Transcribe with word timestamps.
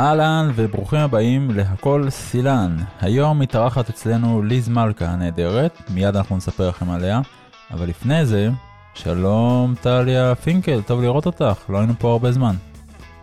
אהלן 0.00 0.50
וברוכים 0.54 0.98
הבאים 0.98 1.50
להכל 1.50 2.06
סילן. 2.10 2.76
היום 3.00 3.38
מתארחת 3.38 3.88
אצלנו 3.88 4.42
ליז 4.42 4.68
מלכה 4.68 5.06
הנהדרת, 5.06 5.82
מיד 5.90 6.16
אנחנו 6.16 6.36
נספר 6.36 6.68
לכם 6.68 6.90
עליה. 6.90 7.20
אבל 7.70 7.88
לפני 7.88 8.26
זה, 8.26 8.48
שלום 8.94 9.74
טליה 9.80 10.34
פינקל, 10.34 10.82
טוב 10.82 11.02
לראות 11.02 11.26
אותך, 11.26 11.64
לא 11.68 11.78
היינו 11.78 11.92
פה 11.98 12.12
הרבה 12.12 12.32
זמן. 12.32 12.56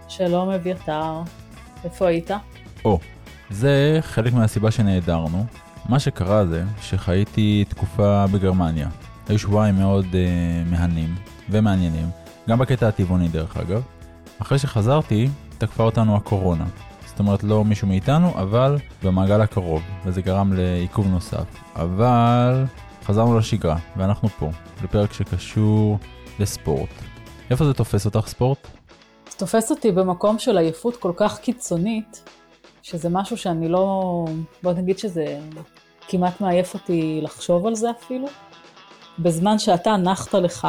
שלום 0.08 0.50
אביתר, 0.50 1.22
איפה 1.84 2.08
היית? 2.08 2.32
או, 2.86 3.00
זה 3.50 4.00
חלק 4.02 4.34
מהסיבה 4.34 4.72
שנעדרנו. 4.72 5.46
מה 5.90 6.00
שקרה 6.00 6.46
זה 6.46 6.64
שחייתי 6.82 7.66
תקופה 7.70 8.26
בגרמניה. 8.32 8.90
היו 9.30 9.40
שבועיים 9.40 9.76
מאוד 9.76 10.06
uh, 10.06 10.16
מהנים 10.72 11.16
ומעניינים, 11.50 12.10
גם 12.50 12.60
בקטע 12.60 12.88
הטבעוני 12.88 13.28
דרך 13.28 13.58
אגב. 13.58 13.82
אחרי 14.42 14.60
שחזרתי, 14.60 15.30
תקפה 15.58 15.84
אותנו 15.84 16.16
הקורונה. 16.16 16.66
זאת 17.06 17.20
אומרת 17.20 17.44
לא 17.44 17.66
מישהו 17.66 17.88
מאיתנו, 17.88 18.30
אבל 18.36 18.78
במעגל 19.04 19.42
הקרוב, 19.42 19.82
וזה 20.06 20.22
גרם 20.22 20.54
לעיכוב 20.54 21.08
נוסף. 21.08 21.46
אבל 21.76 22.66
חזרנו 23.04 23.38
לשגרה, 23.38 23.78
ואנחנו 23.96 24.30
פה, 24.30 24.50
לפרק 24.84 25.14
שקשור 25.14 25.98
לספורט. 26.40 26.90
איפה 27.50 27.66
זה 27.66 27.74
תופס 27.74 28.06
אותך 28.06 28.28
ספורט? 28.28 28.68
זה 29.32 29.38
תופס 29.38 29.72
אותי 29.72 29.92
במקום 29.92 30.40
של 30.40 30.58
עייפות 30.58 30.98
כל 30.98 31.12
כך 31.16 31.40
קיצונית, 31.40 32.30
שזה 32.82 33.10
משהו 33.10 33.38
שאני 33.38 33.70
לא... 33.70 34.26
בוא 34.64 34.74
נגיד 34.74 34.98
שזה 34.98 35.40
כמעט 36.08 36.42
מעייף 36.42 36.74
אותי 36.74 37.20
לחשוב 37.24 37.68
על 37.68 37.76
זה 37.76 37.92
אפילו. 37.92 38.28
בזמן 39.20 39.60
שאתה 39.60 39.98
נחת 39.98 40.34
לך 40.34 40.68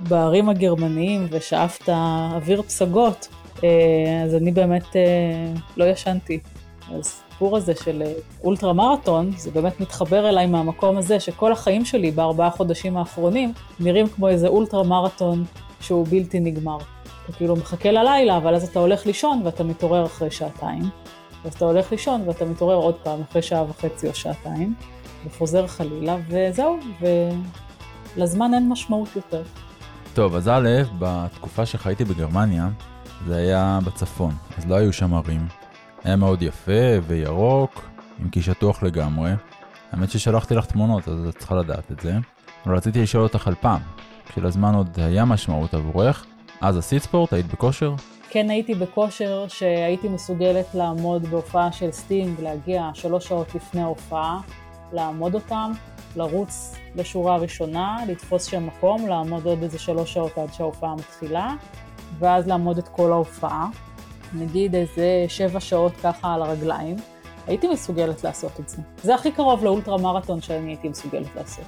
בערים 0.00 0.48
הגרמניים 0.48 1.26
ושאפת 1.30 1.88
אוויר 2.34 2.62
פסגות, 2.62 3.28
אז 4.24 4.34
אני 4.34 4.52
באמת 4.52 4.96
אה, 4.96 5.52
לא 5.76 5.84
ישנתי. 5.84 6.40
הסיפור 6.90 7.56
הזה 7.56 7.72
של 7.84 8.02
אה, 8.02 8.12
אולטרה 8.44 8.72
מרתון, 8.72 9.30
זה 9.36 9.50
באמת 9.50 9.80
מתחבר 9.80 10.28
אליי 10.28 10.46
מהמקום 10.46 10.96
הזה 10.96 11.20
שכל 11.20 11.52
החיים 11.52 11.84
שלי 11.84 12.10
בארבעה 12.10 12.50
חודשים 12.50 12.96
האחרונים 12.96 13.52
נראים 13.80 14.08
כמו 14.08 14.28
איזה 14.28 14.48
אולטרה 14.48 14.82
מרתון 14.82 15.44
שהוא 15.80 16.06
בלתי 16.10 16.40
נגמר. 16.40 16.78
אתה 17.24 17.32
כאילו 17.32 17.56
מחכה 17.56 17.90
ללילה, 17.90 18.36
אבל 18.36 18.54
אז 18.54 18.68
אתה 18.68 18.78
הולך 18.78 19.06
לישון 19.06 19.42
ואתה 19.44 19.64
מתעורר 19.64 20.06
אחרי 20.06 20.30
שעתיים. 20.30 20.82
ואז 21.44 21.54
אתה 21.54 21.64
הולך 21.64 21.92
לישון 21.92 22.22
ואתה 22.26 22.44
מתעורר 22.44 22.76
עוד 22.76 22.94
פעם 23.02 23.20
אחרי 23.30 23.42
שעה 23.42 23.64
וחצי 23.70 24.08
או 24.08 24.14
שעתיים, 24.14 24.74
וחוזר 25.26 25.66
חלילה, 25.66 26.16
וזהו, 26.28 26.78
ולזמן 28.16 28.54
אין 28.54 28.68
משמעות 28.68 29.08
יותר. 29.16 29.42
טוב, 30.14 30.34
אז 30.34 30.48
א', 30.48 30.68
בתקופה 30.98 31.66
שחייתי 31.66 32.04
בגרמניה, 32.04 32.68
זה 33.26 33.36
היה 33.36 33.78
בצפון, 33.86 34.34
אז 34.58 34.66
לא 34.66 34.74
היו 34.74 34.92
שם 34.92 35.14
הרים. 35.14 35.46
היה 36.04 36.16
מאוד 36.16 36.42
יפה 36.42 36.72
וירוק, 37.06 37.88
אם 38.22 38.30
כי 38.30 38.42
שטוח 38.42 38.82
לגמרי. 38.82 39.30
האמת 39.92 40.10
ששלחתי 40.10 40.54
לך 40.54 40.66
תמונות, 40.66 41.08
אז 41.08 41.28
את 41.28 41.38
צריכה 41.38 41.54
לדעת 41.54 41.92
את 41.92 42.00
זה. 42.00 42.14
אבל 42.66 42.76
רציתי 42.76 43.02
לשאול 43.02 43.22
אותך 43.22 43.48
על 43.48 43.54
פעם, 43.60 43.80
כשלזמן 44.28 44.74
עוד 44.74 45.00
היה 45.00 45.24
משמעות 45.24 45.74
עבורך, 45.74 46.26
אז 46.60 46.76
עשית 46.76 47.02
ספורט? 47.02 47.32
היית 47.32 47.46
בכושר? 47.46 47.94
כן 48.30 48.50
הייתי 48.50 48.74
בכושר 48.74 49.48
שהייתי 49.48 50.08
מסוגלת 50.08 50.74
לעמוד 50.74 51.26
בהופעה 51.26 51.72
של 51.72 51.90
סטינג, 51.90 52.40
להגיע 52.40 52.90
שלוש 52.94 53.28
שעות 53.28 53.54
לפני 53.54 53.82
ההופעה, 53.82 54.40
לעמוד 54.92 55.34
אותם, 55.34 55.72
לרוץ 56.16 56.76
לשורה 56.96 57.36
ראשונה, 57.36 57.98
לתפוס 58.08 58.44
שם 58.44 58.66
מקום, 58.66 59.08
לעמוד 59.08 59.46
עוד 59.46 59.62
איזה 59.62 59.78
שלוש 59.78 60.14
שעות 60.14 60.38
עד 60.38 60.52
שההופעה 60.52 60.94
מתחילה, 60.94 61.54
ואז 62.18 62.46
לעמוד 62.46 62.78
את 62.78 62.88
כל 62.88 63.12
ההופעה. 63.12 63.68
נגיד 64.34 64.74
איזה 64.74 65.24
שבע 65.28 65.60
שעות 65.60 65.92
ככה 66.02 66.34
על 66.34 66.42
הרגליים, 66.42 66.96
הייתי 67.46 67.68
מסוגלת 67.68 68.24
לעשות 68.24 68.60
את 68.60 68.68
זה. 68.68 68.76
זה 69.02 69.14
הכי 69.14 69.32
קרוב 69.32 69.64
לאולטרה 69.64 69.98
מרתון 69.98 70.40
שאני 70.40 70.70
הייתי 70.70 70.88
מסוגלת 70.88 71.36
לעשות. 71.36 71.64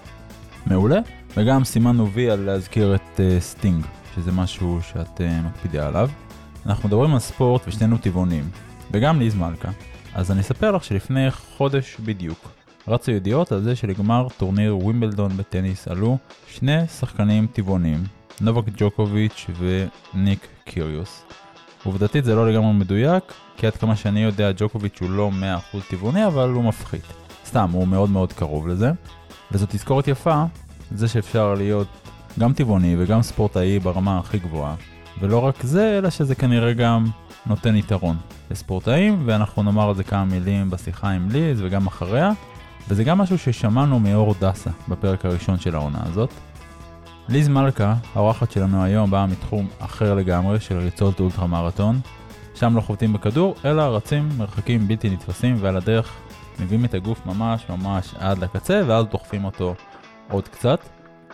מעולה, 0.66 1.00
וגם 1.36 1.64
סימנו 1.64 2.10
וי 2.12 2.30
על 2.30 2.40
להזכיר 2.40 2.94
את 2.94 3.16
אה, 3.16 3.20
סטינג, 3.40 3.84
שזה 4.14 4.32
משהו 4.32 4.78
שאת 4.82 5.20
אה, 5.20 5.46
מקפידה 5.46 5.86
עליו. 5.86 6.10
אנחנו 6.66 6.88
מדברים 6.88 7.12
על 7.12 7.18
ספורט 7.18 7.62
ושנינו 7.68 7.98
טבעונים, 7.98 8.50
וגם 8.90 9.18
ליז 9.18 9.34
מלכה. 9.34 9.68
אז 10.14 10.30
אני 10.30 10.40
אספר 10.40 10.72
לך 10.72 10.84
שלפני 10.84 11.30
חודש 11.30 11.96
בדיוק, 12.04 12.48
רצו 12.88 13.10
ידיעות 13.10 13.52
על 13.52 13.62
זה 13.62 13.76
שלגמר 13.76 14.26
טורניר 14.36 14.76
ווימבלדון 14.76 15.36
בטניס 15.36 15.88
עלו 15.88 16.18
שני 16.48 16.86
שחקנים 16.86 17.46
טבעונים, 17.52 18.04
נובק 18.40 18.64
ג'וקוביץ' 18.76 19.46
וניק 19.58 20.46
קיריוס. 20.64 21.24
עובדתית 21.84 22.24
זה 22.24 22.34
לא 22.34 22.50
לגמרי 22.50 22.72
מדויק, 22.72 23.24
כי 23.56 23.66
עד 23.66 23.76
כמה 23.76 23.96
שאני 23.96 24.20
יודע 24.20 24.50
ג'וקוביץ' 24.56 24.98
הוא 25.00 25.10
לא 25.10 25.30
100% 25.74 25.76
טבעוני, 25.90 26.26
אבל 26.26 26.48
הוא 26.48 26.64
מפחית. 26.64 27.04
סתם, 27.46 27.70
הוא 27.72 27.88
מאוד 27.88 28.10
מאוד 28.10 28.32
קרוב 28.32 28.68
לזה. 28.68 28.90
וזאת 29.52 29.70
תזכורת 29.70 30.08
יפה, 30.08 30.44
זה 30.90 31.08
שאפשר 31.08 31.54
להיות 31.54 31.88
גם 32.38 32.52
טבעוני 32.52 32.96
וגם 32.98 33.22
ספורטאי 33.22 33.78
ברמה 33.78 34.18
הכי 34.18 34.38
גבוהה. 34.38 34.74
ולא 35.20 35.38
רק 35.38 35.62
זה, 35.62 35.98
אלא 35.98 36.10
שזה 36.10 36.34
כנראה 36.34 36.72
גם 36.72 37.04
נותן 37.46 37.76
יתרון 37.76 38.16
לספורטאים, 38.50 39.22
ואנחנו 39.24 39.62
נאמר 39.62 39.88
על 39.88 39.94
זה 39.94 40.04
כמה 40.04 40.24
מילים 40.24 40.70
בשיחה 40.70 41.10
עם 41.10 41.28
ליז 41.30 41.62
וגם 41.62 41.86
אחריה. 41.86 42.32
וזה 42.88 43.04
גם 43.04 43.18
משהו 43.18 43.38
ששמענו 43.38 44.00
מאור 44.00 44.34
דסה 44.40 44.70
בפרק 44.88 45.24
הראשון 45.24 45.58
של 45.58 45.74
העונה 45.74 45.98
הזאת. 46.06 46.30
ליז 47.28 47.48
מלכה, 47.48 47.94
האורחת 48.14 48.50
שלנו 48.50 48.84
היום, 48.84 49.10
באה 49.10 49.26
מתחום 49.26 49.66
אחר 49.78 50.14
לגמרי 50.14 50.60
של 50.60 50.78
ריצות 50.78 51.20
אולטרה 51.20 51.46
מרתון. 51.46 52.00
שם 52.54 52.76
לא 52.76 52.80
חובטים 52.80 53.12
בכדור, 53.12 53.54
אלא 53.64 53.82
רצים 53.82 54.28
מרחקים 54.38 54.88
בלתי 54.88 55.10
נתפסים 55.10 55.56
ועל 55.60 55.76
הדרך 55.76 56.16
מביאים 56.60 56.84
את 56.84 56.94
הגוף 56.94 57.26
ממש 57.26 57.66
ממש 57.68 58.14
עד 58.18 58.38
לקצה 58.38 58.82
ואז 58.86 59.06
דוחפים 59.06 59.44
אותו 59.44 59.74
עוד 60.30 60.48
קצת. 60.48 60.80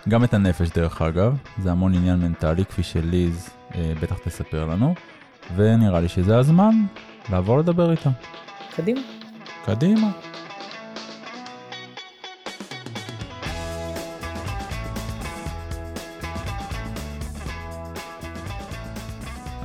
גם 0.09 0.25
את 0.25 0.35
הנפש 0.35 0.71
דרך 0.71 1.03
אגב, 1.03 1.37
זה 1.59 1.71
המון 1.71 1.95
עניין 1.95 2.21
מנטלי 2.21 2.65
כפי 2.65 2.83
שליז 2.83 3.49
אה, 3.75 3.93
בטח 4.03 4.19
תספר 4.19 4.67
לנו, 4.67 4.95
ונראה 5.57 6.01
לי 6.01 6.09
שזה 6.09 6.39
הזמן 6.39 6.75
לעבור 7.31 7.59
לדבר 7.59 7.91
איתה. 7.91 8.11
קדימה. 8.77 9.01
קדימה. 9.65 10.11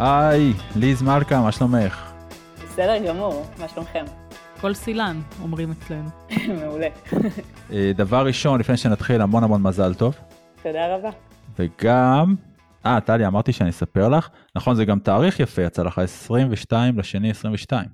היי, 0.01 0.53
ליז 0.75 1.01
מלכה, 1.01 1.41
מה 1.41 1.51
שלומך? 1.51 2.11
בסדר 2.63 3.07
גמור, 3.07 3.45
מה 3.59 3.67
שלומכם? 3.67 4.05
כל 4.61 4.73
סילן, 4.73 5.19
אומרים 5.41 5.71
אצלנו. 5.71 6.09
מעולה. 6.61 6.87
אה, 7.73 7.91
דבר 7.95 8.25
ראשון, 8.25 8.59
לפני 8.59 8.77
שנתחיל, 8.77 9.21
המון 9.21 9.43
המון 9.43 9.61
מזל 9.61 9.93
טוב. 9.93 10.15
תודה 10.63 10.95
רבה. 10.95 11.09
וגם, 11.59 12.35
אה, 12.85 13.01
טלי, 13.01 13.27
אמרתי 13.27 13.53
שאני 13.53 13.69
אספר 13.69 14.09
לך, 14.09 14.29
נכון, 14.55 14.75
זה 14.75 14.85
גם 14.85 14.99
תאריך 14.99 15.39
יפה, 15.39 15.61
יצא 15.61 15.83
לך 15.83 15.99
22 15.99 16.99
לשני 16.99 17.29
22. 17.29 17.85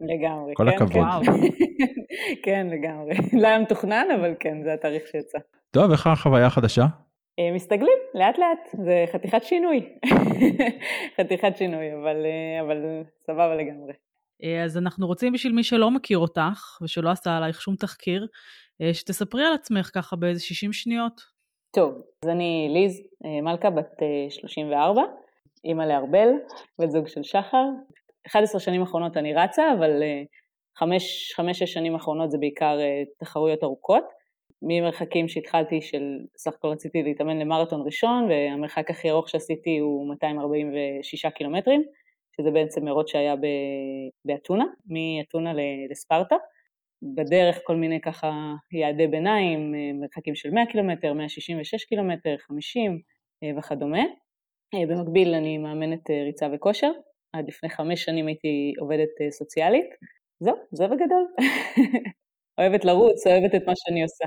לגמרי, 0.00 0.52
כל 0.56 0.70
כן, 0.70 0.76
הכבוד. 0.76 1.26
כן. 1.26 1.32
כן, 2.44 2.66
לגמרי. 2.70 3.40
לא 3.40 3.48
היה 3.48 3.58
מתוכנן, 3.58 4.06
אבל 4.20 4.34
כן, 4.40 4.62
זה 4.64 4.74
התאריך 4.74 5.02
שיצא. 5.12 5.38
טוב, 5.70 5.90
איך 5.90 6.06
החוויה 6.06 6.46
החדשה? 6.46 6.86
אה, 7.38 7.52
מסתגלים, 7.54 7.98
לאט 8.14 8.38
לאט, 8.38 8.68
זה 8.84 9.04
חתיכת 9.12 9.44
שינוי. 9.44 9.88
חתיכת 11.20 11.56
שינוי, 11.56 11.94
אבל, 11.94 12.26
אה, 12.26 12.60
אבל 12.60 13.02
סבבה 13.26 13.54
לגמרי. 13.54 13.92
אה, 14.44 14.64
אז 14.64 14.78
אנחנו 14.78 15.06
רוצים 15.06 15.32
בשביל 15.32 15.52
מי 15.52 15.64
שלא 15.64 15.90
מכיר 15.90 16.18
אותך, 16.18 16.78
ושלא 16.82 17.10
עשה 17.10 17.36
עלייך 17.36 17.60
שום 17.60 17.76
תחקיר, 17.76 18.26
שתספרי 18.92 19.44
על 19.44 19.52
עצמך 19.52 19.90
ככה 19.94 20.16
באיזה 20.16 20.40
60 20.40 20.72
שניות. 20.72 21.20
טוב, 21.70 22.02
אז 22.22 22.28
אני 22.28 22.68
ליז 22.72 23.02
מלכה, 23.42 23.70
בת 23.70 24.02
34, 24.28 25.02
אימא 25.64 25.82
לארבל, 25.82 26.28
בת 26.78 26.90
זוג 26.90 27.08
של 27.08 27.22
שחר. 27.22 27.64
11 28.26 28.60
שנים 28.60 28.80
האחרונות 28.80 29.16
אני 29.16 29.34
רצה, 29.34 29.72
אבל 29.78 30.02
5-6 30.78 30.82
שנים 31.52 31.94
האחרונות 31.94 32.30
זה 32.30 32.38
בעיקר 32.38 32.78
תחרויות 33.18 33.62
ארוכות. 33.64 34.04
ממרחקים 34.62 35.28
שהתחלתי 35.28 35.82
של, 35.82 36.18
סך 36.36 36.52
הכל 36.54 36.68
רציתי 36.68 37.02
להתאמן 37.02 37.38
למרתון 37.38 37.82
ראשון 37.86 38.30
והמרחק 38.30 38.90
הכי 38.90 39.10
ארוך 39.10 39.28
שעשיתי 39.28 39.78
הוא 39.78 40.08
246 40.08 41.26
קילומטרים, 41.26 41.82
שזה 42.36 42.50
בעצם 42.50 42.84
מרוץ 42.84 43.10
שהיה 43.10 43.34
באתונה, 44.24 44.64
מאתונה 44.86 45.52
לספרטה. 45.90 46.36
בדרך 47.02 47.58
כל 47.64 47.76
מיני 47.76 48.00
ככה 48.00 48.32
יעדי 48.72 49.06
ביניים, 49.06 49.74
מרחקים 50.00 50.34
של 50.34 50.50
100 50.50 50.66
קילומטר, 50.66 51.12
166 51.12 51.84
קילומטר, 51.84 52.36
50 52.38 53.00
וכדומה. 53.58 54.02
במקביל 54.74 55.34
אני 55.34 55.58
מאמנת 55.58 56.10
ריצה 56.10 56.46
וכושר, 56.54 56.90
עד 57.32 57.48
לפני 57.48 57.68
חמש 57.68 58.04
שנים 58.04 58.26
הייתי 58.26 58.72
עובדת 58.80 59.30
סוציאלית. 59.30 59.86
זהו, 60.40 60.54
זה 60.72 60.86
בגדול. 60.86 61.26
אוהבת 62.58 62.84
לרוץ, 62.84 63.26
אוהבת 63.26 63.54
את 63.54 63.66
מה 63.66 63.72
שאני 63.76 64.02
עושה. 64.02 64.24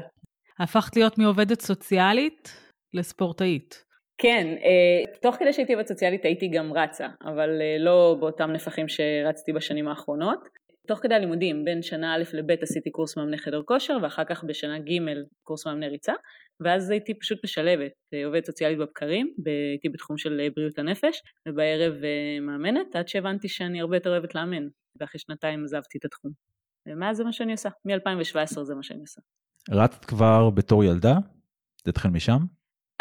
הפכת 0.59 0.95
להיות 0.95 1.17
מעובדת 1.17 1.61
סוציאלית 1.61 2.49
לספורטאית. 2.93 3.85
כן, 4.17 4.47
תוך 5.21 5.35
כדי 5.35 5.53
שהייתי 5.53 5.73
עובדת 5.73 5.87
סוציאלית 5.87 6.25
הייתי 6.25 6.47
גם 6.47 6.73
רצה, 6.73 7.07
אבל 7.23 7.49
לא 7.79 8.17
באותם 8.19 8.51
נפחים 8.51 8.87
שרצתי 8.87 9.53
בשנים 9.53 9.87
האחרונות. 9.87 10.47
תוך 10.87 10.99
כדי 10.99 11.15
הלימודים, 11.15 11.65
בין 11.65 11.81
שנה 11.81 12.15
א' 12.15 12.23
לב' 12.33 12.51
עשיתי 12.61 12.91
קורס 12.91 13.17
מאמני 13.17 13.37
חדר 13.37 13.61
כושר, 13.65 13.97
ואחר 14.01 14.23
כך 14.23 14.43
בשנה 14.43 14.79
ג' 14.79 14.91
קורס 15.43 15.67
מאמני 15.67 15.87
ריצה, 15.87 16.13
ואז 16.59 16.89
הייתי 16.89 17.13
פשוט 17.19 17.39
משלבת, 17.43 17.91
עובדת 18.25 18.45
סוציאלית 18.45 18.77
בבקרים, 18.77 19.33
הייתי 19.45 19.89
בתחום 19.89 20.17
של 20.17 20.49
בריאות 20.55 20.79
הנפש, 20.79 21.21
ובערב 21.47 21.93
מאמנת, 22.41 22.95
עד 22.95 23.07
שהבנתי 23.07 23.47
שאני 23.47 23.81
הרבה 23.81 23.95
יותר 23.95 24.09
אוהבת 24.09 24.35
לאמן, 24.35 24.67
ואחרי 24.99 25.19
שנתיים 25.19 25.63
עזבתי 25.63 25.97
את 25.97 26.05
התחום. 26.05 26.31
ומאז 26.87 27.17
זה 27.17 27.23
מה 27.23 27.31
שאני 27.31 27.51
עושה, 27.51 27.69
מ-2017 27.85 28.63
זה 28.63 28.75
מה 28.75 28.83
שאני 28.83 28.99
עושה. 28.99 29.21
רצת 29.71 30.05
כבר 30.05 30.49
בתור 30.49 30.83
ילדה? 30.83 31.13
זה 31.85 31.89
התחיל 31.89 32.11
משם? 32.11 32.39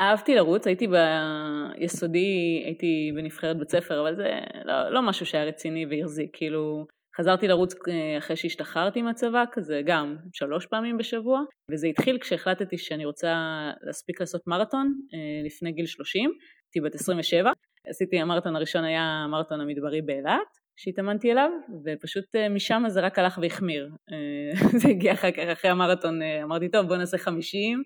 אהבתי 0.01 0.35
לרוץ, 0.35 0.67
הייתי 0.67 0.87
ביסודי, 0.87 2.63
הייתי 2.65 3.13
בנבחרת 3.15 3.59
בית 3.59 3.71
ספר, 3.71 4.01
אבל 4.01 4.17
זה 4.17 4.39
לא, 4.65 4.91
לא 4.91 5.03
משהו 5.03 5.27
שהיה 5.27 5.45
רציני 5.45 5.87
והחזיק, 5.87 6.31
כאילו 6.33 6.87
חזרתי 7.19 7.49
לרוץ 7.49 7.75
אה, 7.89 8.19
אחרי 8.19 8.37
שהשתחררתי 8.37 9.03
מהצבא, 9.03 9.45
כזה 9.53 9.83
גם 9.87 10.17
שלוש 10.33 10.67
פעמים 10.67 10.97
בשבוע, 10.99 11.41
וזה 11.71 11.87
התחיל 11.87 12.19
כשהחלטתי 12.19 12.79
שאני 12.79 13.05
רוצה 13.05 13.35
להספיק 13.83 14.21
לעשות 14.21 14.43
מרתון 14.47 14.95
אה, 15.15 15.47
לפני 15.47 15.73
גיל 15.73 15.87
30, 15.87 16.31
הייתי 16.31 16.89
בת 16.89 16.95
27, 16.95 17.53
עשיתי, 17.89 18.21
המרתון 18.21 18.57
הראשון 18.57 18.85
היה 18.85 19.03
המרתון 19.03 19.61
המדברי 19.61 20.03
באילת, 20.03 20.59
שהתאמנתי 20.81 21.33
אליו, 21.33 21.51
ופשוט 21.85 22.37
אה, 22.37 22.49
משם 22.49 22.83
זה 22.89 23.01
רק 23.01 23.19
הלך 23.19 23.39
והחמיר. 23.43 23.91
זה 24.81 24.89
הגיע 24.89 25.13
אחר 25.13 25.31
כך, 25.31 25.43
אחרי 25.53 25.71
המרתון, 25.71 26.23
אמרתי, 26.43 26.69
טוב, 26.69 26.87
בוא 26.87 26.97
נעשה 26.97 27.19
50, 27.19 27.83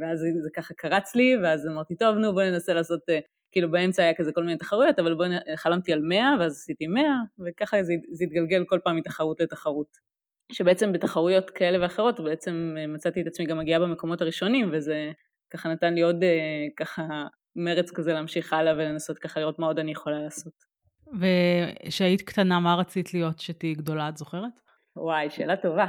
ואז 0.00 0.18
זה 0.18 0.50
ככה 0.54 0.74
קרץ 0.74 1.14
לי, 1.14 1.36
ואז 1.42 1.66
אמרתי, 1.66 1.96
טוב, 1.96 2.16
נו, 2.16 2.32
בוא 2.32 2.42
ננסה 2.42 2.74
לעשות 2.74 3.00
כאילו 3.52 3.70
באמצע 3.70 4.02
היה 4.02 4.14
כזה 4.14 4.32
כל 4.32 4.42
מיני 4.44 4.58
תחרויות, 4.58 4.98
אבל 4.98 5.14
בואי, 5.14 5.28
חלמתי 5.56 5.92
על 5.92 6.00
100 6.02 6.34
ואז 6.40 6.52
עשיתי 6.52 6.86
100, 6.86 7.02
וככה 7.46 7.82
זה, 7.82 7.92
זה 8.12 8.24
התגלגל 8.24 8.64
כל 8.64 8.78
פעם 8.84 8.96
מתחרות 8.96 9.40
לתחרות. 9.40 10.06
שבעצם 10.52 10.92
בתחרויות 10.92 11.50
כאלה 11.50 11.82
ואחרות 11.82 12.20
בעצם 12.20 12.74
אה, 12.78 12.86
מצאתי 12.86 13.22
את 13.22 13.26
עצמי 13.26 13.46
גם 13.46 13.58
מגיעה 13.58 13.80
במקומות 13.80 14.20
הראשונים, 14.20 14.70
וזה 14.72 15.12
ככה 15.50 15.68
נתן 15.68 15.94
לי 15.94 16.02
עוד 16.02 16.22
אה, 16.22 16.66
ככה 16.76 17.26
מרץ 17.56 17.90
כזה 17.90 18.12
להמשיך 18.12 18.52
הלאה 18.52 18.72
ולנסות 18.72 19.18
ככה 19.18 19.40
לראות 19.40 19.58
מה 19.58 19.66
עוד 19.66 19.78
אני 19.78 19.92
יכולה 19.92 20.18
לעשות. 20.18 20.75
וכשהיית 21.20 22.22
קטנה, 22.22 22.60
מה 22.60 22.74
רצית 22.74 23.14
להיות 23.14 23.38
שתהיי 23.38 23.74
גדולה, 23.74 24.08
את 24.08 24.16
זוכרת? 24.16 24.60
וואי, 24.96 25.30
שאלה 25.30 25.56
טובה. 25.56 25.86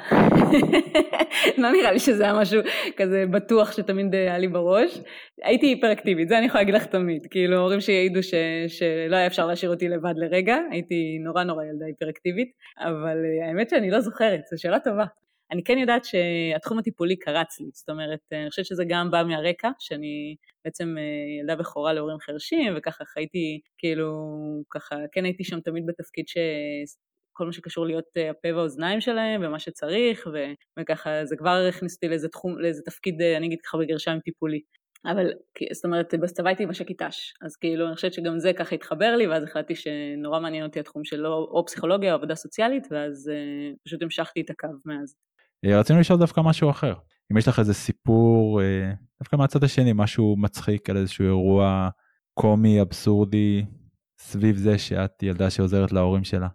לא 1.62 1.72
נראה 1.72 1.92
לי 1.92 2.00
שזה 2.00 2.24
היה 2.24 2.34
משהו 2.34 2.62
כזה 2.98 3.26
בטוח 3.32 3.72
שתמיד 3.72 4.16
היה 4.16 4.38
לי 4.38 4.48
בראש. 4.48 5.00
הייתי 5.44 5.66
היפראקטיבית, 5.66 6.30
זה 6.30 6.38
אני 6.38 6.46
יכולה 6.46 6.62
להגיד 6.62 6.76
לך 6.76 6.86
תמיד. 6.86 7.28
כאילו, 7.30 7.58
הורים 7.58 7.80
שיעידו 7.80 8.24
ש... 8.24 8.34
שלא 8.68 9.16
היה 9.16 9.28
אפשר 9.28 9.48
להשאיר 9.48 9.72
אותי 9.72 9.90
לבד 9.90 10.14
לרגע, 10.16 10.58
הייתי 10.72 11.18
נורא 11.26 11.44
נורא 11.44 11.64
ילדה 11.64 11.86
היפראקטיבית, 11.86 12.52
אבל 12.80 13.18
אה, 13.26 13.48
האמת 13.48 13.70
שאני 13.70 13.92
לא 13.92 14.00
זוכרת, 14.00 14.42
זו 14.52 14.62
שאלה 14.62 14.80
טובה. 14.80 15.06
אני 15.52 15.64
כן 15.64 15.78
יודעת 15.78 16.06
שהתחום 16.06 16.80
הטיפולי 16.80 17.16
קרץ 17.16 17.60
לי, 17.60 17.70
זאת 17.74 17.90
אומרת, 17.90 18.20
אני 18.32 18.50
חושבת 18.50 18.66
שזה 18.66 18.84
גם 18.88 19.12
בא 19.12 19.24
מהרקע, 19.24 19.70
שאני 19.80 20.36
בעצם 20.66 20.96
אה, 20.98 21.40
ילדה 21.42 21.56
בכורה 21.56 21.94
להורים 21.94 22.20
חרשים, 22.20 22.74
וככה 22.78 23.06
חייתי, 23.06 23.62
כאילו, 23.78 24.12
ככה, 24.70 24.96
כן 25.12 25.26
הייתי 25.26 25.44
שם 25.44 25.60
תמיד 25.60 25.86
בתפקיד 25.86 26.28
ש... 26.28 26.38
כל 27.38 27.46
מה 27.46 27.54
שקשור 27.54 27.86
להיות 27.86 28.06
אה, 28.18 28.30
הפה 28.30 28.48
והאוזניים 28.56 29.02
שלהם 29.02 29.42
ומה 29.44 29.60
שצריך 29.60 30.28
ו, 30.34 30.38
וככה 30.80 31.26
זה 31.26 31.36
כבר 31.38 31.66
הכניס 31.70 31.96
אותי 31.96 32.08
לאיזה 32.08 32.30
תחום, 32.30 32.60
לאיזה 32.60 32.82
תפקיד, 32.86 33.22
אה, 33.22 33.38
אני 33.38 33.48
אגיד 33.48 33.62
ככה 33.62 33.78
בגרשיים 33.78 34.20
טיפולי. 34.20 34.62
אבל 35.06 35.32
זאת 35.74 35.86
אומרת 35.86 36.14
בצבא 36.14 36.50
הייתי 36.50 36.66
מש"קית 36.66 37.04
ת"ש, 37.04 37.34
אז 37.42 37.56
כאילו 37.56 37.88
אני 37.88 37.96
חושבת 37.96 38.14
שגם 38.14 38.40
זה 38.40 38.54
ככה 38.54 38.76
התחבר 38.76 39.16
לי 39.16 39.28
ואז 39.28 39.44
החלטתי 39.44 39.76
שנורא 39.76 40.40
מעניין 40.40 40.64
אותי 40.64 40.80
התחום 40.80 41.04
של 41.04 41.26
או 41.28 41.66
פסיכולוגיה 41.66 42.12
או 42.12 42.18
עבודה 42.18 42.36
סוציאלית 42.36 42.88
ואז 42.92 43.30
אה, 43.30 43.72
פשוט 43.86 44.02
המשכתי 44.02 44.42
את 44.42 44.50
הקו 44.50 44.68
מאז. 44.86 45.16
רצינו 45.66 46.00
לשאול 46.00 46.20
דווקא 46.20 46.42
משהו 46.42 46.70
אחר, 46.70 46.94
אם 47.32 47.38
יש 47.38 47.48
לך 47.48 47.60
איזה 47.60 47.74
סיפור 47.74 48.62
דווקא 49.20 49.36
מהצד 49.36 49.64
השני 49.64 49.92
משהו 49.96 50.36
מצחיק 50.38 50.90
על 50.90 50.98
איזשהו 50.98 51.26
אירוע 51.26 51.90
קומי 52.34 52.82
אבסורדי 52.82 53.66
סביב 54.20 54.56
זה 54.56 54.78
שאת 54.78 55.24
ילדה 55.24 55.50
שעוזרת 55.50 55.92
להורים 55.92 56.24
שלה. 56.24 56.48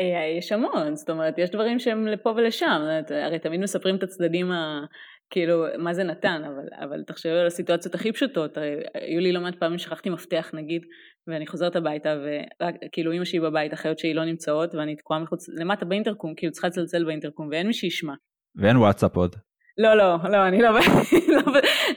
אה, 0.00 0.38
יש 0.38 0.52
המון, 0.52 0.96
זאת 0.96 1.10
אומרת, 1.10 1.38
יש 1.38 1.50
דברים 1.50 1.78
שהם 1.78 2.06
לפה 2.06 2.30
ולשם, 2.36 2.80
הרי 3.24 3.38
תמיד 3.38 3.60
מספרים 3.60 3.96
את 3.96 4.02
הצדדים 4.02 4.52
ה... 4.52 4.84
כאילו, 5.30 5.64
מה 5.78 5.94
זה 5.94 6.04
נתן, 6.04 6.42
אבל, 6.44 6.86
אבל 6.88 7.02
תחשבי 7.06 7.32
על 7.32 7.46
הסיטואציות 7.46 7.94
הכי 7.94 8.12
פשוטות, 8.12 8.58
היו 8.94 9.20
לי 9.20 9.32
לא 9.32 9.40
מעט 9.40 9.54
פעמים 9.54 9.78
שכחתי 9.78 10.10
מפתח 10.10 10.50
נגיד, 10.54 10.82
ואני 11.26 11.46
חוזרת 11.46 11.76
הביתה, 11.76 12.16
וכאילו 12.22 13.12
אימא 13.12 13.24
שלי 13.24 13.40
בבית, 13.40 13.74
אחיות 13.74 13.98
שלי 13.98 14.14
לא 14.14 14.24
נמצאות, 14.24 14.74
ואני 14.74 14.96
תקועה 14.96 15.20
מחוץ, 15.20 15.48
למטה 15.48 15.84
באינטרקום, 15.84 16.34
כאילו 16.34 16.52
צריכה 16.52 16.68
לצלצל 16.68 17.04
באינטרקום, 17.04 17.48
ואין 17.50 17.66
מי 17.66 17.72
שישמע. 17.72 18.14
ואין 18.58 18.76
וואטסאפ 18.76 19.16
עוד. 19.16 19.36
לא, 19.78 19.94
לא, 19.94 20.16
לא, 20.30 20.48
אני 20.48 20.62
לא, 20.62 20.70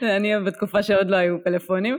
לא, 0.02 0.16
אני 0.16 0.40
בתקופה 0.46 0.82
שעוד 0.82 1.10
לא 1.10 1.16
היו 1.16 1.44
פלאפונים, 1.44 1.98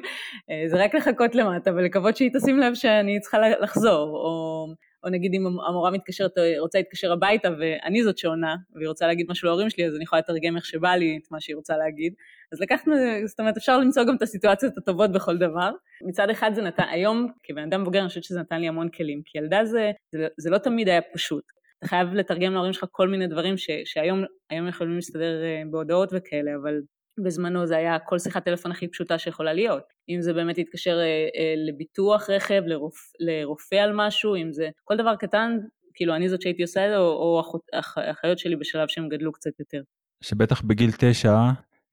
אה, 0.49 0.63
זה 0.69 0.83
רק 0.83 0.95
לחכות 0.95 1.35
למטה 1.35 1.71
ולקוות 1.73 2.17
שהיא 2.17 2.29
תשים 2.33 2.59
לב 2.59 2.73
שאני 2.73 3.19
צריכה 3.19 3.37
לחזור, 3.61 4.09
או 4.09 4.67
או 5.03 5.09
נגיד 5.09 5.33
אם 5.33 5.45
המורה 5.67 5.91
מתקשרת, 5.91 6.31
רוצה 6.59 6.77
להתקשר 6.77 7.11
הביתה 7.11 7.49
ואני 7.59 8.03
זאת 8.03 8.17
שעונה, 8.17 8.55
והיא 8.75 8.87
רוצה 8.87 9.07
להגיד 9.07 9.25
משהו 9.29 9.47
להורים 9.47 9.69
שלי, 9.69 9.85
אז 9.85 9.95
אני 9.95 10.03
יכולה 10.03 10.19
לתרגם 10.19 10.55
איך 10.55 10.65
שבא 10.65 10.89
לי 10.95 11.19
את 11.23 11.31
מה 11.31 11.41
שהיא 11.41 11.55
רוצה 11.55 11.77
להגיד. 11.77 12.13
אז 12.51 12.61
לקחנו, 12.61 12.93
זאת 13.25 13.39
אומרת, 13.39 13.57
אפשר 13.57 13.77
למצוא 13.77 14.03
גם 14.03 14.15
את 14.15 14.21
הסיטואציות 14.21 14.77
הטובות 14.77 15.11
בכל 15.11 15.37
דבר. 15.37 15.71
מצד 16.07 16.29
אחד 16.29 16.51
זה 16.53 16.61
נתן, 16.61 16.83
היום 16.91 17.27
כבן 17.43 17.63
אדם 17.63 17.81
מבוגר 17.81 17.99
אני 17.99 18.07
חושבת 18.07 18.23
שזה 18.23 18.39
נתן 18.39 18.61
לי 18.61 18.67
המון 18.67 18.89
כלים, 18.89 19.21
כי 19.25 19.37
ילדה 19.37 19.65
זה, 19.65 19.91
זה, 20.11 20.27
זה 20.37 20.49
לא 20.49 20.57
תמיד 20.57 20.89
היה 20.89 21.01
פשוט. 21.13 21.43
אתה 21.83 21.89
חייב 21.89 22.13
לתרגם 22.13 22.53
להורים 22.53 22.73
שלך 22.73 22.85
כל 22.91 23.07
מיני 23.07 23.27
דברים 23.27 23.57
ש, 23.57 23.69
שהיום 23.85 24.23
יכולים 24.69 24.95
להסתדר 24.95 25.43
אה, 25.43 25.61
בהודעות 25.71 26.09
וכאלה, 26.11 26.51
אבל 26.61 26.81
בזמנו 27.23 27.65
זה 27.65 27.77
היה 27.77 27.99
כל 27.99 28.19
שיחת 28.19 28.45
טלפון 28.45 28.71
הכי 28.71 28.87
פשוטה 28.87 29.17
שיכולה 29.17 29.53
להיות. 29.53 29.83
אם 30.09 30.21
זה 30.21 30.33
באמת 30.33 30.57
להתקשר 30.57 30.97
אה, 30.99 31.27
אה, 31.39 31.53
לביטוח 31.67 32.29
רכב, 32.29 32.61
לרופ, 32.65 32.95
לרופא 33.19 33.75
על 33.75 33.91
משהו, 33.95 34.35
אם 34.35 34.53
זה 34.53 34.69
כל 34.83 34.97
דבר 34.97 35.15
קטן, 35.15 35.57
כאילו 35.93 36.15
אני 36.15 36.29
זאת 36.29 36.41
שהייתי 36.41 36.61
עושה 36.61 36.85
את 36.85 36.89
זה, 36.89 36.97
או, 36.97 37.03
או 37.03 37.59
האחיות 37.95 38.39
שלי 38.39 38.55
בשלב 38.55 38.87
שהם 38.87 39.09
גדלו 39.09 39.31
קצת 39.31 39.59
יותר. 39.59 39.81
שבטח 40.21 40.61
בגיל 40.61 40.89
תשע 40.99 41.35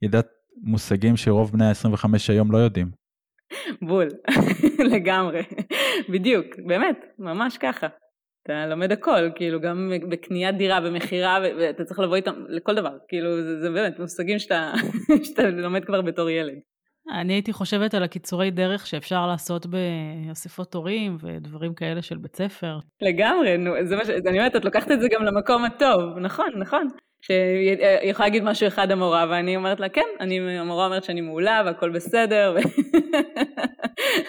ידעת 0.02 0.28
מושגים 0.62 1.16
שרוב 1.16 1.52
בני 1.52 1.64
ה-25 1.64 2.06
היום 2.28 2.52
לא 2.52 2.58
יודעים. 2.58 2.90
בול, 3.82 4.08
לגמרי, 4.92 5.42
בדיוק, 6.08 6.46
באמת, 6.66 7.04
ממש 7.18 7.58
ככה. 7.58 7.86
אתה 8.42 8.66
לומד 8.66 8.92
הכל, 8.92 9.30
כאילו 9.34 9.60
גם 9.60 9.92
בקניית 10.10 10.56
דירה, 10.56 10.80
במכירה, 10.80 11.38
ואתה 11.58 11.84
צריך 11.84 12.00
לבוא 12.00 12.16
איתם 12.16 12.44
לכל 12.48 12.74
דבר, 12.74 12.96
כאילו 13.08 13.42
זה, 13.42 13.60
זה 13.60 13.70
באמת 13.70 13.98
מושגים 13.98 14.38
שאתה, 14.38 14.72
שאתה 15.24 15.50
לומד 15.50 15.84
כבר 15.84 16.02
בתור 16.02 16.30
ילד. 16.30 16.58
אני 17.20 17.32
הייתי 17.32 17.52
חושבת 17.52 17.94
על 17.94 18.02
הקיצורי 18.02 18.50
דרך 18.50 18.86
שאפשר 18.86 19.26
לעשות 19.26 19.66
באספות 19.66 20.74
הורים 20.74 21.16
ודברים 21.20 21.74
כאלה 21.74 22.02
של 22.02 22.16
בית 22.16 22.36
ספר. 22.36 22.78
לגמרי, 23.02 23.56
נו, 23.56 23.72
זה 23.84 23.96
מה 23.96 24.04
ש... 24.04 24.08
אני 24.08 24.38
אומרת, 24.38 24.56
את 24.56 24.64
לוקחת 24.64 24.90
את 24.90 25.00
זה 25.00 25.08
גם 25.12 25.24
למקום 25.24 25.64
הטוב, 25.64 26.18
נכון, 26.18 26.48
נכון. 26.56 26.88
שהיא 27.22 27.76
יכולה 28.02 28.28
להגיד 28.28 28.44
משהו 28.44 28.66
אחד 28.66 28.90
המורה, 28.90 29.26
ואני 29.30 29.56
אומרת 29.56 29.80
לה, 29.80 29.88
כן, 29.88 30.06
אני, 30.20 30.58
המורה 30.58 30.86
אומרת 30.86 31.04
שאני 31.04 31.20
מעולה 31.20 31.62
והכל 31.66 31.90
בסדר, 31.90 32.56
ו... 32.56 32.58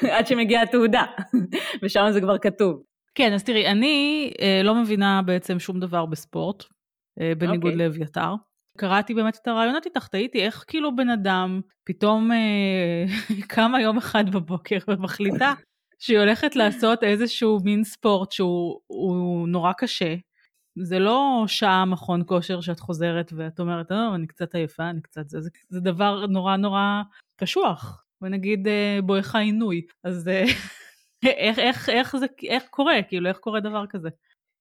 עד 0.15 0.27
שמגיעה 0.27 0.63
התעודה, 0.63 1.03
ושם 1.83 2.07
זה 2.11 2.21
כבר 2.21 2.37
כתוב. 2.37 2.90
כן, 3.15 3.33
אז 3.33 3.43
תראי, 3.43 3.67
אני 3.67 4.31
אה, 4.41 4.61
לא 4.63 4.75
מבינה 4.75 5.21
בעצם 5.21 5.59
שום 5.59 5.79
דבר 5.79 6.05
בספורט, 6.05 6.63
אה, 7.21 7.33
בניגוד 7.37 7.71
okay. 7.71 7.73
אוקיי. 7.73 7.87
לאביתר. 7.87 8.33
קראתי 8.77 9.13
באמת 9.13 9.37
את 9.41 9.47
הרעיונות 9.47 9.85
איתך, 9.85 10.07
תהיתי 10.07 10.45
איך 10.45 10.63
כאילו 10.67 10.95
בן 10.95 11.09
אדם 11.09 11.61
פתאום 11.85 12.31
אה, 12.31 13.05
קמה 13.55 13.81
יום 13.81 13.97
אחד 13.97 14.29
בבוקר 14.31 14.77
ומחליטה 14.87 15.53
שהיא 15.99 16.19
הולכת 16.19 16.55
לעשות 16.55 17.03
איזשהו 17.03 17.59
מין 17.63 17.83
ספורט 17.83 18.31
שהוא 18.31 19.47
נורא 19.47 19.73
קשה. 19.77 20.15
זה 20.83 20.99
לא 20.99 21.43
שעה 21.47 21.85
מכון 21.85 22.23
כושר 22.25 22.61
שאת 22.61 22.79
חוזרת 22.79 23.33
ואת 23.35 23.59
אומרת, 23.59 23.91
לא, 23.91 24.15
אני 24.15 24.27
קצת 24.27 24.55
עייפה, 24.55 24.89
אני 24.89 25.01
קצת 25.01 25.29
זה, 25.29 25.41
זה, 25.41 25.49
זה 25.69 25.79
דבר 25.79 26.25
נורא 26.25 26.57
נורא 26.57 27.01
קשוח. 27.37 28.03
ונגיד 28.21 28.67
אה, 28.67 28.99
בואכה 29.03 29.39
עינוי. 29.39 29.81
אז 30.03 30.27
אה, 30.27 30.43
איך, 31.25 31.59
איך, 31.59 31.89
איך 31.89 32.17
זה, 32.17 32.25
איך 32.49 32.63
קורה, 32.69 33.03
כאילו, 33.07 33.29
איך 33.29 33.37
קורה 33.37 33.59
דבר 33.59 33.83
כזה? 33.89 34.09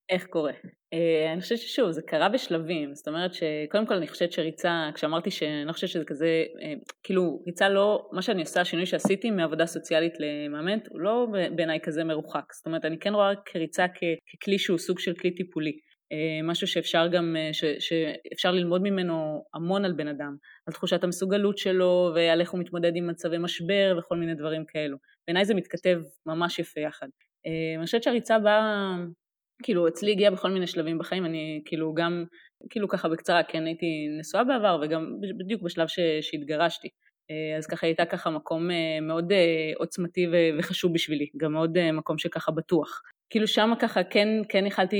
איך 0.09 0.25
קורה? 0.25 0.51
Uh, 0.95 1.33
אני 1.33 1.41
חושבת 1.41 1.57
ששוב, 1.57 1.91
זה 1.91 2.01
קרה 2.01 2.29
בשלבים, 2.29 2.95
זאת 2.95 3.07
אומרת 3.07 3.31
שקודם 3.33 3.85
כל 3.85 3.93
אני 3.93 4.07
חושבת 4.07 4.31
שריצה, 4.31 4.89
כשאמרתי 4.95 5.31
שאני 5.31 5.65
לא 5.65 5.71
חושבת 5.71 5.89
שזה 5.89 6.05
כזה, 6.05 6.43
uh, 6.47 6.93
כאילו 7.03 7.43
ריצה 7.47 7.69
לא, 7.69 8.09
מה 8.11 8.21
שאני 8.21 8.41
עושה, 8.41 8.61
השינוי 8.61 8.85
שעשיתי 8.85 9.31
מעבודה 9.31 9.65
סוציאלית 9.65 10.13
למאמנת, 10.19 10.87
הוא 10.89 10.99
לא 10.99 11.27
בעיניי 11.55 11.79
כזה 11.83 12.03
מרוחק, 12.03 12.53
זאת 12.53 12.65
אומרת 12.65 12.85
אני 12.85 12.99
כן 12.99 13.13
רואה 13.13 13.31
כריצה 13.45 13.85
כ, 13.87 13.99
ככלי 14.33 14.59
שהוא 14.59 14.77
סוג 14.77 14.99
של 14.99 15.13
כלי 15.13 15.35
טיפולי. 15.35 15.79
משהו 16.43 16.67
שאפשר 16.67 17.07
גם, 17.07 17.35
ש, 17.51 17.65
שאפשר 17.79 18.51
ללמוד 18.51 18.81
ממנו 18.81 19.43
המון 19.53 19.85
על 19.85 19.93
בן 19.93 20.07
אדם, 20.07 20.35
על 20.67 20.73
תחושת 20.73 21.03
המסוגלות 21.03 21.57
שלו 21.57 22.11
ועל 22.15 22.41
איך 22.41 22.51
הוא 22.51 22.59
מתמודד 22.59 22.91
עם 22.95 23.07
מצבי 23.07 23.37
משבר 23.37 23.95
וכל 23.99 24.17
מיני 24.17 24.35
דברים 24.35 24.63
כאלו. 24.67 24.97
בעיניי 25.27 25.45
זה 25.45 25.53
מתכתב 25.53 26.01
ממש 26.25 26.59
יפה 26.59 26.79
יחד. 26.79 27.07
אני 27.77 27.85
חושבת 27.85 28.03
שהריצה 28.03 28.39
באה, 28.39 28.95
כאילו 29.63 29.87
אצלי 29.87 30.11
הגיעה 30.11 30.31
בכל 30.31 30.49
מיני 30.49 30.67
שלבים 30.67 30.97
בחיים, 30.97 31.25
אני 31.25 31.61
כאילו 31.65 31.93
גם, 31.93 32.25
כאילו 32.69 32.87
ככה 32.87 33.09
בקצרה, 33.09 33.43
כן 33.43 33.65
הייתי 33.65 34.07
נשואה 34.19 34.43
בעבר 34.43 34.79
וגם 34.83 35.15
בדיוק 35.39 35.61
בשלב 35.61 35.87
ש, 35.87 35.99
שהתגרשתי. 36.21 36.89
אה, 37.31 37.57
אז 37.57 37.67
ככה 37.67 37.87
הייתה 37.87 38.05
ככה 38.05 38.29
מקום 38.29 38.71
אה, 38.71 38.99
מאוד 39.01 39.31
אה, 39.31 39.71
עוצמתי 39.77 40.27
וחשוב 40.59 40.93
בשבילי, 40.93 41.29
גם 41.37 41.53
מאוד 41.53 41.91
מקום 41.91 42.17
שככה 42.17 42.51
בטוח. 42.51 43.01
כאילו 43.29 43.47
שם 43.47 43.71
ככה 43.79 44.03
כן, 44.03 44.27
כן 44.49 44.65
יכלתי 44.65 44.97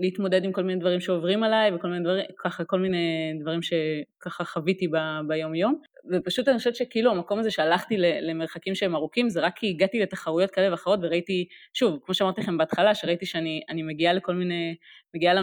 להתמודד 0.00 0.44
עם 0.44 0.52
כל 0.52 0.62
מיני 0.62 0.80
דברים 0.80 1.00
שעוברים 1.00 1.42
עליי 1.42 1.74
וכל 1.74 1.88
מיני 1.88 2.04
דברים, 2.04 2.24
ככה 2.44 2.64
כל 2.64 2.78
מיני 2.78 3.32
דברים 3.40 3.60
שככה 3.62 4.44
חוויתי 4.44 4.88
ב, 4.88 4.96
ביום 5.28 5.54
יום. 5.54 5.80
ופשוט 6.12 6.48
אני 6.48 6.58
חושבת 6.58 6.76
שכאילו 6.76 7.10
המקום 7.10 7.38
הזה 7.38 7.50
שהלכתי 7.50 7.96
למרחקים 7.98 8.74
שהם 8.74 8.94
ארוכים 8.94 9.28
זה 9.28 9.40
רק 9.40 9.56
כי 9.56 9.68
הגעתי 9.68 10.00
לתחרויות 10.00 10.50
כאלה 10.50 10.70
ואחרות 10.70 10.98
וראיתי, 11.02 11.46
שוב, 11.72 11.98
כמו 12.04 12.14
שאמרתי 12.14 12.40
לכם 12.40 12.58
בהתחלה, 12.58 12.94
שראיתי 12.94 13.26
שאני 13.26 13.82
מגיעה 13.86 14.12
לכל 14.12 14.34
מיני, 14.34 14.74
מגיעה 15.14 15.34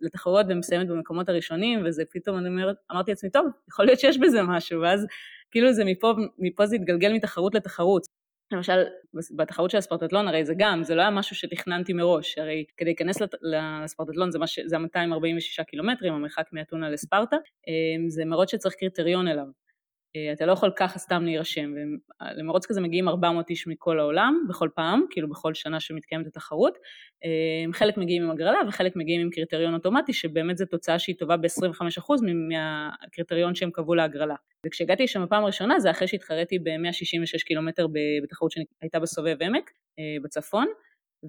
לתחרויות 0.00 0.46
ומסיימת 0.48 0.88
במקומות 0.88 1.28
הראשונים 1.28 1.82
וזה 1.84 2.02
פתאום 2.12 2.38
אני 2.38 2.48
אומרת, 2.48 2.76
אמרתי 2.92 3.10
לעצמי, 3.10 3.30
טוב, 3.30 3.46
יכול 3.68 3.84
להיות 3.84 4.00
שיש 4.00 4.18
בזה 4.18 4.42
משהו, 4.42 4.80
ואז 4.80 5.06
כאילו 5.50 5.72
זה 5.72 5.84
מפה, 5.84 6.14
מפה 6.38 6.66
זה 6.66 6.76
התגלגל 6.76 7.12
מתחרות 7.12 7.54
לתחרות. 7.54 8.25
למשל, 8.52 8.84
בתחרות 9.36 9.70
של 9.70 9.78
הספרטטלון 9.78 10.28
הרי 10.28 10.44
זה 10.44 10.54
גם, 10.58 10.82
זה 10.84 10.94
לא 10.94 11.00
היה 11.00 11.10
משהו 11.10 11.36
שתכננתי 11.36 11.92
מראש, 11.92 12.38
הרי 12.38 12.64
כדי 12.76 12.88
להיכנס 12.88 13.16
לספרטטלון 13.42 14.30
זה, 14.30 14.38
מש, 14.38 14.58
זה 14.66 14.78
246 14.78 15.60
קילומטרים, 15.60 16.14
המרחק 16.14 16.44
מאתונה 16.52 16.90
לספרטה, 16.90 17.36
אמ, 17.68 18.08
זה 18.08 18.24
מרוץ 18.24 18.50
שצריך 18.50 18.74
קריטריון 18.74 19.28
אליו. 19.28 19.46
אה, 20.16 20.32
אתה 20.32 20.46
לא 20.46 20.52
יכול 20.52 20.70
ככה 20.76 20.98
סתם 20.98 21.24
להירשם, 21.24 21.72
ולמרוץ 21.74 22.66
כזה 22.66 22.80
מגיעים 22.80 23.08
400 23.08 23.50
איש 23.50 23.66
מכל 23.66 23.98
העולם, 23.98 24.44
בכל 24.48 24.68
פעם, 24.74 25.04
כאילו 25.10 25.28
בכל 25.28 25.54
שנה 25.54 25.80
שמתקיימת 25.80 26.26
התחרות, 26.26 26.78
אה, 27.24 27.72
חלק 27.72 27.96
מגיעים 27.96 28.22
עם 28.22 28.30
הגרלה 28.30 28.58
וחלק 28.68 28.96
מגיעים 28.96 29.20
עם 29.20 29.30
קריטריון 29.30 29.74
אוטומטי, 29.74 30.12
שבאמת 30.12 30.56
זו 30.56 30.64
תוצאה 30.66 30.98
שהיא 30.98 31.16
טובה 31.18 31.36
ב-25% 31.36 32.14
מהקריטריון 32.48 33.54
שהם 33.54 33.70
קבעו 33.70 33.94
להגרלה. 33.94 34.36
וכשהגעתי 34.66 35.02
לשם 35.02 35.24
בפעם 35.24 35.42
הראשונה 35.42 35.80
זה 35.80 35.90
אחרי 35.90 36.08
שהתחרתי 36.08 36.58
ב-166 36.58 37.44
קילומטר 37.46 37.86
בתחרות 38.22 38.50
שהייתה 38.50 38.98
בסובב 38.98 39.36
עמק, 39.42 39.70
אה, 39.98 40.16
בצפון, 40.22 40.66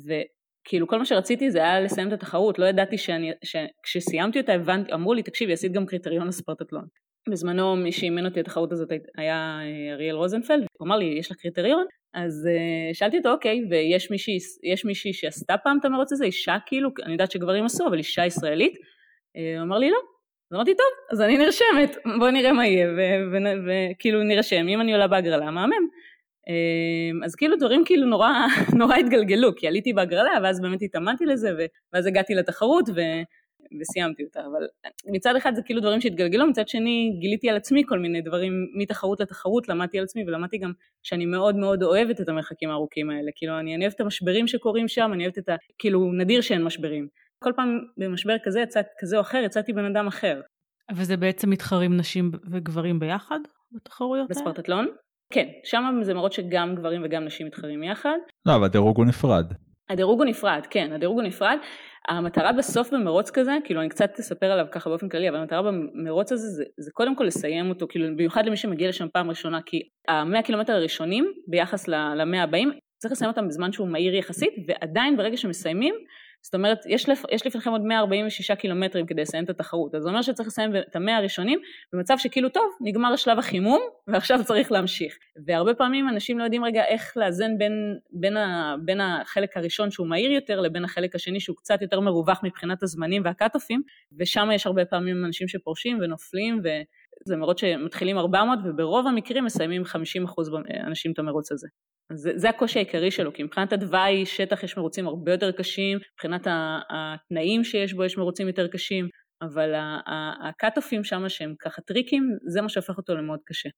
ו... 0.07 0.13
כאילו 0.69 0.87
כל 0.87 0.97
מה 0.97 1.05
שרציתי 1.05 1.51
זה 1.51 1.59
היה 1.59 1.81
לסיים 1.81 2.07
את 2.07 2.13
התחרות, 2.13 2.59
לא 2.59 2.65
ידעתי 2.65 2.97
שאני, 2.97 3.31
שכשסיימתי 3.43 4.39
אותה 4.39 4.53
הבנתי, 4.53 4.93
אמרו 4.93 5.13
לי 5.13 5.23
תקשיבי 5.23 5.53
עשית 5.53 5.71
גם 5.71 5.85
קריטריון 5.85 6.27
לספרטטלון. 6.27 6.85
בזמנו 7.29 7.75
מי 7.75 7.91
שאימן 7.91 8.25
אותי 8.25 8.39
את 8.39 8.45
התחרות 8.45 8.71
הזאת 8.71 8.89
היה 9.17 9.59
אה, 9.61 9.93
אריאל 9.93 10.15
רוזנפלד, 10.15 10.65
הוא 10.79 10.87
אמר 10.87 10.97
לי 10.97 11.05
יש 11.05 11.31
לך 11.31 11.37
קריטריון? 11.37 11.85
אז 12.13 12.47
uh, 12.47 12.93
שאלתי 12.93 13.17
אותו 13.17 13.31
אוקיי, 13.31 13.61
ויש 13.69 14.11
מישהי, 14.11 14.37
מישהי 14.85 15.13
שעשתה 15.13 15.55
פעם 15.57 15.77
את 15.79 15.85
המרוץ 15.85 16.11
הזה, 16.11 16.25
אישה 16.25 16.57
כאילו, 16.65 16.89
אני 17.03 17.11
יודעת 17.11 17.31
שגברים 17.31 17.65
עשו, 17.65 17.87
אבל 17.87 17.97
אישה 17.97 18.25
ישראלית? 18.25 18.73
Uh, 18.75 19.57
הוא 19.57 19.63
אמר 19.63 19.77
לי 19.77 19.89
לא. 19.89 19.97
אז 20.51 20.55
אמרתי 20.55 20.71
טוב, 20.75 20.87
אז 21.11 21.21
אני 21.21 21.37
נרשמת, 21.37 21.97
בוא 22.19 22.29
נראה 22.29 22.53
מה 22.53 22.67
יהיה, 22.67 22.87
וכאילו 23.67 24.23
נרשם, 24.23 24.67
אם 24.67 24.81
אני 24.81 24.93
עולה 24.93 25.07
בהגרלה, 25.07 25.51
מהמם. 25.51 25.87
אז 27.25 27.35
כאילו 27.35 27.55
דברים 27.57 27.85
כאילו 27.85 28.05
נורא, 28.05 28.31
נורא 28.79 28.95
התגלגלו, 28.95 29.55
כי 29.55 29.67
עליתי 29.67 29.93
בהגרלה, 29.93 30.31
ואז 30.43 30.61
באמת 30.61 30.81
התאמנתי 30.81 31.25
לזה, 31.25 31.51
ואז 31.93 32.05
הגעתי 32.05 32.35
לתחרות, 32.35 32.89
ו... 32.95 33.01
וסיימתי 33.81 34.23
אותה, 34.23 34.39
אבל 34.39 34.67
מצד 35.13 35.35
אחד 35.35 35.55
זה 35.55 35.61
כאילו 35.61 35.81
דברים 35.81 36.01
שהתגלגלו, 36.01 36.47
מצד 36.47 36.67
שני 36.67 37.17
גיליתי 37.19 37.49
על 37.49 37.57
עצמי 37.57 37.83
כל 37.87 37.99
מיני 37.99 38.21
דברים 38.21 38.53
מתחרות 38.75 39.19
לתחרות, 39.19 39.69
למדתי 39.69 39.97
על 39.97 40.03
עצמי 40.03 40.23
ולמדתי 40.27 40.57
גם 40.57 40.71
שאני 41.03 41.25
מאוד 41.25 41.55
מאוד 41.55 41.83
אוהבת 41.83 42.21
את 42.21 42.29
המרחקים 42.29 42.69
הארוכים 42.69 43.09
האלה, 43.09 43.31
כאילו 43.35 43.59
אני, 43.59 43.75
אני 43.75 43.83
אוהבת 43.83 43.95
את 43.95 44.01
המשברים 44.01 44.47
שקורים 44.47 44.87
שם, 44.87 45.09
אני 45.13 45.23
אוהבת 45.23 45.37
את 45.37 45.49
ה... 45.49 45.55
כאילו 45.79 46.11
נדיר 46.13 46.41
שאין 46.41 46.63
משברים. 46.63 47.07
כל 47.43 47.51
פעם 47.55 47.79
במשבר 47.97 48.35
כזה, 48.43 48.59
יצא, 48.59 48.81
כזה 48.99 49.15
או 49.15 49.21
אחר, 49.21 49.37
יצאתי 49.37 49.73
בן 49.73 49.85
אדם 49.85 50.07
אחר. 50.07 50.41
וזה 50.95 51.17
בעצם 51.17 51.49
מתחרים 51.49 51.97
נשים 51.97 52.31
וגברים 52.51 52.99
ביחד 52.99 53.39
בתחרויות 53.71 54.31
האלה? 54.31 54.41
בספרטטלון? 54.41 54.87
כן, 55.33 55.47
שם 55.63 55.99
זה 56.01 56.13
מראות 56.13 56.33
שגם 56.33 56.75
גברים 56.75 57.01
וגם 57.05 57.25
נשים 57.25 57.47
מתחרים 57.47 57.83
יחד. 57.83 58.17
לא, 58.45 58.55
אבל 58.55 58.65
הדירוג 58.65 58.97
הוא 58.97 59.05
נפרד. 59.05 59.53
הדירוג 59.89 60.19
הוא 60.19 60.29
נפרד, 60.29 60.61
כן, 60.69 60.91
הדירוג 60.93 61.19
הוא 61.19 61.27
נפרד. 61.27 61.57
המטרה 62.07 62.53
בסוף 62.53 62.93
במרוץ 62.93 63.29
כזה, 63.29 63.51
כאילו 63.63 63.81
אני 63.81 63.89
קצת 63.89 64.19
אספר 64.19 64.51
עליו 64.51 64.65
ככה 64.71 64.89
באופן 64.89 65.09
כללי, 65.09 65.29
אבל 65.29 65.37
המטרה 65.37 65.61
במרוץ 65.61 66.31
הזה 66.31 66.47
זה, 66.47 66.63
זה 66.77 66.91
קודם 66.93 67.15
כל 67.15 67.23
לסיים 67.23 67.69
אותו, 67.69 67.87
כאילו 67.89 68.07
במיוחד 68.07 68.45
למי 68.45 68.57
שמגיע 68.57 68.89
לשם 68.89 69.07
פעם 69.13 69.29
ראשונה, 69.29 69.59
כי 69.65 69.81
המאה 70.07 70.41
קילומטר 70.41 70.73
הראשונים 70.73 71.33
ביחס 71.47 71.87
למאה 71.87 72.43
הבאים, 72.43 72.71
צריך 72.97 73.11
לסיים 73.11 73.31
אותם 73.31 73.47
בזמן 73.47 73.71
שהוא 73.71 73.87
מהיר 73.87 74.15
יחסית, 74.15 74.53
ועדיין 74.67 75.17
ברגע 75.17 75.37
שמסיימים, 75.37 75.95
זאת 76.41 76.55
אומרת, 76.55 76.85
יש, 76.85 77.09
לפ, 77.09 77.23
יש 77.31 77.47
לפניכם 77.47 77.69
עוד 77.69 77.81
146 77.81 78.51
קילומטרים 78.51 79.05
כדי 79.05 79.21
לסיים 79.21 79.43
את 79.43 79.49
התחרות, 79.49 79.95
אז 79.95 80.03
זה 80.03 80.09
אומר 80.09 80.21
שצריך 80.21 80.47
לסיים 80.47 80.75
את 80.75 80.95
המאה 80.95 81.17
הראשונים 81.17 81.59
במצב 81.93 82.15
שכאילו 82.17 82.49
טוב, 82.49 82.63
נגמר 82.81 83.13
השלב 83.13 83.39
החימום 83.39 83.81
ועכשיו 84.07 84.39
צריך 84.43 84.71
להמשיך. 84.71 85.17
והרבה 85.45 85.73
פעמים 85.73 86.09
אנשים 86.09 86.39
לא 86.39 86.43
יודעים 86.43 86.65
רגע 86.65 86.85
איך 86.85 87.17
לאזן 87.17 87.57
בין, 87.57 87.97
בין, 88.11 88.37
ה, 88.37 88.75
בין 88.85 89.01
החלק 89.01 89.57
הראשון 89.57 89.91
שהוא 89.91 90.07
מהיר 90.07 90.31
יותר 90.31 90.61
לבין 90.61 90.85
החלק 90.85 91.15
השני 91.15 91.39
שהוא 91.39 91.57
קצת 91.57 91.81
יותר 91.81 91.99
מרווח 91.99 92.39
מבחינת 92.43 92.83
הזמנים 92.83 93.21
והקאט-אופים, 93.25 93.81
ושם 94.19 94.49
יש 94.53 94.67
הרבה 94.67 94.85
פעמים 94.85 95.25
אנשים 95.25 95.47
שפורשים 95.47 95.99
ונופלים 96.01 96.59
וזה 96.59 96.81
מרוץ 97.35 97.61
שמתחילים 97.61 98.17
400 98.17 98.59
וברוב 98.65 99.07
המקרים 99.07 99.45
מסיימים 99.45 99.83
50% 99.83 99.87
אנשים 100.87 101.11
את 101.11 101.19
המרוץ 101.19 101.51
הזה. 101.51 101.67
זה, 102.13 102.31
זה 102.35 102.49
הקושי 102.49 102.79
העיקרי 102.79 103.11
שלו, 103.11 103.33
כי 103.33 103.43
מבחינת 103.43 103.73
התוואי 103.73 104.25
שטח 104.25 104.63
יש 104.63 104.77
מרוצים 104.77 105.07
הרבה 105.07 105.31
יותר 105.31 105.51
קשים, 105.51 105.97
מבחינת 106.13 106.47
התנאים 106.89 107.63
שיש 107.63 107.93
בו 107.93 108.03
יש 108.03 108.17
מרוצים 108.17 108.47
יותר 108.47 108.67
קשים, 108.67 109.07
אבל 109.41 109.73
הקאט-אופים 110.49 111.03
שם 111.03 111.29
שהם 111.29 111.53
ככה 111.61 111.81
טריקים, 111.81 112.23
זה 112.47 112.61
מה 112.61 112.69
שהופך 112.69 112.97
אותו 112.97 113.15
למאוד 113.15 113.39
קשה. 113.45 113.69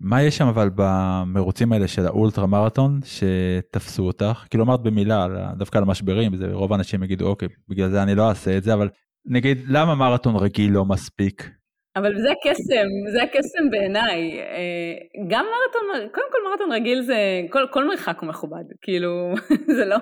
מה 0.00 0.22
יש 0.22 0.36
שם 0.36 0.46
אבל 0.46 0.70
במרוצים 0.74 1.72
האלה 1.72 1.88
של 1.88 2.06
האולטרה 2.06 2.46
מרתון 2.46 3.00
שתפסו 3.04 4.06
אותך? 4.06 4.46
כאילו 4.50 4.64
אמרת 4.64 4.80
במילה 4.82 5.26
דווקא 5.58 5.78
על 5.78 5.84
המשברים, 5.84 6.36
זה 6.36 6.52
רוב 6.52 6.72
האנשים 6.72 7.02
יגידו 7.02 7.26
אוקיי 7.26 7.48
בגלל 7.68 7.90
זה 7.90 8.02
אני 8.02 8.14
לא 8.14 8.28
אעשה 8.28 8.56
את 8.56 8.62
זה, 8.62 8.74
אבל 8.74 8.88
נגיד 9.26 9.58
למה 9.68 9.94
מרתון 9.94 10.36
רגיל 10.36 10.72
לא 10.72 10.84
מספיק? 10.84 11.50
אבל 11.96 12.18
זה 12.18 12.28
הקסם, 12.30 12.86
זה 13.12 13.22
הקסם 13.22 13.70
בעיניי. 13.70 14.40
אה, 14.40 14.94
גם 15.28 15.44
מרתון, 15.44 16.08
קודם 16.12 16.26
כל 16.32 16.38
מרתון 16.50 16.72
רגיל 16.72 17.02
זה, 17.02 17.42
כל, 17.50 17.66
כל 17.72 17.88
מרחק 17.88 18.18
הוא 18.20 18.28
מכובד, 18.28 18.64
כאילו, 18.82 19.34
זה 19.76 19.84
לא, 19.84 19.96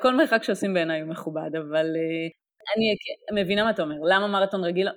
כל 0.00 0.14
מרחק 0.14 0.42
שעושים 0.42 0.74
בעיניי 0.74 1.00
הוא 1.00 1.10
מכובד, 1.10 1.56
אבל 1.58 1.86
אה, 1.96 2.28
אני 2.76 3.42
מבינה 3.42 3.64
מה 3.64 3.70
אתה 3.70 3.82
אומר, 3.82 3.96
למה 4.08 4.26
מרתון 4.26 4.64
רגיל? 4.64 4.88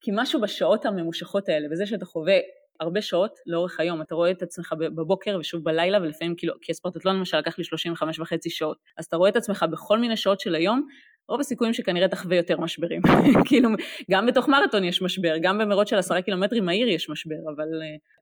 כי 0.00 0.10
משהו 0.14 0.40
בשעות 0.40 0.86
הממושכות 0.86 1.48
האלה, 1.48 1.68
וזה 1.72 1.86
שאתה 1.86 2.04
חווה 2.04 2.38
הרבה 2.80 3.02
שעות 3.02 3.38
לאורך 3.46 3.80
היום, 3.80 4.02
אתה 4.02 4.14
רואה 4.14 4.30
את 4.30 4.42
עצמך 4.42 4.74
בבוקר 4.78 5.36
ושוב 5.40 5.64
בלילה, 5.64 5.98
ולפעמים 5.98 6.34
כאילו, 6.36 6.54
כי 6.62 6.72
הספורטטלון 6.72 7.16
למשל 7.16 7.38
לקח 7.38 7.58
לי 7.58 7.64
35 7.64 8.18
וחצי 8.18 8.50
שעות, 8.50 8.76
אז 8.98 9.04
אתה 9.04 9.16
רואה 9.16 9.30
את 9.30 9.36
עצמך 9.36 9.64
בכל 9.70 9.98
מיני 9.98 10.16
שעות 10.16 10.40
של 10.40 10.54
היום, 10.54 10.86
רוב 11.30 11.40
הסיכויים 11.40 11.74
שכנראה 11.74 12.08
תחווה 12.08 12.36
יותר 12.36 12.60
משברים. 12.60 13.02
כאילו, 13.48 13.68
גם 14.10 14.26
בתוך 14.26 14.48
מרתון 14.48 14.84
יש 14.84 15.02
משבר, 15.02 15.34
גם 15.42 15.58
במרוץ 15.58 15.90
של 15.90 15.96
עשרה 15.96 16.22
קילומטרים 16.22 16.64
מהיר 16.64 16.88
יש 16.88 17.10
משבר, 17.10 17.34
אבל, 17.54 17.68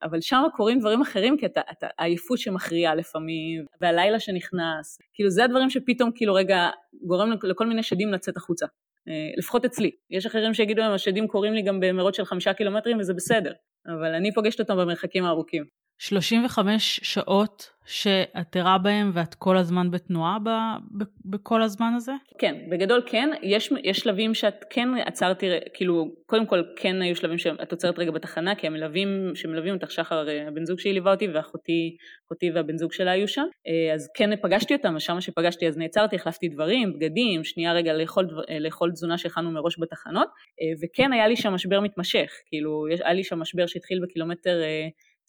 אבל 0.02 0.20
שם 0.20 0.42
קורים 0.56 0.78
דברים 0.78 1.00
אחרים, 1.00 1.36
כי 1.36 1.46
אתה, 1.46 1.60
אתה, 1.72 1.86
העייפות 1.98 2.38
שמכריעה 2.38 2.94
לפעמים, 2.94 3.64
והלילה 3.80 4.20
שנכנס, 4.20 4.98
כאילו 5.14 5.30
זה 5.30 5.44
הדברים 5.44 5.70
שפתאום 5.70 6.10
כאילו 6.14 6.34
רגע 6.34 6.68
גורם 7.02 7.32
לכל 7.42 7.66
מיני 7.66 7.82
שדים 7.82 8.12
לצאת 8.12 8.36
החוצה. 8.36 8.66
אה, 9.08 9.12
לפחות 9.38 9.64
אצלי. 9.64 9.90
יש 10.10 10.26
אחרים 10.26 10.54
שיגידו 10.54 10.80
להם, 10.80 10.92
השדים 10.92 11.28
קורים 11.28 11.54
לי 11.54 11.62
גם 11.62 11.80
במרוץ 11.80 12.16
של 12.16 12.24
חמישה 12.24 12.54
קילומטרים 12.54 12.98
וזה 12.98 13.14
בסדר, 13.14 13.52
אבל 13.86 14.14
אני 14.14 14.34
פוגשת 14.34 14.60
אותם 14.60 14.76
במרחקים 14.76 15.24
הארוכים. 15.24 15.64
35 15.98 17.00
שעות 17.02 17.70
שאת 17.88 18.56
ערה 18.56 18.78
בהם 18.78 19.10
ואת 19.14 19.34
כל 19.34 19.56
הזמן 19.56 19.90
בתנועה 19.90 20.38
ב, 20.44 20.48
ב, 20.98 21.04
בכל 21.24 21.62
הזמן 21.62 21.92
הזה? 21.96 22.12
כן, 22.38 22.56
בגדול 22.70 23.02
כן. 23.06 23.30
יש, 23.42 23.72
יש 23.84 23.98
שלבים 23.98 24.34
שאת 24.34 24.64
כן 24.70 24.88
עצרתי, 25.06 25.46
כאילו, 25.74 26.08
קודם 26.26 26.46
כל 26.46 26.62
כן 26.76 27.02
היו 27.02 27.16
שלבים 27.16 27.38
שאת 27.38 27.72
עוצרת 27.72 27.98
רגע 27.98 28.10
בתחנה, 28.10 28.54
כי 28.54 28.66
המלווים 28.66 29.32
שמלווים 29.34 29.74
אותך, 29.74 29.90
שחר, 29.90 30.26
הבן 30.46 30.64
זוג 30.64 30.78
שלי 30.78 30.92
ליווה 30.92 31.12
אותי, 31.12 31.28
ואחותי 31.28 31.96
אחותי 32.26 32.50
והבן 32.50 32.78
זוג 32.78 32.92
שלה 32.92 33.10
היו 33.10 33.28
שם. 33.28 33.46
אה, 33.66 33.94
אז 33.94 34.10
כן 34.14 34.36
פגשתי 34.36 34.74
אותם, 34.74 34.94
ושם 34.96 35.20
שפגשתי 35.20 35.68
אז 35.68 35.78
נעצרתי, 35.78 36.16
החלפתי 36.16 36.48
דברים, 36.48 36.92
בגדים, 36.92 37.44
שנייה 37.44 37.72
רגע 37.72 37.92
לאכול, 37.92 38.28
אה, 38.50 38.58
לאכול 38.58 38.92
תזונה 38.92 39.18
שהכנו 39.18 39.50
מראש 39.50 39.78
בתחנות, 39.78 40.28
אה, 40.60 40.66
וכן 40.82 41.12
היה 41.12 41.28
לי 41.28 41.36
שם 41.36 41.52
משבר 41.52 41.80
מתמשך, 41.80 42.30
כאילו, 42.46 42.86
היה 43.04 43.12
לי 43.12 43.24
שם 43.24 43.38
משבר 43.38 43.66
שהתחיל 43.66 44.00
בקילומטר 44.02 44.60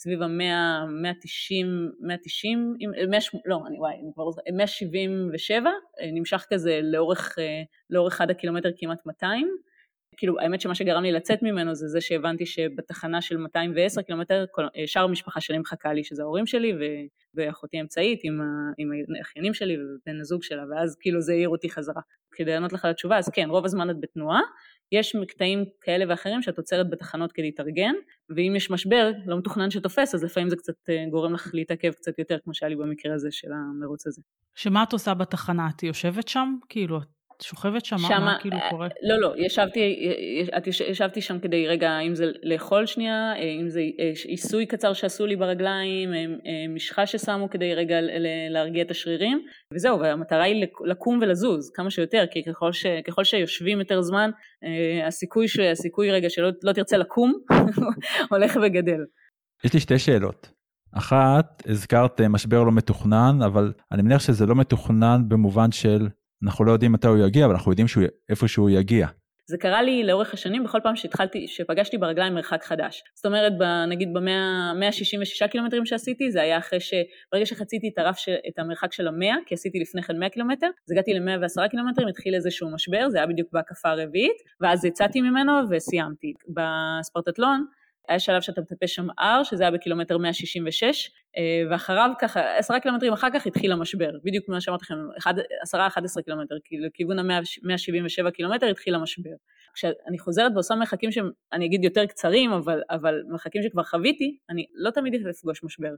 סביב 0.01 0.21
המאה, 0.21 0.85
190, 1.01 1.91
190, 1.99 2.75
100, 3.09 3.19
לא, 3.45 3.59
אני 3.67 3.79
וואי, 3.79 3.95
אני 4.03 4.11
כבר 4.13 4.23
177, 4.53 5.69
נמשך 6.13 6.45
כזה 6.49 6.79
לאורך, 6.83 7.35
לאורך 7.89 8.21
עד 8.21 8.31
הקילומטר 8.31 8.69
כמעט 8.77 9.05
200. 9.05 9.47
כאילו 10.19 10.39
האמת 10.39 10.61
שמה 10.61 10.75
שגרם 10.75 11.03
לי 11.03 11.11
לצאת 11.11 11.43
ממנו 11.43 11.75
זה 11.75 11.87
זה 11.87 12.01
שהבנתי 12.01 12.45
שבתחנה 12.45 13.21
של 13.21 13.37
210 13.37 14.01
קילומטר 14.01 14.45
שאר 14.85 15.03
המשפחה 15.03 15.41
שלי 15.41 15.57
מחכה 15.57 15.93
לי 15.93 16.03
שזה 16.03 16.23
ההורים 16.23 16.45
שלי 16.45 16.73
ו... 16.73 16.83
ואחותי 17.35 17.77
האמצעית 17.77 18.19
עם, 18.23 18.41
ה... 18.41 18.45
עם 18.77 18.91
האחיינים 19.19 19.53
שלי 19.53 19.75
ובן 19.75 20.19
הזוג 20.19 20.43
שלה 20.43 20.63
ואז 20.71 20.97
כאילו 20.99 21.21
זה 21.21 21.33
העיר 21.33 21.49
אותי 21.49 21.69
חזרה. 21.69 22.01
כדי 22.31 22.51
לענות 22.51 22.73
לך 22.73 22.85
לתשובה 22.85 23.17
אז 23.17 23.29
כן 23.29 23.49
רוב 23.49 23.65
הזמן 23.65 23.89
את 23.89 23.95
בתנועה 23.99 24.41
יש 24.91 25.15
מקטעים 25.15 25.65
כאלה 25.81 26.05
ואחרים 26.09 26.41
שאת 26.41 26.57
עוצרת 26.57 26.89
בתחנות 26.89 27.31
כדי 27.31 27.45
להתארגן 27.45 27.93
ואם 28.29 28.53
יש 28.55 28.71
משבר 28.71 29.11
לא 29.25 29.37
מתוכנן 29.37 29.71
שתופס 29.71 30.15
אז 30.15 30.23
לפעמים 30.23 30.49
זה 30.49 30.55
קצת 30.55 30.89
אה, 30.89 31.05
גורם 31.11 31.33
לך 31.33 31.49
להתעכב 31.53 31.91
קצת 31.91 32.19
יותר 32.19 32.37
כמו 32.43 32.53
שהיה 32.53 32.69
לי 32.69 32.75
במקרה 32.75 33.13
הזה 33.13 33.31
של 33.31 33.47
המרוץ 33.51 34.07
הזה. 34.07 34.21
שמה 34.55 34.83
את 34.83 34.93
עושה 34.93 35.13
בתחנה? 35.13 35.69
את 35.75 35.83
יושבת 35.83 36.27
שם? 36.27 36.55
כאילו 36.69 36.97
את 36.97 37.07
שוכבת 37.41 37.85
שם? 37.85 37.97
שמה, 37.97 38.19
מה 38.19 38.37
כאילו 38.41 38.57
קורה? 38.69 38.87
לא, 39.01 39.19
לא, 39.19 39.33
ישבתי, 39.37 40.11
את 40.57 40.67
ישבתי 40.67 41.21
שם 41.21 41.39
כדי 41.39 41.67
רגע, 41.67 41.99
אם 41.99 42.15
זה 42.15 42.25
לאכול 42.43 42.85
שנייה, 42.85 43.33
אם 43.61 43.69
זה 43.69 43.81
עיסוי 44.25 44.65
קצר 44.65 44.93
שעשו 44.93 45.25
לי 45.25 45.35
ברגליים, 45.35 46.09
משחה 46.75 47.05
ששמו 47.05 47.49
כדי 47.49 47.75
רגע 47.75 47.95
להרגיע 48.49 48.83
את 48.83 48.91
השרירים, 48.91 49.45
וזהו, 49.73 49.99
והמטרה 49.99 50.43
היא 50.43 50.65
לקום 50.85 51.19
ולזוז 51.21 51.71
כמה 51.75 51.89
שיותר, 51.89 52.25
כי 52.31 52.43
ככל, 52.43 52.73
ש, 52.73 52.85
ככל 53.07 53.23
שיושבים 53.23 53.79
יותר 53.79 54.01
זמן, 54.01 54.29
הסיכוי, 55.07 55.47
ש, 55.47 55.59
הסיכוי 55.59 56.11
רגע 56.11 56.29
שלא 56.29 56.49
לא 56.63 56.73
תרצה 56.73 56.97
לקום 56.97 57.33
הולך 58.31 58.57
וגדל. 58.63 59.05
יש 59.63 59.73
לי 59.73 59.79
שתי 59.79 59.99
שאלות. 59.99 60.51
אחת, 60.93 61.63
הזכרת 61.65 62.21
משבר 62.21 62.63
לא 62.63 62.71
מתוכנן, 62.71 63.39
אבל 63.45 63.73
אני 63.91 64.01
מניח 64.01 64.19
שזה 64.19 64.45
לא 64.45 64.55
מתוכנן 64.55 65.21
במובן 65.27 65.71
של 65.71 66.07
אנחנו 66.43 66.65
לא 66.65 66.71
יודעים 66.71 66.91
מתי 66.91 67.07
הוא 67.07 67.17
יגיע, 67.17 67.45
אבל 67.45 67.53
אנחנו 67.53 67.71
יודעים 67.71 67.87
שהוא, 67.87 68.03
איפה 68.29 68.47
שהוא 68.47 68.69
יגיע. 68.69 69.07
זה 69.49 69.57
קרה 69.57 69.81
לי 69.81 70.03
לאורך 70.03 70.33
השנים 70.33 70.63
בכל 70.63 70.79
פעם 70.83 70.95
שהתחלתי, 70.95 71.47
שפגשתי 71.47 71.97
ברגליים 71.97 72.33
מרחק 72.33 72.63
חדש. 72.63 73.03
זאת 73.15 73.25
אומרת, 73.25 73.53
ב, 73.57 73.63
נגיד 73.89 74.09
ב-166 74.13 75.47
קילומטרים 75.47 75.85
שעשיתי, 75.85 76.31
זה 76.31 76.41
היה 76.41 76.57
אחרי 76.57 76.79
שברגע 76.79 77.45
שחציתי 77.45 77.89
את 77.93 77.97
הרף, 77.97 78.17
ש, 78.17 78.29
את 78.29 78.59
המרחק 78.59 78.93
של 78.93 79.07
המאה, 79.07 79.35
כי 79.45 79.53
עשיתי 79.55 79.79
לפני 79.79 80.01
כן 80.01 80.19
100 80.19 80.29
קילומטר, 80.29 80.67
אז 80.67 80.91
הגעתי 80.91 81.13
ל-110 81.13 81.67
קילומטרים, 81.69 82.07
התחיל 82.07 82.35
איזשהו 82.35 82.73
משבר, 82.73 83.09
זה 83.09 83.17
היה 83.17 83.27
בדיוק 83.27 83.49
בהקפה 83.53 83.89
הרביעית, 83.89 84.37
ואז 84.61 84.85
יצאתי 84.85 85.21
ממנו 85.21 85.51
וסיימתי. 85.69 86.33
בספרטטלון, 86.55 87.65
היה 88.09 88.19
שלב 88.19 88.41
שאתה 88.41 88.61
מטפס 88.61 88.89
שם 88.89 89.07
R, 89.19 89.43
שזה 89.43 89.63
היה 89.63 89.71
בקילומטר 89.71 90.17
166, 90.17 91.11
אה, 91.37 91.41
ואחריו 91.71 92.09
ככה, 92.19 92.57
עשרה 92.57 92.79
קילומטרים 92.79 93.13
אחר 93.13 93.27
כך 93.33 93.47
התחיל 93.47 93.71
המשבר, 93.71 94.09
בדיוק 94.23 94.45
כמו 94.45 94.61
שאמרתי 94.61 94.85
לכם, 94.85 94.95
עשרה, 95.61 95.87
אחד 95.87 96.05
עשרה 96.05 96.23
קילומטר, 96.23 96.55
כאילו 96.63 96.85
לכיוון 96.85 97.19
ה-177 97.19 98.31
קילומטר 98.31 98.67
התחיל 98.67 98.95
המשבר. 98.95 99.29
כשאני 99.73 100.19
חוזרת 100.19 100.51
ועושה 100.53 100.75
מרחקים 100.75 101.11
שאני 101.11 101.65
אגיד 101.65 101.83
יותר 101.83 102.05
קצרים, 102.05 102.51
אבל, 102.51 102.81
אבל 102.89 103.23
מרחקים 103.27 103.63
שכבר 103.63 103.83
חוויתי, 103.83 104.37
אני 104.49 104.65
לא 104.75 104.91
תמיד 104.91 105.27
אפגוש 105.27 105.63
משבר. 105.63 105.91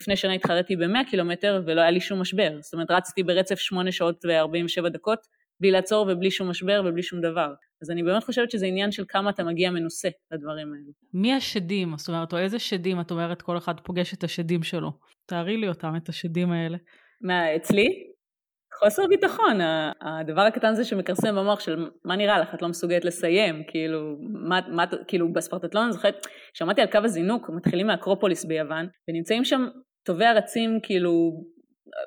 לפני 0.00 0.16
שנה 0.16 0.32
התחרתי 0.32 0.76
ב-100 0.76 1.10
קילומטר 1.10 1.62
ולא 1.66 1.80
היה 1.80 1.90
לי 1.90 2.00
שום 2.00 2.20
משבר, 2.20 2.58
זאת 2.60 2.74
אומרת 2.74 2.90
רצתי 2.90 3.22
ברצף 3.22 3.58
8 3.58 3.92
שעות 3.92 4.24
ו-47 4.24 4.88
דקות, 4.88 5.26
בלי 5.64 5.70
לעצור 5.70 6.06
ובלי 6.10 6.30
שום 6.30 6.50
משבר 6.50 6.82
ובלי 6.86 7.02
שום 7.02 7.20
דבר. 7.20 7.54
אז 7.82 7.90
אני 7.90 8.02
באמת 8.02 8.24
חושבת 8.24 8.50
שזה 8.50 8.66
עניין 8.66 8.92
של 8.92 9.04
כמה 9.08 9.30
אתה 9.30 9.44
מגיע 9.44 9.70
מנוסה 9.70 10.08
לדברים 10.32 10.72
האלו. 10.72 10.92
מי 11.14 11.32
השדים? 11.34 11.94
זאת 11.96 12.08
אומרת, 12.08 12.32
או 12.32 12.38
איזה 12.38 12.58
שדים 12.58 13.00
את 13.00 13.10
אומרת 13.10 13.42
כל 13.42 13.58
אחד 13.58 13.80
פוגש 13.80 14.14
את 14.14 14.24
השדים 14.24 14.62
שלו? 14.62 14.92
תארי 15.26 15.56
לי 15.56 15.68
אותם, 15.68 15.92
את 15.96 16.08
השדים 16.08 16.52
האלה. 16.52 16.76
מה, 17.20 17.56
אצלי? 17.56 17.88
חוסר 18.78 19.02
ביטחון, 19.08 19.58
הדבר 20.00 20.40
הקטן 20.40 20.74
זה 20.74 20.84
שמכרסם 20.84 21.36
במוח 21.36 21.60
של 21.60 21.90
מה 22.04 22.16
נראה 22.16 22.38
לך, 22.38 22.54
את 22.54 22.62
לא 22.62 22.68
מסוגלת 22.68 23.04
לסיים, 23.04 23.62
כאילו, 23.68 24.16
מה, 24.48 24.60
מה, 24.68 24.84
כאילו 25.08 25.32
בספרטטלון, 25.32 25.84
אני 25.84 25.92
זוכרת, 25.92 26.26
שמעתי 26.54 26.80
על 26.80 26.86
קו 26.86 26.98
הזינוק, 27.04 27.50
מתחילים 27.50 27.86
מאקרופוליס 27.86 28.44
ביוון, 28.44 28.86
ונמצאים 29.08 29.44
שם 29.44 29.66
טובי 30.02 30.24
הרצים, 30.24 30.78
כאילו, 30.82 31.44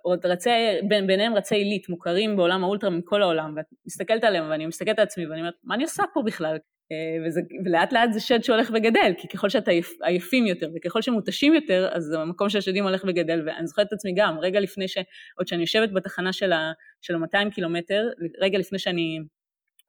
עוד 0.02 0.26
רצי, 0.26 0.50
בין, 0.88 1.08
ביניהם 1.08 1.36
רצי 1.36 1.56
עילית 1.56 1.90
מוכרים 1.90 2.36
בעולם 2.36 2.64
האולטרה 2.64 2.90
מכל 2.90 3.22
העולם, 3.22 3.54
ואת 3.58 3.66
מסתכלת 3.86 4.24
עליהם 4.24 4.50
ואני 4.50 4.66
מסתכלת 4.66 5.00
על 5.00 5.04
עצמי 5.04 5.26
ואני 5.26 5.40
אומרת, 5.40 5.54
מה 5.64 5.76
אני 5.76 5.84
עושה 5.84 6.04
פה 6.14 6.22
בכלל? 6.26 6.58
אה, 6.92 7.28
וזה, 7.28 7.42
ולאט 7.66 7.94
לאט 7.94 8.14
זה 8.14 8.20
שד 8.20 8.44
שהולך 8.44 8.72
וגדל, 8.74 9.12
כי 9.18 9.28
ככל 9.28 9.50
שאתה 9.50 9.72
עייפ, 9.72 10.02
עייפים 10.02 10.48
יותר 10.48 10.70
וככל 10.76 11.02
שמותשים 11.02 11.54
יותר, 11.54 11.90
אז 11.92 12.12
המקום 12.12 12.50
של 12.50 12.58
השדים 12.58 12.84
הולך 12.84 13.04
וגדל, 13.08 13.44
ואני 13.46 13.68
זוכרת 13.68 13.88
את 13.88 13.94
עצמי 13.94 14.14
גם, 14.16 14.40
רגע 14.40 14.60
לפני 14.60 14.88
ש... 14.88 14.98
עוד 15.38 15.48
שאני 15.48 15.62
יושבת 15.62 15.92
בתחנה 15.92 16.34
של 16.34 16.52
ה-200 16.52 17.52
קילומטר, 17.52 18.08
רגע 18.42 18.58
לפני 18.58 18.80
שאני 18.80 19.20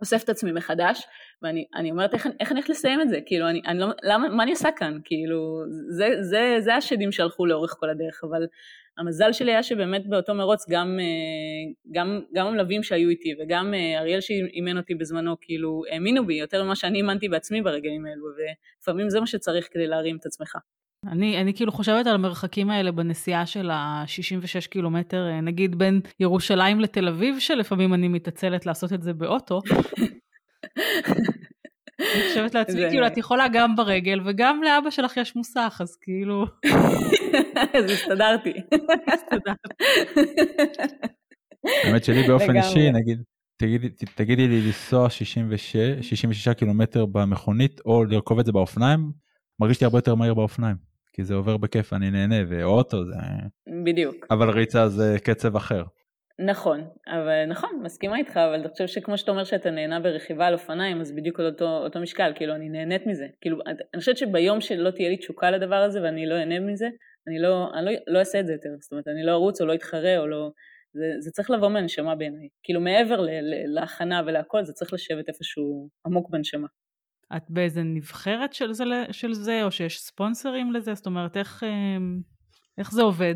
אוסף 0.00 0.24
את 0.24 0.28
עצמי 0.28 0.52
מחדש, 0.52 1.06
ואני 1.42 1.90
אומרת 1.90 2.14
איך, 2.14 2.26
איך 2.40 2.52
אני 2.52 2.58
הולכת 2.58 2.70
לסיים 2.70 3.00
את 3.00 3.08
זה, 3.08 3.18
כאילו, 3.26 3.48
אני, 3.48 3.60
אני 3.66 3.78
לא, 3.78 3.86
למה, 4.02 4.28
מה 4.28 4.42
אני 4.42 4.50
עושה 4.50 4.68
כאן, 4.76 4.98
כאילו, 5.04 5.62
זה, 5.90 6.22
זה, 6.22 6.56
זה 6.58 6.74
השדים 6.74 7.12
שהלכו 7.12 7.46
לאורך 7.46 7.76
כל 7.78 7.90
הדרך, 7.90 8.20
אבל 8.24 8.46
המזל 8.98 9.32
שלי 9.32 9.52
היה 9.52 9.62
שבאמת 9.62 10.06
באותו 10.06 10.34
מרוץ 10.34 10.64
גם, 10.70 10.98
אה, 11.00 11.72
גם, 11.92 12.20
גם 12.34 12.46
המלווים 12.46 12.82
שהיו 12.82 13.08
איתי 13.08 13.34
וגם 13.40 13.74
אה, 13.74 13.98
אריאל 14.00 14.20
שאימן 14.20 14.76
אותי 14.76 14.94
בזמנו, 14.94 15.36
כאילו, 15.40 15.82
האמינו 15.90 16.26
בי 16.26 16.34
יותר 16.34 16.64
ממה 16.64 16.76
שאני 16.76 16.98
האמנתי 16.98 17.28
בעצמי 17.28 17.62
ברגעים 17.62 18.06
האלו, 18.06 18.26
ולפעמים 18.36 19.10
זה 19.10 19.20
מה 19.20 19.26
שצריך 19.26 19.68
כדי 19.72 19.86
להרים 19.86 20.16
את 20.16 20.26
עצמך. 20.26 20.56
אני, 21.12 21.40
אני 21.40 21.54
כאילו 21.54 21.72
חושבת 21.72 22.06
על 22.06 22.14
המרחקים 22.14 22.70
האלה 22.70 22.92
בנסיעה 22.92 23.46
של 23.46 23.70
ה-66 23.70 24.68
קילומטר, 24.68 25.28
אה, 25.28 25.40
נגיד 25.40 25.78
בין 25.78 26.00
ירושלים 26.20 26.80
לתל 26.80 27.08
אביב, 27.08 27.38
שלפעמים 27.38 27.94
אני 27.94 28.08
מתעצלת 28.08 28.66
לעשות 28.66 28.92
את 28.92 29.02
זה 29.02 29.12
באוטו. 29.12 29.60
אני 32.00 32.28
חושבת 32.28 32.54
לעצמי, 32.54 32.80
כאילו, 32.90 33.06
את 33.06 33.16
יכולה 33.16 33.46
גם 33.52 33.76
ברגל, 33.76 34.20
וגם 34.24 34.60
לאבא 34.62 34.90
שלך 34.90 35.16
יש 35.16 35.36
מוסך, 35.36 35.78
אז 35.80 35.96
כאילו... 36.00 36.44
אז 37.74 37.90
הסתדרתי. 37.90 38.52
האמת 41.84 42.04
שלי 42.04 42.22
באופן 42.22 42.56
אישי, 42.56 42.90
נגיד, 42.90 43.22
תגידי, 43.56 43.88
תגידי 44.14 44.48
לי 44.48 44.66
לנסוע 44.66 45.10
66, 45.10 45.76
66 46.00 46.48
קילומטר 46.48 47.06
במכונית, 47.06 47.80
או 47.84 48.04
לרכוב 48.04 48.38
את 48.38 48.46
זה 48.46 48.52
באופניים, 48.52 49.12
מרגיש 49.60 49.80
לי 49.80 49.84
הרבה 49.84 49.98
יותר 49.98 50.14
מהיר 50.14 50.34
באופניים. 50.34 50.87
כי 51.18 51.24
זה 51.24 51.34
עובר 51.34 51.56
בכיף, 51.56 51.92
אני 51.92 52.10
נהנה, 52.10 52.36
ואוטו 52.48 53.04
זה... 53.04 53.14
בדיוק. 53.84 54.26
אבל 54.30 54.50
ריצה 54.50 54.88
זה 54.88 55.16
קצב 55.24 55.56
אחר. 55.56 55.82
נכון, 56.38 56.80
אבל 57.08 57.46
נכון, 57.48 57.70
מסכימה 57.82 58.16
איתך, 58.16 58.36
אבל 58.36 58.60
אתה 58.60 58.68
חושב 58.68 58.86
שכמו 58.86 59.18
שאתה 59.18 59.30
אומר 59.30 59.44
שאתה 59.44 59.70
נהנה 59.70 60.00
ברכיבה 60.00 60.46
על 60.46 60.52
אופניים, 60.54 61.00
אז 61.00 61.12
בדיוק 61.12 61.40
על 61.40 61.46
אותו, 61.46 61.64
אותו 61.64 62.00
משקל, 62.00 62.32
כאילו 62.34 62.54
אני 62.54 62.68
נהנית 62.68 63.06
מזה. 63.06 63.26
כאילו, 63.40 63.58
אני 63.66 64.00
חושבת 64.00 64.16
שביום 64.16 64.60
שלא 64.60 64.90
תהיה 64.90 65.08
לי 65.08 65.16
תשוקה 65.16 65.50
לדבר 65.50 65.76
הזה 65.76 66.02
ואני 66.02 66.26
לא 66.26 66.34
אהנה 66.34 66.60
מזה, 66.60 66.88
אני 67.28 67.38
לא, 67.38 67.70
אני 67.74 67.84
לא, 67.84 67.92
לא 68.06 68.18
אעשה 68.18 68.40
את 68.40 68.46
זה 68.46 68.52
יותר. 68.52 68.68
זאת 68.80 68.92
אומרת, 68.92 69.08
אני 69.08 69.22
לא 69.26 69.32
ארוץ 69.32 69.60
או 69.60 69.66
לא 69.66 69.74
אתחרה 69.74 70.18
או 70.18 70.26
לא... 70.26 70.50
זה, 70.92 71.04
זה 71.20 71.30
צריך 71.30 71.50
לבוא 71.50 71.68
מהנשמה 71.68 72.14
בעיניי. 72.14 72.48
כאילו 72.62 72.80
מעבר 72.80 73.20
ל, 73.20 73.30
ל, 73.30 73.74
להכנה 73.74 74.22
ולהכל, 74.26 74.64
זה 74.64 74.72
צריך 74.72 74.92
לשבת 74.92 75.28
איפשהו 75.28 75.88
עמוק 76.06 76.30
בנשמה. 76.30 76.68
את 77.36 77.42
באיזה 77.48 77.82
נבחרת 77.82 78.52
של 78.52 78.72
זה, 78.72 78.84
של 79.10 79.32
זה, 79.32 79.64
או 79.64 79.70
שיש 79.70 80.00
ספונסרים 80.00 80.72
לזה? 80.72 80.94
זאת 80.94 81.06
אומרת, 81.06 81.36
איך, 81.36 81.64
אמ, 81.64 82.20
איך 82.78 82.92
זה 82.92 83.02
עובד? 83.02 83.34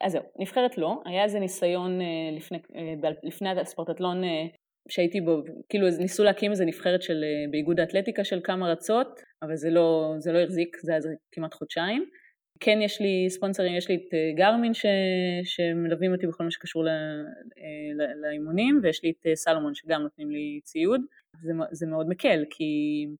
אז 0.00 0.12
זהו, 0.12 0.22
נבחרת 0.38 0.78
לא, 0.78 1.02
היה 1.04 1.24
איזה 1.24 1.38
ניסיון 1.38 2.00
אה, 2.00 2.06
לפני, 2.36 2.58
אה, 2.76 3.10
לפני 3.22 3.60
הספורטטלון 3.60 4.24
אה, 4.24 4.46
שהייתי 4.88 5.20
בו, 5.20 5.42
כאילו 5.68 5.86
ניסו 5.98 6.24
להקים 6.24 6.50
איזה 6.50 6.64
נבחרת 6.64 7.02
של, 7.02 7.24
באיגוד 7.50 7.80
האתלטיקה 7.80 8.24
של 8.24 8.40
כמה 8.44 8.72
רצות, 8.72 9.20
אבל 9.42 9.56
זה 9.56 9.70
לא, 9.70 10.14
זה 10.18 10.32
לא 10.32 10.38
החזיק, 10.38 10.76
זה 10.82 10.92
היה 10.92 11.00
כמעט 11.32 11.54
חודשיים. 11.54 12.04
כן 12.60 12.78
יש 12.82 13.00
לי 13.00 13.30
ספונסרים, 13.30 13.76
יש 13.76 13.88
לי 13.88 13.94
את 13.94 14.36
גרמין 14.36 14.74
ש, 14.74 14.86
שמלווים 15.44 16.12
אותי 16.12 16.26
בכל 16.26 16.44
מה 16.44 16.50
שקשור 16.50 16.84
לאימונים, 18.22 18.80
ויש 18.82 19.04
לי 19.04 19.10
את 19.10 19.36
סלומון 19.36 19.74
שגם 19.74 20.02
נותנים 20.02 20.30
לי 20.30 20.60
ציוד. 20.64 21.00
זה, 21.42 21.52
זה 21.70 21.86
מאוד 21.86 22.08
מקל, 22.08 22.44
כי 22.50 22.64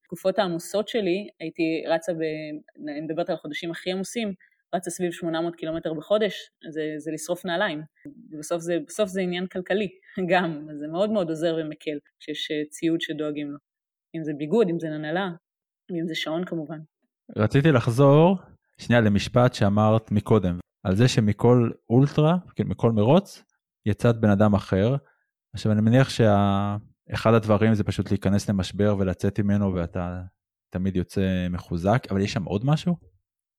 תקופות 0.02 0.38
העמוסות 0.38 0.88
שלי, 0.88 1.28
הייתי 1.40 1.84
רצה, 1.88 2.12
ב, 2.12 2.20
אני 2.88 3.00
מדברת 3.00 3.28
על 3.28 3.34
החודשים 3.34 3.70
הכי 3.70 3.92
עמוסים, 3.92 4.34
רצה 4.74 4.90
סביב 4.90 5.12
800 5.12 5.56
קילומטר 5.56 5.94
בחודש, 5.94 6.50
זה, 6.70 6.94
זה 6.98 7.10
לשרוף 7.12 7.44
נעליים. 7.44 7.82
בסוף 8.38 8.62
זה, 8.62 8.78
בסוף 8.86 9.08
זה 9.08 9.20
עניין 9.20 9.46
כלכלי 9.46 9.88
גם, 10.30 10.66
אז 10.70 10.78
זה 10.78 10.86
מאוד 10.88 11.10
מאוד 11.10 11.28
עוזר 11.28 11.56
ומקל 11.60 11.98
כשיש 12.20 12.50
אה, 12.50 12.62
ציוד 12.70 13.00
שדואגים 13.00 13.50
לו. 13.50 13.58
אם 14.16 14.24
זה 14.24 14.32
ביגוד, 14.38 14.68
אם 14.68 14.78
זה 14.80 14.88
ננהלה, 14.88 15.30
ואם 15.90 16.06
זה 16.06 16.14
שעון 16.14 16.44
כמובן. 16.44 16.78
רציתי 17.36 17.72
לחזור 17.72 18.36
שנייה 18.78 19.00
למשפט 19.00 19.54
שאמרת 19.54 20.12
מקודם, 20.12 20.58
על 20.86 20.96
זה 20.96 21.08
שמכל 21.08 21.70
אולטרה, 21.90 22.36
כן, 22.56 22.64
מכל 22.66 22.92
מרוץ, 22.92 23.44
יצאת 23.86 24.20
בן 24.20 24.30
אדם 24.30 24.54
אחר. 24.54 24.96
עכשיו 25.54 25.72
אני 25.72 25.80
מניח 25.80 26.10
שאחד 27.10 27.34
הדברים 27.34 27.74
זה 27.74 27.84
פשוט 27.84 28.10
להיכנס 28.10 28.48
למשבר 28.50 28.96
ולצאת 28.98 29.40
ממנו 29.40 29.74
ואתה 29.74 30.20
תמיד 30.70 30.96
יוצא 30.96 31.46
מחוזק, 31.50 32.02
אבל 32.10 32.20
יש 32.20 32.32
שם 32.32 32.44
עוד 32.44 32.62
משהו? 32.64 32.96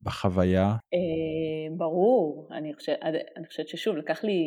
בחוויה? 0.01 0.75
אה, 0.93 1.75
ברור, 1.77 2.47
אני 2.51 2.73
חושבת, 2.73 3.67
ששוב, 3.67 3.95
לקח 3.95 4.23
לי, 4.23 4.41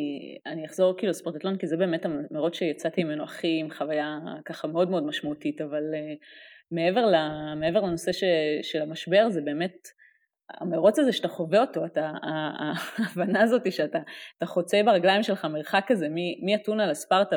אני 0.45 0.65
אחזור 0.65 0.97
כאילו 0.97 1.09
לספורטטלון, 1.09 1.57
כי 1.57 1.67
זה 1.67 1.77
באמת 1.77 2.05
המרוץ 2.05 2.55
שיצאתי 2.55 3.03
ממנו 3.03 3.23
הכי 3.23 3.57
עם 3.59 3.71
חוויה 3.71 4.19
ככה 4.45 4.67
מאוד 4.67 4.89
מאוד 4.89 5.05
משמעותית, 5.05 5.61
אבל 5.61 5.83
אה, 5.93 6.13
מעבר, 7.59 7.85
לנושא 7.87 8.11
של 8.61 8.81
המשבר, 8.81 9.29
זה 9.29 9.41
באמת 9.41 9.87
המרוץ 10.49 10.99
הזה 10.99 11.11
שאתה 11.11 11.27
חווה 11.27 11.61
אותו, 11.61 11.85
אתה, 11.85 12.11
ההבנה 12.23 13.41
הזאת 13.41 13.71
שאתה 13.71 13.99
חוצה 14.43 14.81
ברגליים 14.85 15.23
שלך 15.23 15.45
מרחק 15.45 15.83
כזה 15.87 16.07
מאתונה 16.45 16.87
לספרטה 16.87 17.35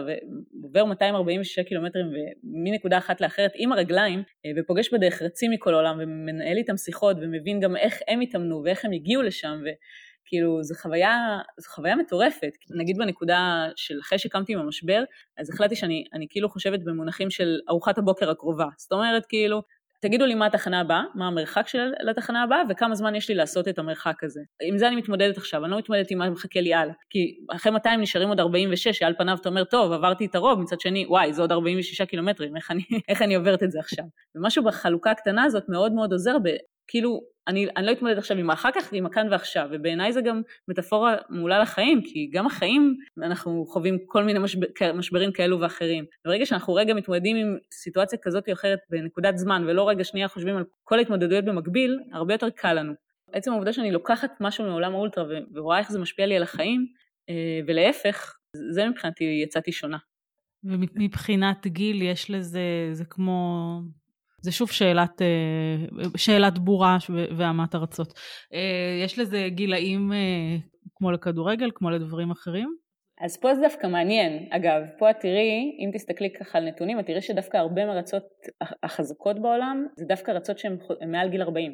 ועובר 0.62 0.84
246 0.84 1.58
קילומטרים 1.58 2.06
מנקודה 2.44 2.98
אחת 2.98 3.20
לאחרת 3.20 3.52
עם 3.54 3.72
הרגליים 3.72 4.22
אה, 4.46 4.50
ופוגש 4.56 4.94
בדרך 4.94 5.22
רצים 5.22 5.50
מכל 5.50 5.74
העולם 5.74 5.98
ומנהל 6.02 6.56
איתם 6.56 6.76
שיחות 6.76 7.16
ומבין 7.20 7.60
גם 7.60 7.76
איך 7.76 7.98
הם 8.08 8.20
התאמנו 8.20 8.62
ואיך 8.64 8.84
הם 8.84 8.92
הגיעו 8.92 9.22
לשם 9.22 9.60
וכאילו 9.60 10.62
זו 10.62 10.74
חוויה, 10.74 11.38
זו 11.58 11.70
חוויה 11.70 11.96
מטורפת. 11.96 12.52
נגיד 12.70 12.96
בנקודה 12.98 13.68
של 13.76 14.00
אחרי 14.00 14.18
שקמתי 14.18 14.52
עם 14.52 14.58
המשבר, 14.58 15.04
אז 15.38 15.50
החלטתי 15.50 15.76
שאני 15.76 16.26
כאילו 16.30 16.48
חושבת 16.48 16.80
במונחים 16.84 17.30
של 17.30 17.58
ארוחת 17.70 17.98
הבוקר 17.98 18.30
הקרובה. 18.30 18.66
זאת 18.76 18.92
אומרת 18.92 19.26
כאילו 19.26 19.62
תגידו 20.00 20.26
לי 20.26 20.34
מה 20.34 20.46
התחנה 20.46 20.80
הבאה, 20.80 21.02
מה 21.14 21.26
המרחק 21.26 21.68
של 21.68 21.92
לתחנה 22.00 22.42
הבאה 22.42 22.62
וכמה 22.68 22.94
זמן 22.94 23.14
יש 23.14 23.28
לי 23.28 23.34
לעשות 23.34 23.68
את 23.68 23.78
המרחק 23.78 24.24
הזה. 24.24 24.40
עם 24.62 24.78
זה 24.78 24.88
אני 24.88 24.96
מתמודדת 24.96 25.36
עכשיו, 25.36 25.64
אני 25.64 25.70
לא 25.70 25.78
מתמודדת 25.78 26.10
עם 26.10 26.18
מה 26.18 26.30
מחכה 26.30 26.60
לי 26.60 26.74
הלאה. 26.74 26.94
כי 27.10 27.38
אחרי 27.50 27.72
200 27.72 28.00
נשארים 28.00 28.28
עוד 28.28 28.40
46, 28.40 28.88
שעל 28.88 29.14
פניו 29.18 29.36
אתה 29.40 29.48
אומר, 29.48 29.64
טוב, 29.64 29.92
עברתי 29.92 30.26
את 30.26 30.34
הרוב, 30.34 30.60
מצד 30.60 30.80
שני, 30.80 31.06
וואי, 31.08 31.32
זה 31.32 31.42
עוד 31.42 31.52
46 31.52 32.02
קילומטרים, 32.02 32.56
איך 32.56 32.70
אני, 32.70 32.82
איך 33.08 33.22
אני 33.22 33.34
עוברת 33.34 33.62
את 33.62 33.70
זה 33.70 33.80
עכשיו? 33.80 34.04
ומשהו 34.34 34.64
בחלוקה 34.64 35.10
הקטנה 35.10 35.44
הזאת 35.44 35.64
מאוד 35.68 35.92
מאוד 35.92 36.12
עוזר, 36.12 36.36
כאילו, 36.88 37.20
אני, 37.48 37.66
אני 37.76 37.86
לא 37.86 37.92
אתמודד 37.92 38.18
עכשיו 38.18 38.36
עם 38.36 38.50
האחר 38.50 38.68
כך, 38.74 38.92
עם 38.92 39.06
הכאן 39.06 39.26
ועכשיו, 39.30 39.68
ובעיניי 39.72 40.12
זה 40.12 40.20
גם 40.20 40.42
מטאפורה 40.68 41.16
מעולה 41.28 41.58
לחיים, 41.58 42.02
כי 42.02 42.30
גם 42.32 42.46
החיים, 42.46 42.96
אנחנו 43.22 43.66
חווים 43.66 43.98
כל 44.06 44.24
מיני 44.24 44.38
משבר, 44.38 44.66
משברים 44.94 45.32
כאלו 45.32 45.60
ואחרים. 45.60 46.04
ברגע 46.24 46.46
שאנחנו 46.46 46.74
רגע 46.74 46.94
מתמודדים 46.94 47.36
עם 47.36 47.56
סיטואציה 47.72 48.18
כזאת 48.22 48.48
או 48.48 48.52
אחרת 48.52 48.78
בנקודת 48.90 49.38
זמן, 49.38 49.64
ולא 49.66 49.88
רגע 49.88 50.04
שנייה 50.04 50.28
חושבים 50.28 50.56
על 50.56 50.64
כל 50.84 50.98
ההתמודדויות 50.98 51.44
במקביל, 51.44 51.98
הרבה 52.12 52.34
יותר 52.34 52.50
קל 52.50 52.72
לנו. 52.72 52.92
עצם 53.32 53.52
העובדה 53.52 53.72
שאני 53.72 53.90
לוקחת 53.90 54.30
משהו 54.40 54.64
מעולם 54.64 54.94
האולטרה 54.94 55.24
ורואה 55.54 55.78
איך 55.78 55.92
זה 55.92 55.98
משפיע 55.98 56.26
לי 56.26 56.36
על 56.36 56.42
החיים, 56.42 56.86
אה, 57.28 57.60
ולהפך, 57.66 58.36
זה 58.72 58.88
מבחינתי 58.88 59.24
יצאתי 59.44 59.72
שונה. 59.72 59.98
ומבחינת 60.64 61.66
גיל 61.66 62.02
יש 62.02 62.30
לזה, 62.30 62.88
זה 62.92 63.04
כמו 63.04 63.80
זה 64.40 64.52
שוב 64.52 64.70
שאלת, 64.70 65.22
אה, 65.22 66.04
שאלת 66.16 66.58
בורה 66.58 66.96
ואמת 67.38 67.74
ארצות. 67.74 68.12
אה, 68.54 69.00
יש 69.04 69.18
לזה 69.18 69.46
גילאים 69.48 70.12
אה, 70.12 70.56
כמו 70.94 71.10
לכדורגל, 71.10 71.70
כמו 71.74 71.90
לדברים 71.90 72.30
אחרים? 72.30 72.76
אז 73.20 73.36
פה 73.36 73.54
זה 73.54 73.60
דווקא 73.60 73.86
מעניין. 73.86 74.48
אגב, 74.50 74.82
פה 74.98 75.10
את 75.10 75.16
תראי, 75.20 75.76
אם 75.78 75.90
תסתכלי 75.94 76.32
ככה 76.32 76.58
על 76.58 76.68
נתונים, 76.68 77.00
את 77.00 77.06
תראי 77.06 77.20
שדווקא 77.20 77.56
הרבה 77.56 77.86
מהרצות 77.86 78.24
החזקות 78.82 79.42
בעולם, 79.42 79.86
זה 79.96 80.04
דווקא 80.04 80.30
רצות 80.30 80.58
שהן 80.58 80.78
מעל 81.06 81.28
גיל 81.28 81.42
40. 81.42 81.72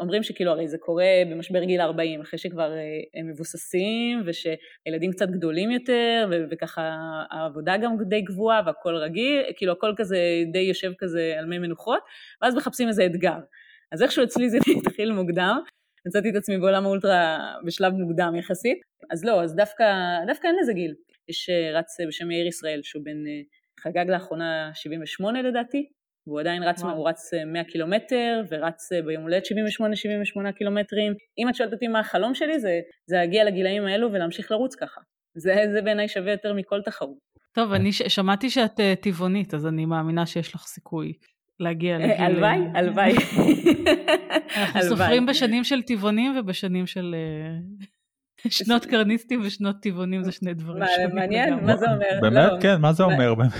אומרים 0.00 0.22
שכאילו 0.22 0.50
הרי 0.50 0.68
זה 0.68 0.78
קורה 0.78 1.22
במשבר 1.30 1.64
גיל 1.64 1.80
40, 1.80 2.20
אחרי 2.20 2.38
שכבר 2.38 2.72
אה, 2.72 3.20
הם 3.20 3.28
מבוססים 3.28 4.22
ושהילדים 4.26 5.12
קצת 5.12 5.28
גדולים 5.28 5.70
יותר 5.70 6.30
וככה 6.50 6.90
העבודה 7.30 7.76
גם 7.76 7.96
די 8.08 8.20
גבוהה 8.20 8.62
והכל 8.66 8.94
רגיל, 8.96 9.42
כאילו 9.56 9.72
הכל 9.72 9.94
כזה 9.96 10.18
די 10.52 10.58
יושב 10.58 10.92
כזה 10.98 11.34
על 11.38 11.46
מי 11.46 11.58
מנוחות, 11.58 12.00
ואז 12.42 12.54
מחפשים 12.54 12.88
איזה 12.88 13.06
אתגר. 13.06 13.38
אז 13.92 14.02
איכשהו 14.02 14.24
אצלי 14.24 14.50
זה 14.50 14.58
התחיל 14.86 15.12
מוקדם, 15.12 15.58
מצאתי 16.06 16.30
את 16.30 16.36
עצמי 16.36 16.58
בעולם 16.58 16.84
האולטרה 16.84 17.54
בשלב 17.66 17.92
מוקדם 17.92 18.34
יחסית, 18.38 18.78
אז 19.10 19.24
לא, 19.24 19.42
אז 19.42 19.54
דווקא, 19.54 19.84
דווקא 20.26 20.46
אין 20.46 20.56
לזה 20.60 20.72
גיל. 20.72 20.94
יש 21.28 21.50
אה, 21.50 21.78
רץ 21.78 21.96
בשם 22.08 22.28
מאיר 22.28 22.46
ישראל 22.46 22.80
שהוא 22.82 23.04
בן, 23.04 23.26
אה, 23.26 23.42
חגג 23.80 24.10
לאחרונה 24.10 24.70
78 24.74 25.42
לדעתי, 25.42 25.88
והוא 26.26 26.40
עדיין 26.40 26.62
רץ, 26.62 26.82
וואו. 26.82 26.96
הוא 26.96 27.08
רץ 27.08 27.30
100 27.46 27.62
אה, 27.62 27.64
קילומטר 27.64 28.42
ורץ 28.50 28.92
אה, 28.92 29.02
ביום 29.02 29.22
הולדת 29.22 29.44
78-78 29.44 30.52
קילומטרים. 30.52 31.12
אם 31.38 31.48
את 31.48 31.54
שואלת 31.54 31.72
אותי 31.72 31.88
מה 31.88 32.00
החלום 32.00 32.34
שלי 32.34 32.60
זה, 32.60 32.80
זה 33.06 33.16
להגיע 33.16 33.44
לגילאים 33.44 33.86
האלו 33.86 34.12
ולהמשיך 34.12 34.50
לרוץ 34.50 34.74
ככה. 34.74 35.00
זה, 35.36 35.54
זה 35.72 35.82
בעיניי 35.82 36.08
שווה 36.08 36.32
יותר 36.32 36.52
מכל 36.52 36.82
תחרות. 36.82 37.16
טוב, 37.52 37.72
אני 37.72 37.92
ש- 37.92 38.02
שמעתי 38.02 38.50
שאת 38.50 38.80
uh, 38.80 39.02
טבעונית, 39.02 39.54
אז 39.54 39.66
אני 39.66 39.86
מאמינה 39.86 40.26
שיש 40.26 40.54
לך 40.54 40.62
סיכוי 40.62 41.12
להגיע 41.60 41.98
לגיל... 41.98 42.10
הלוואי, 42.10 42.58
הלוואי. 42.74 43.12
אנחנו 44.56 44.82
סופרים 44.82 45.26
בשנים 45.26 45.64
של 45.64 45.82
טבעונים 45.82 46.38
ובשנים 46.38 46.86
של... 46.86 47.14
שנות 48.48 48.84
קרניסטים 48.84 49.40
ושנות 49.44 49.76
טבעונים 49.82 50.22
זה 50.22 50.32
שני 50.32 50.54
דברים 50.54 50.84
שונים. 50.96 51.16
מעניין, 51.16 51.54
מה 51.54 51.76
זה 51.76 51.86
אומר? 51.86 52.20
באמת? 52.22 52.52
לא. 52.52 52.60
כן, 52.60 52.80
מה 52.80 52.92
זה 52.92 53.02
אומר 53.02 53.34
באמת? 53.34 53.52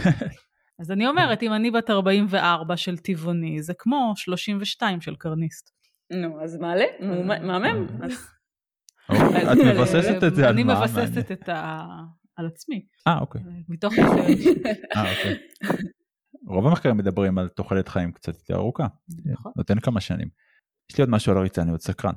אז 0.79 0.91
אני 0.91 1.07
אומרת, 1.07 1.43
אם 1.43 1.53
אני 1.53 1.71
בת 1.71 1.91
44 1.91 2.77
של 2.77 2.99
טבעוני, 2.99 3.63
זה 3.63 3.73
כמו 3.79 4.13
32 4.17 5.01
של 5.01 5.17
קרניסט. 5.17 5.71
נו, 6.13 6.43
אז 6.43 6.57
מעלה, 6.57 6.85
מהמם. 7.43 7.87
אוקיי, 9.09 9.53
את 9.53 9.59
מבססת 9.67 10.25
את 10.27 10.35
זה 10.35 10.49
על 10.49 10.65
מה? 10.65 10.73
אני 10.73 10.81
מבססת 10.81 11.33
את 11.33 11.49
ה... 11.49 11.85
על 12.37 12.47
עצמי. 12.47 12.87
אה, 13.07 13.19
אוקיי. 13.19 13.41
מתוך 13.69 13.93
ניסיון. 13.93 14.57
אה, 14.97 15.11
אוקיי. 15.11 15.37
רוב 16.47 16.67
המחקרים 16.67 16.97
מדברים 16.97 17.39
על 17.39 17.49
תוחלת 17.49 17.89
חיים 17.89 18.13
קצת 18.13 18.35
יותר 18.35 18.55
ארוכה. 18.55 18.87
נכון. 19.25 19.53
נותן 19.57 19.81
כמה 19.81 20.01
שנים. 20.01 20.29
יש 20.93 20.99
לי 20.99 21.03
עוד 21.03 21.11
משהו 21.11 21.33
על 21.33 21.39
הריצה, 21.39 21.63
אני 21.63 21.71
עוד 21.71 21.81
סקרן. 21.81 22.13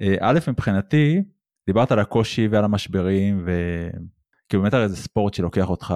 אה, 0.00 0.14
א', 0.20 0.38
מבחינתי, 0.48 1.22
דיברת 1.66 1.92
על 1.92 1.98
הקושי 1.98 2.48
ועל 2.48 2.64
המשברים, 2.64 3.46
וכאילו 3.46 4.62
באמת 4.62 4.74
הרי 4.74 4.88
זה 4.88 4.96
ספורט 4.96 5.34
שלוקח 5.34 5.68
אותך 5.68 5.94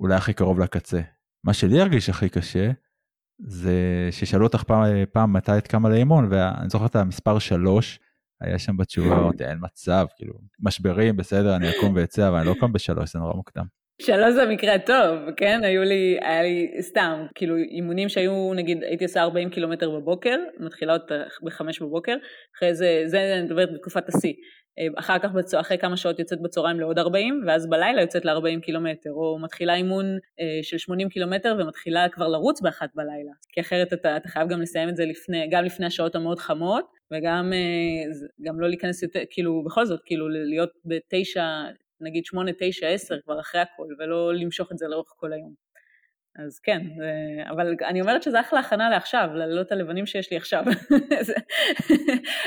אולי 0.00 0.14
הכי 0.14 0.32
קרוב 0.32 0.60
לקצה. 0.60 1.00
מה 1.44 1.52
שלי 1.52 1.80
הרגיש 1.80 2.08
הכי 2.08 2.28
קשה, 2.28 2.70
זה 3.38 4.08
ששאלו 4.10 4.46
אותך 4.46 4.62
פעם, 4.62 4.84
פעם 5.12 5.32
מתי 5.32 5.58
את 5.58 5.66
קמה 5.66 5.88
לאימון, 5.88 6.28
ואני 6.30 6.68
זוכר 6.68 6.86
את 6.86 6.96
המספר 6.96 7.38
3, 7.38 8.00
היה 8.40 8.58
שם 8.58 8.76
בתשובה, 8.76 9.16
אמרתי, 9.16 9.44
אין 9.44 9.58
מצב, 9.62 10.06
כאילו, 10.16 10.34
משברים, 10.60 11.16
בסדר, 11.16 11.56
אני 11.56 11.70
אקום 11.70 11.92
ואצא, 11.96 12.28
אבל 12.28 12.36
אני 12.36 12.46
לא 12.46 12.54
קם 12.60 12.72
בשלוש, 12.72 13.12
זה 13.12 13.18
נורא 13.18 13.34
מוקדם. 13.34 13.64
שלוש 14.02 14.34
זה 14.34 14.42
המקרה 14.42 14.74
הטוב, 14.74 15.30
כן? 15.36 15.60
היו 15.64 15.82
לי, 15.82 16.18
היה 16.22 16.42
לי 16.42 16.68
סתם, 16.80 17.26
כאילו 17.34 17.56
אימונים 17.56 18.08
שהיו, 18.08 18.54
נגיד, 18.54 18.82
הייתי 18.82 19.04
עושה 19.04 19.22
40 19.22 19.50
קילומטר 19.50 19.90
בבוקר, 19.90 20.36
מתחילה 20.60 20.92
אותה 20.92 21.14
בחמש 21.42 21.82
בבוקר, 21.82 22.16
אחרי 22.56 22.74
זה, 22.74 23.02
זה 23.06 23.34
אני 23.34 23.42
מדברת 23.42 23.68
בתקופת 23.74 24.08
השיא. 24.08 24.32
אה, 24.78 24.86
אחר 24.96 25.18
כך 25.18 25.32
בצוע, 25.32 25.60
אחרי 25.60 25.78
כמה 25.78 25.96
שעות 25.96 26.18
יוצאת 26.18 26.42
בצהריים 26.42 26.80
לעוד 26.80 26.98
40 26.98 27.42
ואז 27.46 27.66
בלילה 27.70 28.00
יוצאת 28.00 28.24
ל-40 28.24 28.60
קילומטר 28.60 29.10
או 29.10 29.38
מתחילה 29.38 29.74
אימון 29.74 30.18
אה, 30.40 30.58
של 30.62 30.78
80 30.78 31.08
קילומטר 31.08 31.56
ומתחילה 31.58 32.08
כבר 32.08 32.28
לרוץ 32.28 32.60
באחת 32.60 32.90
בלילה 32.94 33.32
כי 33.52 33.60
אחרת 33.60 33.92
אתה, 33.92 34.16
אתה 34.16 34.28
חייב 34.28 34.48
גם 34.48 34.60
לסיים 34.60 34.88
את 34.88 34.96
זה 34.96 35.04
לפני, 35.04 35.48
גם 35.50 35.64
לפני 35.64 35.86
השעות 35.86 36.14
המאוד 36.14 36.38
חמות 36.38 36.84
וגם 37.10 37.52
אה, 37.52 38.52
לא 38.58 38.68
להיכנס 38.68 39.02
יותר, 39.02 39.20
כאילו 39.30 39.64
בכל 39.64 39.86
זאת 39.86 40.00
כאילו 40.04 40.28
להיות 40.28 40.70
בתשע 40.84 41.44
נגיד 42.00 42.24
שמונה, 42.24 42.50
תשע, 42.58 42.88
עשר 42.88 43.20
כבר 43.20 43.40
אחרי 43.40 43.60
הכל 43.60 43.86
ולא 43.98 44.34
למשוך 44.34 44.72
את 44.72 44.78
זה 44.78 44.86
לאורך 44.88 45.12
כל 45.16 45.32
היום. 45.32 45.67
אז 46.46 46.58
כן, 46.58 46.82
זה, 46.96 47.12
אבל 47.50 47.74
אני 47.88 48.00
אומרת 48.00 48.22
שזה 48.22 48.40
אחלה 48.40 48.60
הכנה 48.60 48.90
לעכשיו, 48.90 49.28
ללילות 49.34 49.72
הלבנים 49.72 50.06
שיש 50.06 50.30
לי 50.30 50.36
עכשיו. 50.36 50.64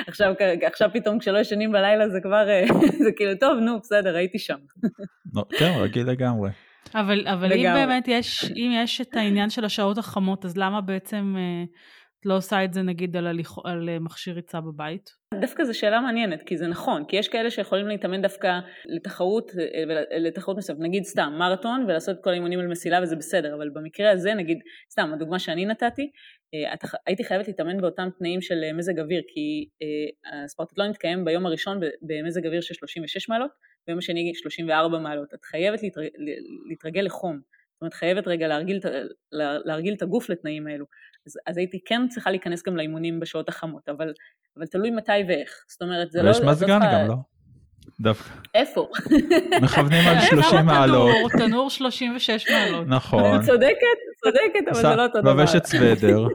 עכשיו, 0.07 0.33
עכשיו 0.63 0.89
פתאום 0.93 1.19
כשלא 1.19 1.39
ישנים 1.39 1.71
בלילה 1.71 2.09
זה 2.09 2.19
כבר, 2.23 2.45
זה 3.03 3.11
כאילו, 3.15 3.31
טוב, 3.39 3.59
נו, 3.59 3.79
בסדר, 3.79 4.15
הייתי 4.15 4.39
שם. 4.39 4.57
לא, 5.33 5.43
כן, 5.59 5.71
רגיל 5.79 6.07
לגמרי. 6.07 6.49
אבל, 6.95 7.27
אבל 7.27 7.53
אם 7.53 7.73
באמת 7.73 8.07
יש, 8.07 8.51
אם 8.55 8.71
יש 8.73 9.01
את 9.01 9.15
העניין 9.15 9.49
של 9.49 9.65
השעות 9.65 9.97
החמות, 9.97 10.45
אז 10.45 10.57
למה 10.57 10.81
בעצם 10.81 11.35
אה, 11.37 11.63
את 12.19 12.25
לא 12.25 12.37
עושה 12.37 12.63
את 12.63 12.73
זה 12.73 12.81
נגיד 12.81 13.17
על, 13.17 13.27
הליכ... 13.27 13.57
על 13.65 13.89
אה, 13.89 13.99
מכשיר 13.99 14.35
ריצה 14.35 14.61
בבית? 14.61 15.20
דווקא 15.39 15.63
זו 15.63 15.79
שאלה 15.79 16.01
מעניינת, 16.01 16.43
כי 16.43 16.57
זה 16.57 16.67
נכון, 16.67 17.05
כי 17.07 17.15
יש 17.15 17.27
כאלה 17.27 17.51
שיכולים 17.51 17.87
להתאמן 17.87 18.21
דווקא 18.21 18.59
לתחרות, 18.85 19.51
אה, 19.59 20.19
לתחרות 20.19 20.57
מסוימת, 20.57 20.81
נגיד 20.81 21.03
סתם 21.03 21.33
מרתון 21.39 21.85
ולעשות 21.87 22.17
את 22.17 22.23
כל 22.23 22.29
האימונים 22.29 22.59
על 22.59 22.67
מסילה 22.67 22.99
וזה 23.03 23.15
בסדר, 23.15 23.55
אבל 23.55 23.69
במקרה 23.69 24.11
הזה 24.11 24.33
נגיד, 24.33 24.57
סתם 24.91 25.11
הדוגמה 25.13 25.39
שאני 25.39 25.65
נתתי, 25.65 26.11
אה, 26.53 26.73
הייתי 27.07 27.23
חייבת 27.23 27.47
להתאמן 27.47 27.81
באותם 27.81 28.09
תנאים 28.19 28.41
של 28.41 28.73
מזג 28.73 28.99
אוויר, 28.99 29.21
כי 29.27 29.67
הספרטטלון 30.33 30.89
התקיים 30.89 31.25
ביום 31.25 31.45
הראשון 31.45 31.79
במזג 32.01 32.45
אוויר 32.45 32.61
של 32.61 32.73
36 32.73 33.29
מעלות, 33.29 33.51
ביום 33.87 33.99
השני 33.99 34.31
34 34.35 34.99
מעלות, 34.99 35.33
את 35.33 35.45
חייבת 35.45 35.79
להתרגל 36.69 37.01
לחום, 37.01 37.39
זאת 37.81 37.83
אומרת 37.83 37.93
חייבת 37.93 38.27
רגע 38.27 38.47
להרגיל, 38.47 38.79
להרגיל 39.65 39.93
את 39.93 40.01
הגוף 40.01 40.29
לתנאים 40.29 40.67
האלו. 40.67 40.85
אז, 41.27 41.37
אז 41.47 41.57
הייתי 41.57 41.79
כן 41.85 42.07
צריכה 42.07 42.29
להיכנס 42.31 42.63
גם 42.63 42.77
לאימונים 42.77 43.19
בשעות 43.19 43.49
החמות, 43.49 43.89
אבל, 43.89 44.13
אבל 44.57 44.65
תלוי 44.65 44.91
מתי 44.91 45.11
ואיך. 45.27 45.65
זאת 45.67 45.81
אומרת, 45.81 46.11
זה 46.11 46.21
לא... 46.21 46.27
ויש 46.27 46.39
מזגן 46.41 46.79
גם, 46.91 47.07
לא? 47.07 47.15
דווקא. 47.99 48.29
איפה? 48.55 48.87
מכוונים 49.61 50.07
על 50.07 50.21
30 50.29 50.65
מעלות. 50.65 51.31
תנור 51.31 51.69
36 51.69 52.51
מעלות. 52.51 52.87
נכון. 52.87 53.23
אני 53.23 53.45
צודקת, 53.45 53.97
צודקת, 54.23 54.67
אבל 54.71 54.81
זה 54.81 54.95
לא 54.95 55.05
אותו 55.05 55.21
דבר. 55.21 55.33
לובשת 55.33 55.65
סוודר. 55.65 56.27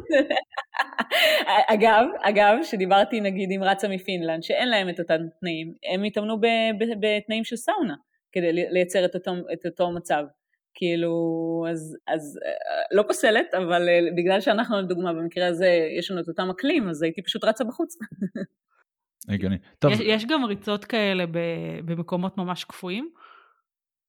אגב, 1.75 2.05
אגב, 2.23 2.57
שדיברתי 2.63 3.21
נגיד 3.21 3.49
עם 3.53 3.63
רצה 3.63 3.89
מפינלנד, 3.89 4.43
שאין 4.43 4.69
להם 4.69 4.89
את 4.89 5.01
אותם 5.01 5.19
תנאים, 5.41 5.75
הם 5.93 6.05
התאמנו 6.05 6.41
בתנאים 7.01 7.45
של 7.45 7.57
סאונה, 7.57 7.95
כדי 8.33 8.53
לייצר 8.53 9.05
את 9.05 9.15
אותו, 9.15 9.33
את 9.53 9.67
אותו 9.67 9.91
מצב. 9.91 10.25
כאילו, 10.77 11.15
אז, 11.71 11.97
אז 12.07 12.39
לא 12.93 13.03
פוסלת, 13.03 13.55
אבל 13.55 13.89
בגלל 14.17 14.41
שאנחנו 14.41 14.81
לדוגמה 14.81 15.13
במקרה 15.13 15.47
הזה 15.47 15.69
יש 15.99 16.11
לנו 16.11 16.21
את 16.21 16.29
אותם 16.29 16.51
אקלים, 16.51 16.89
אז 16.89 17.03
הייתי 17.03 17.23
פשוט 17.23 17.45
רצה 17.45 17.65
בחוץ. 17.65 17.97
הגיוני. 19.29 19.57
טוב. 19.79 19.93
יש, 19.93 20.01
יש 20.01 20.27
גם 20.27 20.45
ריצות 20.45 20.85
כאלה 20.85 21.25
במקומות 21.85 22.39
ממש 22.39 22.65
קפואים? 22.65 23.11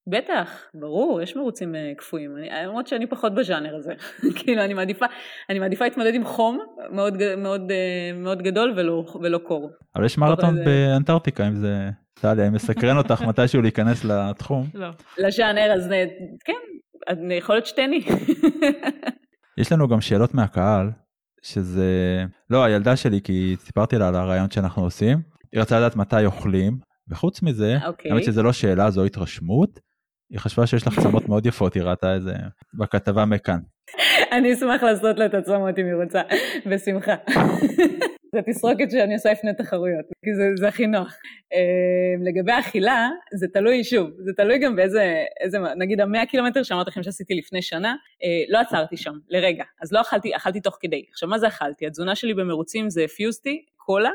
בטח, 0.10 0.66
ברור, 0.74 1.22
יש 1.22 1.36
מרוצים 1.36 1.76
קפואים, 1.98 2.38
למרות 2.38 2.88
שאני 2.88 3.08
פחות 3.08 3.36
בז'אנר 3.36 3.76
הזה, 3.76 3.94
כאילו 4.40 4.62
אני 4.62 4.74
מעדיפה, 4.74 5.06
אני 5.50 5.60
מעדיפה 5.60 5.86
להתמודד 5.86 6.14
עם 6.14 6.24
חום 6.24 6.60
מאוד, 6.92 7.36
מאוד, 7.38 7.72
מאוד 8.16 8.42
גדול 8.42 8.74
ולא, 8.78 9.06
ולא 9.22 9.38
קור. 9.38 9.72
אבל 9.96 10.06
יש 10.06 10.18
מרתון 10.18 10.56
באנטארקטיקה 10.66 11.48
אם 11.48 11.56
זה, 11.56 11.90
טליה, 12.22 12.48
אם 12.48 12.54
מסקרן 12.54 12.98
אותך 12.98 13.22
מתישהו 13.22 13.62
להיכנס 13.62 14.06
לתחום. 14.06 14.68
לא. 14.74 14.90
לז'אנר, 15.18 15.74
אז 15.76 15.90
כן, 16.46 16.54
יכול 17.32 17.56
להיות 17.56 17.66
שתני. 17.66 18.06
יש 19.58 19.72
לנו 19.72 19.88
גם 19.88 20.02
שאלות 20.02 20.34
מהקהל, 20.34 20.90
שזה, 21.42 22.24
לא, 22.50 22.64
הילדה 22.64 22.96
שלי, 22.96 23.22
כי 23.22 23.56
סיפרתי 23.60 23.98
לה 23.98 24.08
על 24.08 24.16
הרעיון 24.16 24.52
שאנחנו 24.52 24.84
עושים, 24.84 25.18
היא 25.54 25.62
רצה 25.62 25.80
לדעת 25.80 25.96
מתי 25.96 26.26
אוכלים, 26.26 26.78
וחוץ 27.10 27.42
מזה, 27.42 27.78
אוקיי. 27.86 28.12
האמת 28.12 28.24
שזה 28.24 28.44
לא 28.44 28.54
שאלה, 28.54 28.90
זו 28.90 29.06
התרשמות, 29.06 29.80
היא 30.32 30.40
חשבה 30.40 30.68
שיש 30.68 30.88
לך 30.88 30.98
עצמות 30.98 31.30
מאוד 31.30 31.46
יפות, 31.46 31.74
היא 31.74 31.84
ראתה 31.84 32.16
את 32.16 32.22
זה 32.22 32.34
בכתבה 32.80 33.26
מכאן. 33.26 33.60
אני 34.32 34.54
אשמח 34.54 34.84
לעשות 34.84 35.20
לה 35.20 35.26
את 35.26 35.34
עצמות 35.34 35.80
אם 35.80 35.86
היא 35.86 36.04
רוצה, 36.04 36.22
בשמחה. 36.66 37.16
זה 38.38 38.42
תסרוקת 38.52 38.92
שאני 38.92 39.14
עושה 39.14 39.32
לפני 39.32 39.54
תחרויות, 39.54 40.06
כי 40.26 40.36
זה, 40.36 40.44
זה 40.56 40.68
הכי 40.68 40.88
נוח. 40.88 41.16
לגבי 42.26 42.52
אכילה, 42.60 43.10
זה 43.34 43.48
תלוי 43.54 43.84
שוב, 43.84 44.10
זה 44.20 44.32
תלוי 44.38 44.60
גם 44.60 44.76
באיזה, 44.76 45.24
איזה, 45.40 45.58
נגיד 45.78 46.02
המאה 46.02 46.26
קילומטר 46.26 46.64
שאמרתי 46.64 46.90
לכם 46.90 47.04
שעשיתי 47.04 47.36
לפני 47.36 47.62
שנה, 47.62 47.96
לא 48.50 48.58
עצרתי 48.58 48.98
שם, 48.98 49.14
לרגע, 49.30 49.64
אז 49.82 49.94
לא 49.94 50.02
אכלתי, 50.02 50.36
אכלתי 50.36 50.62
תוך 50.62 50.78
כדי. 50.82 51.06
עכשיו 51.12 51.30
מה 51.30 51.40
זה 51.40 51.48
אכלתי? 51.48 51.88
התזונה 51.88 52.16
שלי 52.16 52.34
במרוצים 52.34 52.90
זה 52.90 53.06
פיוסטי, 53.16 53.66
קולה, 53.76 54.12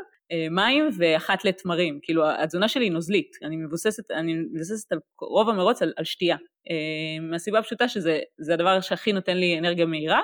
מים 0.51 0.89
ואחת 0.99 1.45
לתמרים, 1.45 1.99
כאילו 2.03 2.31
התזונה 2.31 2.69
שלי 2.69 2.85
היא 2.85 2.93
נוזלית, 2.93 3.37
אני 3.43 3.57
מבוססת, 3.57 4.11
אני 4.11 4.35
מבוססת 4.35 4.93
על 4.93 4.99
רוב 5.21 5.49
המרוץ 5.49 5.83
על, 5.83 5.93
על 5.97 6.05
שתייה, 6.05 6.37
מהסיבה 7.31 7.59
הפשוטה 7.59 7.89
שזה 7.89 8.21
הדבר 8.53 8.81
שהכי 8.81 9.13
נותן 9.13 9.37
לי 9.37 9.59
אנרגיה 9.59 9.87
מהירה, 9.87 10.21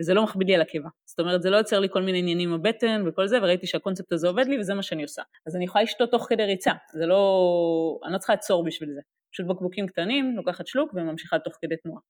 וזה 0.00 0.14
לא 0.14 0.24
מכביד 0.24 0.48
לי 0.48 0.54
על 0.54 0.60
הקיבה, 0.60 0.88
זאת 1.04 1.20
אומרת 1.20 1.42
זה 1.42 1.50
לא 1.50 1.56
יוצר 1.56 1.80
לי 1.80 1.88
כל 1.90 2.02
מיני 2.02 2.18
עניינים 2.18 2.52
בבטן 2.52 3.04
וכל 3.06 3.26
זה, 3.26 3.38
וראיתי 3.42 3.66
שהקונספט 3.66 4.12
הזה 4.12 4.28
עובד 4.28 4.46
לי 4.46 4.58
וזה 4.58 4.74
מה 4.74 4.82
שאני 4.82 5.02
עושה, 5.02 5.22
אז 5.46 5.56
אני 5.56 5.64
יכולה 5.64 5.84
לשתות 5.84 6.10
תוך 6.10 6.26
כדי 6.28 6.44
ריצה, 6.44 6.72
זה 6.92 7.06
לא, 7.06 8.00
אני 8.04 8.12
לא 8.12 8.18
צריכה 8.18 8.32
לעצור 8.32 8.64
בשביל 8.64 8.90
זה, 8.94 9.00
פשוט 9.32 9.46
בקבוקים 9.46 9.86
קטנים, 9.86 10.36
לוקחת 10.36 10.66
שלוק 10.66 10.94
וממשיכה 10.94 11.38
תוך 11.38 11.54
כדי 11.62 11.76
תנועה. 11.76 12.00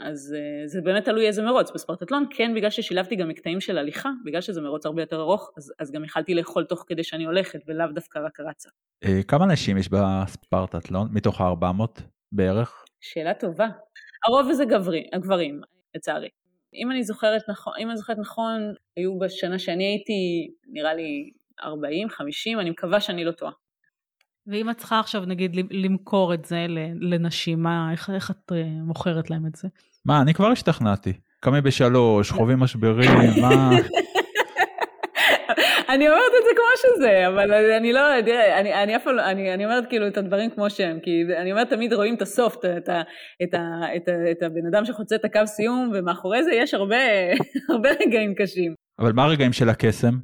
אז 0.00 0.36
זה 0.66 0.80
באמת 0.80 1.04
תלוי 1.04 1.26
איזה 1.26 1.42
מרוץ, 1.42 1.70
בספרטטלון 1.70 2.26
כן 2.30 2.54
בגלל 2.54 2.70
ששילבתי 2.70 3.16
גם 3.16 3.28
מקטעים 3.28 3.60
של 3.60 3.78
הליכה, 3.78 4.10
בגלל 4.24 4.40
שזה 4.40 4.60
מרוץ 4.60 4.86
הרבה 4.86 5.02
יותר 5.02 5.20
ארוך, 5.20 5.50
אז, 5.56 5.72
אז 5.78 5.92
גם 5.92 6.04
יכלתי 6.04 6.34
לאכול 6.34 6.64
תוך 6.64 6.84
כדי 6.86 7.04
שאני 7.04 7.24
הולכת 7.24 7.60
ולאו 7.66 7.86
דווקא 7.94 8.18
רק 8.18 8.40
רצה. 8.40 8.68
כמה 9.28 9.46
נשים 9.46 9.78
יש 9.78 9.88
בספרטטלון 9.88 11.08
מתוך 11.12 11.40
ה-400 11.40 12.02
בערך? 12.32 12.84
שאלה 13.00 13.34
טובה. 13.34 13.68
הרוב 14.26 14.52
זה 14.52 14.64
גברים, 14.64 15.04
הגברים, 15.12 15.60
לצערי. 15.94 16.28
אם 16.74 16.90
אני 16.90 17.02
זוכרת 17.02 17.42
נכון, 17.48 17.72
אם 17.78 17.88
אני 17.88 17.96
זוכרת 17.96 18.18
נכון, 18.18 18.74
היו 18.96 19.18
בשנה 19.18 19.58
שאני 19.58 19.84
הייתי, 19.84 20.50
נראה 20.66 20.94
לי 20.94 21.30
40, 21.62 22.08
50, 22.08 22.60
אני 22.60 22.70
מקווה 22.70 23.00
שאני 23.00 23.24
לא 23.24 23.32
טועה. 23.32 23.52
ואם 24.46 24.70
את 24.70 24.76
צריכה 24.76 25.00
עכשיו 25.00 25.24
נגיד 25.24 25.56
למכור 25.70 26.34
את 26.34 26.44
זה 26.44 26.66
לנשים, 27.00 27.62
מה, 27.62 27.92
איך, 27.92 28.10
איך 28.10 28.30
את 28.30 28.52
מוכרת 28.82 29.30
להם 29.30 29.46
את 29.46 29.54
זה? 29.54 29.68
מה, 30.08 30.20
אני 30.20 30.34
כבר 30.34 30.46
השתכנעתי. 30.46 31.12
קמים 31.40 31.62
בשלוש, 31.62 32.30
חווים 32.30 32.58
משברים, 32.58 33.10
מה... 33.40 33.70
אני 35.92 36.08
אומרת 36.08 36.32
את 36.38 36.44
זה 36.44 36.50
כמו 36.56 36.66
שזה, 36.76 37.28
אבל 37.28 37.52
אני 37.52 37.92
לא, 37.92 38.00
תראה, 38.24 38.60
אני, 38.60 38.82
אני 38.82 38.96
אף 38.96 39.04
פעם, 39.04 39.18
אני, 39.18 39.54
אני 39.54 39.64
אומרת 39.64 39.84
כאילו 39.88 40.06
את 40.06 40.16
הדברים 40.16 40.50
כמו 40.50 40.70
שהם, 40.70 40.98
כי 41.02 41.10
אני 41.40 41.52
אומרת 41.52 41.70
תמיד 41.70 41.92
רואים 41.92 42.14
את 42.14 42.22
הסוף, 42.22 42.56
את, 42.56 42.64
את, 42.64 42.88
את, 43.42 43.54
את, 43.96 44.08
את 44.30 44.42
הבן 44.42 44.66
אדם 44.70 44.84
שחוצה 44.84 45.14
את 45.14 45.24
הקו 45.24 45.46
סיום, 45.46 45.90
ומאחורי 45.94 46.44
זה 46.44 46.50
יש 46.54 46.74
הרבה, 46.74 46.96
הרבה 47.72 47.88
רגעים 48.00 48.34
קשים. 48.34 48.74
אבל 48.98 49.12
מה 49.12 49.24
הרגעים 49.24 49.52
של 49.52 49.68
הקסם? 49.68 50.14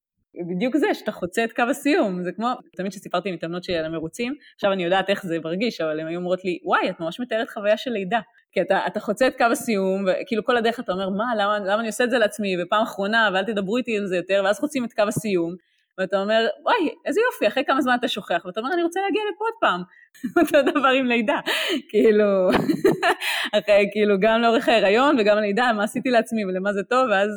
בדיוק 0.42 0.77
זה, 0.77 0.94
שאתה 0.94 1.12
חוצה 1.12 1.44
את 1.44 1.53
קו 1.53 1.62
הסיום, 1.70 2.23
זה 2.23 2.33
כמו, 2.33 2.49
תמיד 2.77 2.92
כשסיפרתי 2.92 3.29
עם 3.29 3.35
מתאמנות 3.35 3.64
שלי 3.64 3.77
על 3.77 3.85
המרוצים, 3.85 4.35
עכשיו 4.55 4.73
אני 4.73 4.85
יודעת 4.85 5.11
איך 5.11 5.27
זה 5.27 5.38
מרגיש, 5.44 5.81
אבל 5.81 6.01
הן 6.01 6.07
היו 6.07 6.18
אומרות 6.18 6.44
לי, 6.44 6.59
וואי, 6.64 6.90
את 6.90 7.01
ממש 7.01 7.20
מתארת 7.20 7.51
חוויה 7.51 7.77
של 7.77 7.90
לידה. 7.90 8.20
כי 8.53 8.61
אתה, 8.61 8.87
אתה 8.87 9.01
חוצה 9.01 9.27
את 9.27 9.37
קו 9.37 9.44
הסיום, 9.44 10.05
וכאילו 10.07 10.44
כל 10.44 10.57
הדרך 10.57 10.81
אתה 10.81 10.92
אומר, 10.92 11.09
מה, 11.11 11.35
למה, 11.38 11.59
למה 11.59 11.81
אני 11.81 11.87
עושה 11.87 12.05
את 12.05 12.11
זה 12.11 12.18
לעצמי, 12.18 12.62
ופעם 12.62 12.83
אחרונה, 12.83 13.31
ואל 13.35 13.44
תדברו 13.44 13.77
איתי 13.77 13.97
על 13.97 14.07
זה 14.07 14.16
יותר, 14.16 14.42
ואז 14.44 14.59
חוצים 14.61 14.85
את 14.85 14.92
קו 14.92 15.03
הסיום, 15.03 15.55
ואתה 15.99 16.20
אומר, 16.20 16.47
וואי, 16.62 16.90
איזה 17.07 17.20
יופי, 17.20 17.47
אחרי 17.47 17.64
כמה 17.64 17.81
זמן 17.81 17.94
אתה 17.99 18.09
שוכח, 18.09 18.42
ואתה 18.47 18.61
אומר, 18.61 18.75
אני 18.75 18.83
רוצה 18.83 19.01
להגיע 19.01 19.23
לפה 19.35 19.44
עוד 19.44 19.55
פעם. 19.61 19.83
אותו 20.42 20.70
דבר 20.70 20.88
עם 20.88 21.07
לידה, 21.07 21.40
כאילו, 21.88 22.51
אחרי, 23.59 23.88
כאילו, 23.92 24.14
גם 24.20 24.40
לאורך 24.40 24.68
ההיריון 24.68 25.16
וגם 25.20 25.38
לידה, 25.38 25.73
מה 25.77 25.85
עשיתי 25.85 26.11
לעצמי 26.11 26.44
ולמה 26.44 26.73
זה 26.73 26.83
טוב, 26.83 27.09
ואז 27.11 27.31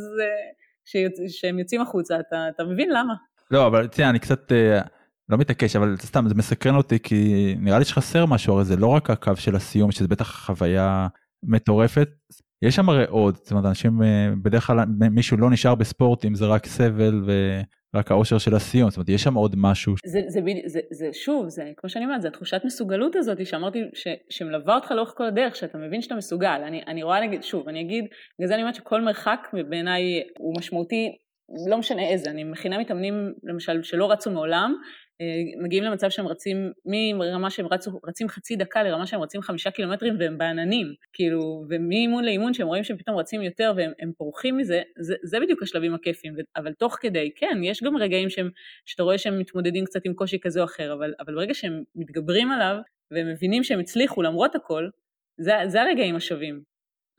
כשהם 1.27 1.59
יוצאים 1.59 1.81
החוצה, 1.81 2.19
אתה, 2.19 2.49
אתה 2.55 2.63
מבין 2.63 2.89
למה. 2.89 3.13
לא, 3.51 3.67
אבל 3.67 3.87
תראה, 3.87 4.09
אני 4.09 4.19
קצת 4.19 4.51
אה, 4.51 4.81
לא 5.29 5.37
מתעקש, 5.37 5.75
אבל 5.75 5.95
סתם, 5.99 6.25
זה 6.27 6.35
מסקרן 6.35 6.75
אותי, 6.75 6.99
כי 6.99 7.55
נראה 7.59 7.79
לי 7.79 7.85
שחסר 7.85 8.25
משהו, 8.25 8.53
הרי 8.53 8.65
זה 8.65 8.75
לא 8.75 8.87
רק 8.87 9.09
הקו 9.09 9.35
של 9.35 9.55
הסיום, 9.55 9.91
שזה 9.91 10.07
בטח 10.07 10.45
חוויה 10.45 11.07
מטורפת. 11.43 12.09
יש 12.61 12.75
שם 12.75 12.89
הרי 12.89 13.05
עוד, 13.09 13.35
זאת 13.35 13.51
אומרת, 13.51 13.65
אנשים, 13.65 14.03
אה, 14.03 14.29
בדרך 14.43 14.67
כלל 14.67 14.85
מישהו 15.11 15.37
לא 15.37 15.49
נשאר 15.49 15.75
בספורט 15.75 16.25
אם 16.25 16.35
זה 16.35 16.45
רק 16.45 16.65
סבל 16.65 17.29
ורק 17.95 18.11
האושר 18.11 18.37
של 18.37 18.55
הסיום, 18.55 18.89
זאת 18.89 18.97
אומרת, 18.97 19.09
יש 19.09 19.23
שם 19.23 19.33
עוד 19.33 19.55
משהו. 19.57 19.93
זה, 20.05 20.21
זה, 20.27 20.39
זה, 20.65 20.79
זה 20.91 21.09
שוב, 21.13 21.49
זה 21.49 21.71
כמו 21.77 21.89
שאני 21.89 22.05
אומרת, 22.05 22.21
זה 22.21 22.27
התחושת 22.27 22.61
מסוגלות 22.65 23.15
הזאת 23.15 23.45
שאמרתי, 23.45 23.79
ש, 23.93 24.07
שמלווה 24.29 24.75
אותך 24.75 24.91
לאורך 24.91 25.13
כל 25.17 25.25
הדרך, 25.25 25.55
שאתה 25.55 25.77
מבין 25.77 26.01
שאתה 26.01 26.15
מסוגל. 26.15 26.61
אני, 26.67 26.81
אני 26.87 27.03
רואה, 27.03 27.21
נגיד, 27.21 27.43
שוב, 27.43 27.69
אני 27.69 27.81
אגיד, 27.81 28.05
בגלל 28.39 28.47
זה 28.47 28.53
אני 28.53 28.61
אומרת 28.61 28.75
שכל 28.75 29.01
מרחק 29.01 29.47
בעיניי 29.69 30.23
הוא 30.37 30.55
משמעותי, 30.57 31.17
לא 31.69 31.77
משנה 31.77 32.09
איזה, 32.09 32.29
אני 32.29 32.43
מכינה 32.43 32.77
מתאמנים, 32.77 33.33
למשל, 33.43 33.83
שלא 33.83 34.11
רצו 34.11 34.31
מעולם, 34.31 34.75
מגיעים 35.63 35.83
למצב 35.83 36.09
שהם 36.09 36.27
רצים, 36.27 36.71
מרמה 37.17 37.49
שהם 37.49 37.65
רצו, 37.65 37.99
רצים 38.07 38.27
חצי 38.27 38.55
דקה 38.55 38.83
לרמה 38.83 39.07
שהם 39.07 39.21
רצים 39.21 39.41
חמישה 39.41 39.71
קילומטרים 39.71 40.15
והם 40.19 40.37
בעננים, 40.37 40.87
כאילו, 41.13 41.65
ומאימון 41.69 42.25
לאימון 42.25 42.53
שהם 42.53 42.67
רואים 42.67 42.83
שהם 42.83 42.97
פתאום 42.97 43.17
רצים 43.17 43.41
יותר 43.41 43.73
והם 43.75 44.11
פורחים 44.17 44.57
מזה, 44.57 44.81
זה, 44.99 45.15
זה 45.23 45.39
בדיוק 45.39 45.63
השלבים 45.63 45.93
הכיפים, 45.93 46.35
אבל 46.55 46.73
תוך 46.73 46.97
כדי, 47.01 47.31
כן, 47.35 47.57
יש 47.63 47.83
גם 47.83 47.97
רגעים 47.97 48.29
שהם, 48.29 48.49
שאתה 48.85 49.03
רואה 49.03 49.17
שהם 49.17 49.39
מתמודדים 49.39 49.85
קצת 49.85 50.05
עם 50.05 50.13
קושי 50.13 50.39
כזה 50.39 50.59
או 50.59 50.65
אחר, 50.65 50.93
אבל, 50.93 51.13
אבל 51.19 51.35
ברגע 51.35 51.53
שהם 51.53 51.83
מתגברים 51.95 52.51
עליו 52.51 52.75
והם 53.11 53.27
מבינים 53.31 53.63
שהם 53.63 53.79
הצליחו 53.79 54.21
למרות 54.21 54.55
הכל, 54.55 54.89
זה, 55.39 55.53
זה 55.67 55.81
הרגעים 55.81 56.15
השווים. 56.15 56.61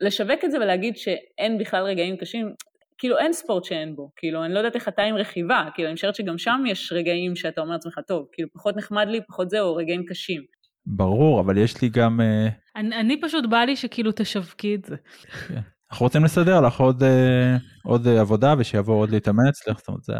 לשווק 0.01 0.45
את 0.45 0.51
זה 0.51 0.57
ולהגיד 0.57 0.97
שאין 0.97 1.57
בכלל 1.57 1.83
רגעים 1.83 2.17
קשים, 2.17 2.53
כאילו 2.99 3.17
אין 3.17 3.33
ספורט 3.33 3.63
שאין 3.63 3.95
בו, 3.95 4.11
כאילו 4.15 4.45
אני 4.45 4.53
לא 4.53 4.59
יודעת 4.59 4.75
איך 4.75 4.87
אתה 4.87 5.01
עם 5.01 5.15
רכיבה, 5.15 5.65
כאילו 5.73 5.87
אני 5.87 5.95
חושבת 5.95 6.15
שגם 6.15 6.37
שם 6.37 6.63
יש 6.67 6.91
רגעים 6.91 7.35
שאתה 7.35 7.61
אומר 7.61 7.73
לעצמך, 7.73 7.99
טוב, 8.07 8.27
כאילו 8.31 8.49
פחות 8.53 8.77
נחמד 8.77 9.07
לי, 9.07 9.19
פחות 9.27 9.49
זהו, 9.49 9.75
רגעים 9.75 10.05
קשים. 10.05 10.41
ברור, 10.85 11.39
אבל 11.39 11.57
יש 11.57 11.81
לי 11.81 11.89
גם... 11.89 12.19
אני, 12.75 12.95
אני 12.95 13.21
פשוט 13.21 13.45
בא 13.49 13.57
לי 13.57 13.75
שכאילו 13.75 14.11
תשווקי 14.15 14.75
את 14.75 14.85
זה. 14.85 14.95
אנחנו 15.91 16.03
רוצים 16.05 16.23
לסדר 16.23 16.61
לך 16.61 16.79
עוד, 16.79 17.03
עוד 17.83 18.07
עבודה 18.07 18.53
ושיבואו 18.57 18.97
עוד 18.97 19.09
להתאמץ, 19.09 19.67
זאת 19.67 19.87
אומרת, 19.87 20.03
זה, 20.03 20.13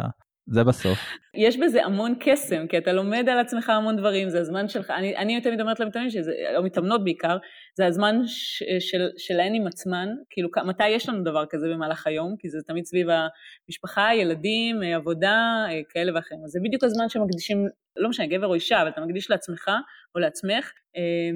זה 0.51 0.63
בסוף. 0.63 0.99
יש 1.33 1.57
בזה 1.57 1.85
המון 1.85 2.15
קסם, 2.19 2.67
כי 2.67 2.77
אתה 2.77 2.93
לומד 2.93 3.29
על 3.29 3.39
עצמך 3.39 3.69
המון 3.69 3.95
דברים, 3.97 4.29
זה 4.29 4.39
הזמן 4.39 4.67
שלך, 4.67 4.89
אני, 4.89 5.17
אני 5.17 5.41
תמיד 5.41 5.61
אומרת 5.61 5.79
למתאמנים, 5.79 6.09
או 6.57 6.63
מתאמנות 6.63 7.03
בעיקר, 7.03 7.37
זה 7.77 7.85
הזמן 7.85 8.15
ש, 8.25 8.63
של, 8.79 9.09
שלהן 9.17 9.53
עם 9.53 9.67
עצמן, 9.67 10.09
כאילו 10.29 10.49
מתי 10.65 10.89
יש 10.89 11.09
לנו 11.09 11.23
דבר 11.23 11.43
כזה 11.49 11.67
במהלך 11.67 12.07
היום, 12.07 12.35
כי 12.39 12.49
זה 12.49 12.57
תמיד 12.67 12.85
סביב 12.85 13.07
המשפחה, 13.09 14.09
ילדים, 14.15 14.81
עבודה, 14.81 15.65
כאלה 15.89 16.11
ואחרים, 16.15 16.41
אז 16.43 16.49
זה 16.49 16.59
בדיוק 16.63 16.83
הזמן 16.83 17.09
שמקדישים, 17.09 17.67
לא 17.97 18.09
משנה, 18.09 18.27
גבר 18.27 18.47
או 18.47 18.53
אישה, 18.53 18.81
אבל 18.81 18.89
אתה 18.89 19.01
מקדיש 19.01 19.31
לעצמך 19.31 19.71
או 20.15 20.19
לעצמך, 20.19 20.71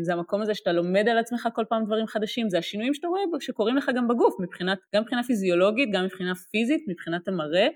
זה 0.02 0.14
המקום 0.14 0.42
הזה 0.42 0.56
שאתה 0.56 0.72
לומד 0.72 1.08
על 1.08 1.18
עצמך 1.18 1.48
כל 1.54 1.64
פעם 1.70 1.86
דברים 1.86 2.08
חדשים, 2.08 2.50
זה 2.50 2.58
השינויים 2.58 2.94
שאתה 2.94 3.08
רואה 3.08 3.22
שקורים 3.40 3.76
לך 3.76 3.92
גם 3.96 4.08
בגוף, 4.08 4.36
מבחינת, 4.40 4.78
גם 4.96 5.02
מבחינה 5.02 5.24
פיזיולוגית, 5.24 5.90
גם 5.94 6.06
מבחינה 6.06 6.36
פיזית, 6.36 6.86
מבחינת 6.88 7.28
המראה, 7.28 7.68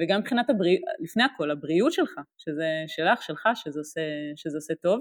וגם 0.00 0.20
מבחינת 0.20 0.50
הבריאות, 0.50 0.82
לפני 1.00 1.22
הכל, 1.22 1.50
הבריאות 1.50 1.92
שלך, 1.92 2.14
שזה 2.38 2.84
שלך, 2.86 3.22
שלך, 3.22 3.48
שזה 3.54 3.80
עושה, 3.80 4.00
שזה 4.36 4.56
עושה 4.56 4.74
טוב. 4.74 5.00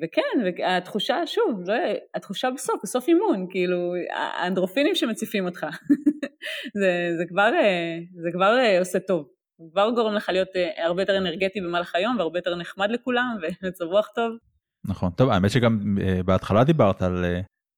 וכן, 0.00 0.22
והתחושה, 0.44 1.26
שוב, 1.26 1.60
לא, 1.66 1.74
התחושה 2.14 2.50
בסוף, 2.50 2.80
בסוף 2.82 3.08
אימון, 3.08 3.46
כאילו, 3.50 3.92
האנדרופינים 4.12 4.94
שמציפים 4.94 5.44
אותך, 5.44 5.66
זה, 6.80 7.10
זה, 7.18 7.24
כבר, 7.28 7.50
זה 8.22 8.28
כבר 8.32 8.56
עושה 8.78 8.98
טוב. 9.00 9.28
זה 9.58 9.64
כבר 9.72 9.90
גורם 9.90 10.14
לך 10.14 10.28
להיות 10.28 10.48
הרבה 10.76 11.02
יותר 11.02 11.18
אנרגטי 11.18 11.60
במהלך 11.60 11.94
היום 11.94 12.16
והרבה 12.18 12.38
יותר 12.38 12.56
נחמד 12.56 12.90
לכולם 12.90 13.36
ומצב 13.62 13.84
רוח 13.84 14.08
טוב. 14.14 14.32
נכון, 14.88 15.10
טוב, 15.10 15.30
האמת 15.30 15.50
שגם 15.50 15.98
בהתחלה 16.24 16.64
דיברת 16.64 17.02
על 17.02 17.24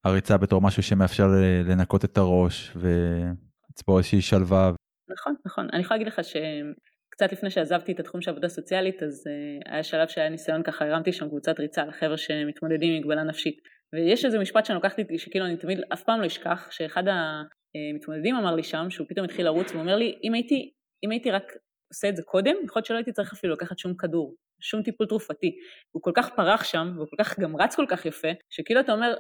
הריצה 0.04 0.36
בתור 0.36 0.62
משהו 0.62 0.82
שמאפשר 0.82 1.26
לנקות 1.64 2.04
את 2.04 2.18
הראש 2.18 2.76
ולצפור 2.76 3.98
איזושהי 3.98 4.20
שלווה. 4.20 4.72
נכון, 5.16 5.34
נכון. 5.46 5.68
אני 5.72 5.80
יכולה 5.80 5.98
להגיד 5.98 6.12
לך 6.12 6.20
שקצת 6.24 7.32
לפני 7.32 7.50
שעזבתי 7.50 7.92
את 7.92 8.00
התחום 8.00 8.20
של 8.20 8.30
עבודה 8.30 8.48
סוציאלית, 8.48 9.02
אז 9.02 9.24
uh, 9.26 9.72
היה 9.72 9.82
שלב 9.82 10.08
שהיה 10.08 10.28
ניסיון 10.28 10.62
ככה, 10.62 10.84
הרמתי 10.84 11.12
שם 11.12 11.28
קבוצת 11.28 11.60
ריצה 11.60 11.84
לחבר'ה 11.84 12.16
שמתמודדים 12.16 12.92
עם 12.92 12.98
מגבלה 13.00 13.22
נפשית. 13.24 13.56
ויש 13.94 14.24
איזה 14.24 14.38
משפט 14.38 14.64
שאני 14.64 14.76
לוקחת 14.76 14.98
איתי, 14.98 15.18
שכאילו 15.18 15.46
אני 15.46 15.56
תמיד, 15.56 15.78
אף 15.92 16.02
פעם 16.02 16.20
לא 16.20 16.26
אשכח, 16.26 16.68
שאחד 16.70 17.02
המתמודדים 17.08 18.36
אמר 18.36 18.54
לי 18.54 18.62
שם, 18.62 18.86
שהוא 18.90 19.06
פתאום 19.08 19.24
התחיל 19.24 19.44
לרוץ, 19.44 19.70
והוא 19.70 19.80
אומר 19.80 19.96
לי, 19.96 20.18
אם 20.24 20.34
הייתי, 20.34 20.72
אם 21.04 21.10
הייתי 21.10 21.30
רק 21.30 21.52
עושה 21.92 22.08
את 22.08 22.16
זה 22.16 22.22
קודם, 22.22 22.54
יכול 22.64 22.78
להיות 22.80 22.86
שלא 22.86 22.96
הייתי 22.96 23.12
צריך 23.12 23.32
אפילו 23.32 23.52
לקחת 23.52 23.78
שום 23.78 23.94
כדור, 23.96 24.34
שום 24.60 24.82
טיפול 24.82 25.06
תרופתי. 25.06 25.56
הוא 25.94 26.02
כל 26.02 26.12
כך 26.14 26.34
פרח 26.36 26.64
שם, 26.64 26.92
והוא 26.96 27.06
כל 27.10 27.24
כך 27.24 27.38
גם 27.38 27.56
רץ 27.56 27.76
כל 27.76 27.86
כך 27.88 28.06
יפה, 28.06 28.28
שכאילו 28.50 28.80
אתה 28.80 28.92
אומר, 28.92 29.14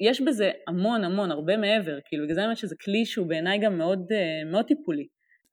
יש 0.00 0.20
בזה 0.20 0.50
המון 0.68 1.04
המון, 1.04 1.30
הרבה 1.30 1.56
מעבר, 1.56 1.98
כאילו 2.04 2.24
בגלל 2.24 2.34
זה 2.34 2.40
אני 2.40 2.46
אומרת 2.46 2.56
שזה 2.56 2.76
כלי 2.84 3.04
שהוא 3.04 3.28
בעיניי 3.28 3.58
גם 3.58 3.78
מאוד, 3.78 4.12
אה, 4.12 4.50
מאוד 4.50 4.64
טיפולי. 4.64 5.06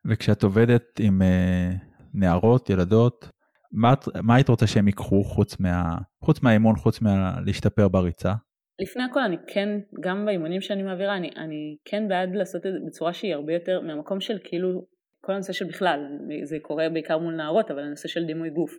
וכשאת 0.10 0.44
עובדת 0.44 1.00
עם 1.00 1.22
אה, 1.22 1.72
נערות, 2.14 2.70
ילדות, 2.70 3.30
מה, 3.72 3.94
מה 4.24 4.36
היית 4.36 4.50
רוצה 4.50 4.68
שהם 4.68 4.88
ייקחו 4.88 5.24
חוץ, 5.24 5.60
מה, 5.60 5.96
חוץ 6.24 6.44
מהאימון, 6.44 6.76
חוץ 6.76 7.02
מלהשתפר 7.02 7.88
בריצה? 7.88 8.34
לפני 8.82 9.04
הכל 9.04 9.20
אני 9.20 9.38
כן, 9.48 9.70
גם 10.04 10.26
באימונים 10.26 10.62
שאני 10.62 10.84
מעבירה, 10.84 11.18
אני, 11.18 11.30
אני 11.38 11.78
כן 11.86 12.08
בעד 12.08 12.36
לעשות 12.36 12.66
את 12.66 12.72
זה 12.74 12.80
בצורה 12.88 13.14
שהיא 13.14 13.34
הרבה 13.34 13.54
יותר 13.54 13.82
מהמקום 13.82 14.20
של 14.20 14.38
כאילו, 14.44 14.86
כל 15.22 15.34
הנושא 15.34 15.54
של 15.54 15.66
בכלל, 15.66 16.00
זה 16.44 16.58
קורה 16.62 16.90
בעיקר 16.90 17.18
מול 17.18 17.36
נערות, 17.36 17.72
אבל 17.72 17.80
הנושא 17.80 18.08
של 18.08 18.26
דימוי 18.26 18.50
גוף. 18.50 18.72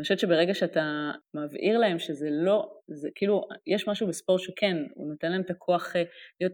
אני 0.00 0.04
חושבת 0.04 0.18
שברגע 0.18 0.54
שאתה 0.54 1.10
מבהיר 1.34 1.78
להם 1.78 1.98
שזה 1.98 2.28
לא, 2.30 2.70
זה 2.88 3.08
כאילו, 3.14 3.42
יש 3.66 3.88
משהו 3.88 4.06
בספורט 4.06 4.40
שכן, 4.40 4.76
הוא 4.94 5.10
נותן 5.10 5.32
להם 5.32 5.40
את 5.40 5.50
הכוח 5.50 5.96
אה, 5.96 6.02
להיות, 6.40 6.52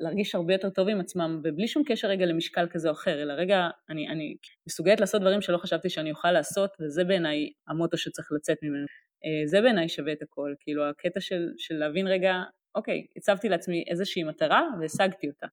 להרגיש 0.00 0.34
הרבה 0.34 0.54
יותר 0.54 0.70
טוב 0.70 0.88
עם 0.88 1.00
עצמם, 1.00 1.40
ובלי 1.44 1.68
שום 1.68 1.82
קשר 1.86 2.08
רגע 2.08 2.26
למשקל 2.26 2.66
כזה 2.70 2.88
או 2.88 2.92
אחר, 2.92 3.22
אלא 3.22 3.32
רגע, 3.32 3.68
אני, 3.90 4.08
אני 4.08 4.36
מסוגלת 4.68 5.00
לעשות 5.00 5.20
דברים 5.20 5.40
שלא 5.40 5.58
חשבתי 5.58 5.90
שאני 5.90 6.10
אוכל 6.10 6.32
לעשות, 6.32 6.70
וזה 6.80 7.04
בעיניי 7.04 7.50
המוטו 7.68 7.96
שצריך 7.96 8.28
לצאת 8.36 8.58
ממנו. 8.62 8.86
אה, 9.24 9.46
זה 9.46 9.60
בעיניי 9.60 9.88
שווה 9.88 10.12
את 10.12 10.22
הכל, 10.22 10.54
כאילו 10.60 10.84
הקטע 10.88 11.20
של, 11.20 11.48
של 11.58 11.74
להבין 11.74 12.06
רגע, 12.06 12.34
אוקיי, 12.74 13.06
הצבתי 13.16 13.48
לעצמי 13.48 13.84
איזושהי 13.90 14.24
מטרה 14.24 14.62
והשגתי 14.80 15.28
אותה, 15.28 15.46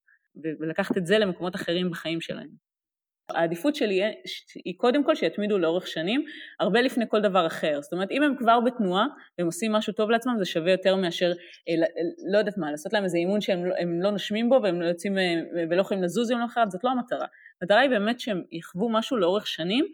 ולקחת 0.60 0.98
את 0.98 1.06
זה 1.06 1.18
למקומות 1.18 1.56
אחרים 1.56 1.90
בחיים 1.90 2.22
שלהם. 2.22 2.71
העדיפות 3.36 3.76
שלי 3.76 4.02
היא 4.66 4.74
קודם 4.78 5.04
כל 5.04 5.16
שיתמידו 5.16 5.58
לאורך 5.58 5.88
שנים, 5.88 6.24
הרבה 6.60 6.82
לפני 6.82 7.06
כל 7.10 7.22
דבר 7.22 7.48
אחר. 7.48 7.82
זאת 7.82 7.94
אומרת, 7.94 8.12
אם 8.12 8.24
הם 8.24 8.36
כבר 8.38 8.60
בתנועה 8.60 9.06
והם 9.38 9.46
עושים 9.48 9.72
משהו 9.72 9.94
טוב 9.94 10.10
לעצמם, 10.10 10.36
זה 10.38 10.46
שווה 10.46 10.72
יותר 10.72 10.96
מאשר, 10.96 11.32
אה, 11.70 11.74
לא 12.32 12.38
יודעת 12.38 12.58
מה, 12.58 12.72
לעשות 12.72 12.94
להם 12.94 13.04
איזה 13.04 13.18
אימון 13.18 13.42
שהם 13.42 13.66
לא, 13.66 13.76
לא 14.02 14.12
נושמים 14.12 14.50
בו 14.50 14.60
והם 14.64 14.82
לא 14.82 14.86
יוצאים 14.86 15.18
אה, 15.18 15.42
ולא 15.70 15.82
יכולים 15.82 16.04
לזוז 16.04 16.32
יום 16.32 16.42
אחד, 16.42 16.66
זאת 16.70 16.84
לא 16.84 16.90
המטרה. 16.90 17.26
המטרה 17.62 17.80
היא 17.80 17.90
באמת 17.90 18.20
שהם 18.20 18.42
יחוו 18.52 18.90
משהו 18.90 19.18
לאורך 19.18 19.48
שנים 19.48 19.86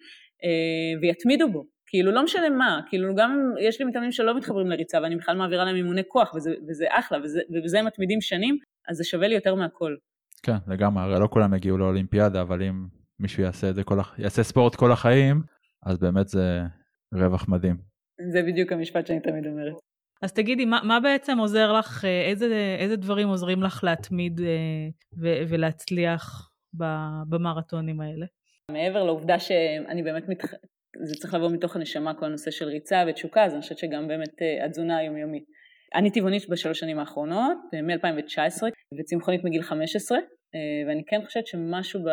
אה, 0.44 1.00
ויתמידו 1.02 1.52
בו. 1.52 1.66
כאילו 1.90 2.12
לא 2.12 2.24
משנה 2.24 2.50
מה, 2.50 2.82
כאילו 2.90 3.16
גם 3.16 3.52
יש 3.60 3.80
לי 3.80 3.86
מתאמנים 3.86 4.12
שלא 4.12 4.38
מתחברים 4.38 4.70
לריצה 4.70 5.02
ואני 5.02 5.16
בכלל 5.16 5.38
מעבירה 5.38 5.66
להם 5.66 5.76
אימוני 5.76 6.02
כוח 6.08 6.34
וזה, 6.36 6.54
וזה 6.68 6.86
אחלה 6.90 7.18
וזה, 7.24 7.42
ובזה 7.50 7.80
הם 7.80 7.86
מתמידים 7.86 8.22
שנים, 8.22 8.58
אז 8.88 8.98
זה 8.98 9.04
שווה 9.04 9.28
לי 9.28 9.36
יותר 9.36 9.56
מהכל. 9.56 9.96
כן, 10.44 10.58
לגמרי, 10.68 11.04
הרי 11.04 11.20
לא 11.20 11.28
כולם 11.32 11.54
יגיעו 11.54 11.78
לאולימפיאדה, 11.78 12.42
אבל 12.42 12.64
אם 12.64 12.86
מישהו 13.20 13.44
יעשה 13.44 13.70
את 13.70 13.76
זה 13.76 13.84
כל, 13.84 13.98
יעשה 14.18 14.44
ספורט 14.44 14.76
כל 14.76 14.92
החיים, 14.92 15.42
אז 15.86 15.98
באמת 15.98 16.28
זה 16.28 16.62
רווח 17.14 17.48
מדהים. 17.48 17.78
זה 18.34 18.44
בדיוק 18.44 18.72
המשפט 18.72 19.08
שאני 19.08 19.20
תמיד 19.20 19.48
אומרת. 19.48 19.74
אז 20.22 20.34
תגידי, 20.34 20.66
מה, 20.66 20.80
מה 20.84 21.00
בעצם 21.00 21.38
עוזר 21.38 21.74
לך, 21.74 22.06
אה, 22.06 22.30
איזה, 22.30 22.76
איזה 22.80 22.96
דברים 22.96 23.28
עוזרים 23.28 23.64
לך 23.64 23.84
להתמיד 23.84 24.42
אה, 24.42 24.48
ו, 25.22 25.28
ולהצליח 25.50 26.50
במרתונים 27.30 28.02
האלה? 28.02 28.26
מעבר 28.72 29.04
לעובדה 29.04 29.40
שאני 29.40 30.04
באמת, 30.04 30.30
מתח... 30.30 30.54
זה 31.04 31.16
צריך 31.16 31.34
לבוא 31.34 31.50
מתוך 31.50 31.76
הנשמה, 31.76 32.14
כל 32.14 32.26
הנושא 32.26 32.52
של 32.52 32.66
ריצה 32.66 33.04
ותשוקה, 33.08 33.46
אז 33.46 33.54
אני 33.54 33.62
חושבת 33.62 33.78
שגם 33.78 34.08
באמת 34.08 34.42
אה, 34.42 34.66
התזונה 34.66 34.98
היומיומית. 34.98 35.44
אני 35.96 36.12
טבעונית 36.12 36.50
בשלוש 36.50 36.80
שנים 36.80 37.00
האחרונות, 37.00 37.58
מ-2019, 37.74 38.64
וצמחונית 39.00 39.44
מגיל 39.44 39.62
15, 39.62 40.18
אה, 40.18 40.24
ואני 40.88 41.04
כן 41.08 41.22
חושבת 41.26 41.48
שמשהו 41.48 42.04
ב, 42.04 42.10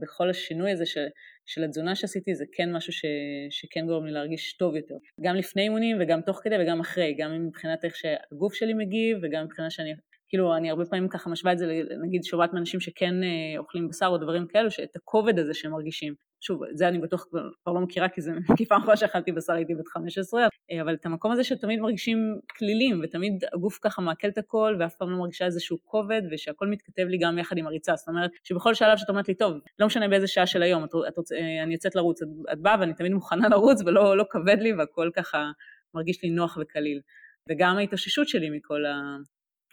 בכל 0.00 0.30
השינוי 0.30 0.70
הזה 0.70 0.86
של, 0.86 1.06
של 1.46 1.64
התזונה 1.64 1.94
שעשיתי 1.94 2.34
זה 2.34 2.44
כן 2.52 2.72
משהו 2.72 2.92
ש, 2.92 3.04
שכן 3.50 3.86
גורם 3.86 4.06
לי 4.06 4.12
להרגיש 4.12 4.56
טוב 4.56 4.76
יותר. 4.76 4.94
גם 5.20 5.36
לפני 5.36 5.62
אימונים 5.62 5.96
וגם 6.00 6.20
תוך 6.20 6.40
כדי 6.42 6.54
וגם 6.60 6.80
אחרי, 6.80 7.14
גם 7.18 7.46
מבחינת 7.46 7.84
איך 7.84 7.96
שהגוף 7.96 8.54
שלי 8.54 8.74
מגיב 8.74 9.18
וגם 9.22 9.44
מבחינת 9.44 9.70
שאני, 9.70 9.92
כאילו 10.28 10.56
אני 10.56 10.70
הרבה 10.70 10.84
פעמים 10.84 11.08
ככה 11.08 11.30
משווה 11.30 11.52
את 11.52 11.58
זה 11.58 11.66
נגיד 12.02 12.24
שומעת 12.24 12.52
מאנשים 12.52 12.80
שכן 12.80 13.22
אה, 13.22 13.58
אוכלים 13.58 13.88
בשר 13.88 14.06
או 14.06 14.18
דברים 14.18 14.46
כאלו, 14.46 14.70
שאת 14.70 14.96
הכובד 14.96 15.38
הזה 15.38 15.54
שהם 15.54 15.70
מרגישים. 15.70 16.14
שוב, 16.42 16.64
את 16.64 16.78
זה 16.78 16.88
אני 16.88 16.98
בטוח 16.98 17.26
כבר 17.30 17.72
לא 17.72 17.80
מכירה 17.80 18.08
כי 18.08 18.20
זה 18.20 18.32
פעם 18.68 18.80
אחרונה 18.80 18.96
שאכלתי 18.96 19.32
בשר 19.32 19.52
הייתי 19.52 19.74
בת 19.74 19.88
15, 19.88 20.42
אה, 20.42 20.82
אבל 20.82 20.94
את 20.94 21.06
המקום 21.06 21.32
הזה 21.32 21.44
שתמיד 21.44 21.80
מרגישים 21.80 22.18
כלילים 22.58 23.00
ותמיד 23.04 23.44
הגוף 23.52 23.78
ככה 23.82 24.02
מעכל 24.02 24.28
את 24.28 24.38
הכל 24.38 24.76
ואף 24.80 24.94
פעם 24.94 25.10
לא 25.10 25.18
מרגישה 25.18 25.44
איזשהו 25.44 25.78
כובד 25.84 26.22
ושהכל 26.30 26.66
מתכתב 26.66 27.02
לי 27.02 27.18
גם 27.18 27.38
יחד 27.38 27.58
עם 27.58 27.66
הריצה, 27.66 27.96
זאת 27.96 28.08
אומרת 28.08 28.30
שבכל 28.44 28.74
שלב 28.74 28.96
שאת 28.96 29.08
אומרת 29.08 29.28
לי 29.28 29.34
טוב, 29.34 29.54
לא 29.78 29.86
משנה 29.86 30.08
באיזה 30.08 30.26
שעה 30.26 30.46
של 30.46 30.62
היום, 30.62 30.84
את, 30.84 30.90
את, 31.08 31.18
את, 31.18 31.32
אה, 31.32 31.62
אני 31.62 31.74
יוצאת 31.74 31.94
לרוץ, 31.94 32.22
את, 32.22 32.28
את 32.52 32.58
באה 32.58 32.76
ואני 32.80 32.94
תמיד 32.94 33.12
מוכנה 33.12 33.48
לרוץ 33.52 33.82
ולא 33.86 34.16
לא 34.16 34.24
כבד 34.30 34.56
לי 34.60 34.72
והכל 34.72 35.10
ככה 35.16 35.50
מרגיש 35.94 36.24
לי 36.24 36.30
נוח 36.30 36.58
וקליל. 36.60 37.00
וגם 37.48 37.76
ההתאוששות 37.76 38.28
שלי 38.28 38.50
מכל 38.50 38.86
ה... 38.86 39.16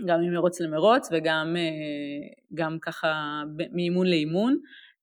גם 0.05 0.21
ממרוץ 0.21 0.61
למרוץ 0.61 1.09
וגם 1.11 1.55
אה, 1.57 2.79
ככה 2.81 3.41
מאימון 3.73 4.07
לאימון. 4.07 4.57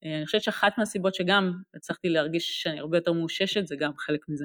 אה, 0.06 0.16
אני 0.16 0.26
חושבת 0.26 0.42
שאחת 0.42 0.72
מהסיבות 0.78 1.14
שגם 1.14 1.52
הצלחתי 1.76 2.08
להרגיש 2.08 2.62
שאני 2.62 2.78
הרבה 2.78 2.96
יותר 2.96 3.12
מאוששת 3.12 3.66
זה 3.66 3.76
גם 3.78 3.92
חלק 3.98 4.20
מזה. 4.28 4.44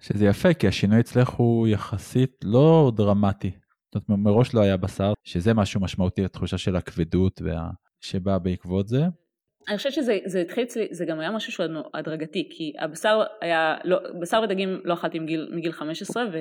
שזה 0.00 0.26
יפה 0.26 0.54
כי 0.54 0.68
השינוי 0.68 1.00
אצלך 1.00 1.28
הוא 1.28 1.68
יחסית 1.68 2.30
לא 2.44 2.92
דרמטי. 2.96 3.50
זאת 3.94 4.08
אומרת 4.08 4.24
מראש 4.24 4.54
לא 4.54 4.60
היה 4.60 4.76
בשר 4.76 5.12
שזה 5.24 5.54
משהו 5.54 5.80
משמעותי 5.80 6.22
לתחושה 6.22 6.58
של 6.58 6.76
הכבדות 6.76 7.42
וה... 7.44 7.70
שבא 8.00 8.38
בעקבות 8.38 8.88
זה. 8.88 9.00
אני 9.68 9.76
חושבת 9.76 9.92
שזה 9.92 10.40
התחיל 10.40 10.64
אצלי, 10.64 10.88
זה 10.90 11.04
גם 11.04 11.20
היה 11.20 11.30
משהו 11.30 11.52
שהוא 11.52 11.66
הדרגתי, 11.94 12.48
כי 12.52 12.72
הבשר 12.78 13.22
היה, 13.40 13.76
לא, 13.84 13.98
בשר 14.20 14.40
ודגים 14.44 14.80
לא 14.84 14.94
אכלתי 14.94 15.18
מגיל, 15.18 15.50
מגיל 15.52 15.72
15, 15.72 16.24
ו, 16.32 16.38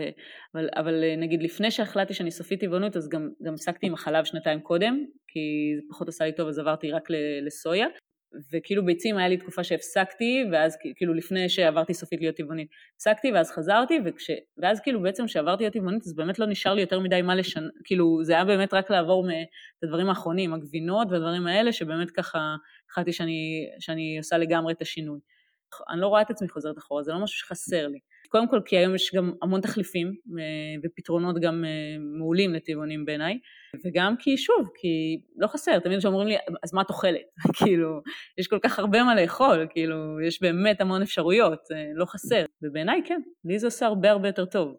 אבל, 0.55 0.69
אבל 0.75 1.03
נגיד 1.17 1.43
לפני 1.43 1.71
שהחלטתי 1.71 2.13
שאני 2.13 2.31
סופית 2.31 2.59
טבעונות, 2.59 2.97
אז 2.97 3.09
גם, 3.09 3.29
גם 3.43 3.53
הפסקתי 3.53 3.87
עם 3.87 3.93
החלב 3.93 4.23
שנתיים 4.23 4.59
קודם, 4.59 5.05
כי 5.27 5.39
זה 5.75 5.81
פחות 5.89 6.07
עשה 6.07 6.25
לי 6.25 6.35
טוב, 6.35 6.47
אז 6.47 6.59
עברתי 6.59 6.91
רק 6.91 7.07
לסויה, 7.45 7.87
וכאילו 8.53 8.85
ביצים 8.85 9.17
היה 9.17 9.27
לי 9.27 9.37
תקופה 9.37 9.63
שהפסקתי, 9.63 10.43
ואז 10.51 10.77
כאילו 10.95 11.13
לפני 11.13 11.49
שעברתי 11.49 11.93
סופית 11.93 12.21
להיות 12.21 12.35
טבעונית, 12.35 12.67
הפסקתי 12.95 13.31
ואז 13.31 13.51
חזרתי, 13.51 13.99
וכש, 14.05 14.31
ואז 14.57 14.79
כאילו 14.81 15.01
בעצם 15.01 15.25
כשעברתי 15.25 15.63
להיות 15.63 15.73
טבעונית 15.73 16.03
אז 16.03 16.15
באמת 16.15 16.39
לא 16.39 16.45
נשאר 16.45 16.73
לי 16.73 16.81
יותר 16.81 16.99
מדי 16.99 17.21
מה 17.21 17.35
לשנות, 17.35 17.71
כאילו 17.83 18.23
זה 18.23 18.33
היה 18.33 18.45
באמת 18.45 18.73
רק 18.73 18.91
לעבור 18.91 19.27
את 19.29 19.83
הדברים 19.83 20.09
האחרונים, 20.09 20.53
הגבינות 20.53 21.07
והדברים 21.11 21.47
האלה, 21.47 21.73
שבאמת 21.73 22.11
ככה 22.11 22.55
החלטתי 22.91 23.13
שאני, 23.13 23.69
שאני 23.79 24.17
עושה 24.17 24.37
לגמרי 24.37 24.73
את 24.73 24.81
השינוי. 24.81 25.19
אני 25.89 26.01
לא 26.01 26.07
רואה 26.07 26.21
את 26.21 26.29
עצמי 26.29 26.49
חוזרת 26.49 26.77
אחורה, 26.77 27.03
זה 27.03 27.11
לא 27.11 27.19
משהו 27.19 27.37
שחסר 27.39 27.87
לי. 27.87 27.99
קודם 28.29 28.49
כל 28.49 28.59
כי 28.65 28.77
היום 28.77 28.95
יש 28.95 29.11
גם 29.15 29.31
המון 29.41 29.61
תחליפים 29.61 30.07
אה, 30.07 30.43
ופתרונות 30.83 31.35
גם 31.41 31.65
אה, 31.65 31.97
מעולים 32.17 32.53
לטבעונים 32.53 33.05
בעיניי, 33.05 33.39
וגם 33.85 34.15
כי 34.19 34.37
שוב, 34.37 34.69
כי 34.81 35.21
לא 35.37 35.47
חסר, 35.47 35.79
תמיד 35.79 35.99
כשאומרים 35.99 36.27
לי, 36.27 36.35
אז 36.63 36.73
מה 36.73 36.81
את 36.81 36.89
אוכלת? 36.89 37.21
כאילו, 37.57 38.01
יש 38.37 38.47
כל 38.47 38.59
כך 38.63 38.79
הרבה 38.79 39.03
מה 39.03 39.15
לאכול, 39.15 39.67
כאילו, 39.69 40.21
יש 40.27 40.41
באמת 40.41 40.81
המון 40.81 41.01
אפשרויות, 41.01 41.59
אה, 41.71 41.85
לא 41.95 42.05
חסר. 42.05 42.45
ובעיניי 42.63 43.01
כן, 43.05 43.21
לי 43.45 43.59
זה 43.59 43.67
עושה 43.67 43.85
הרבה 43.85 44.11
הרבה 44.11 44.27
יותר 44.27 44.45
טוב. 44.45 44.75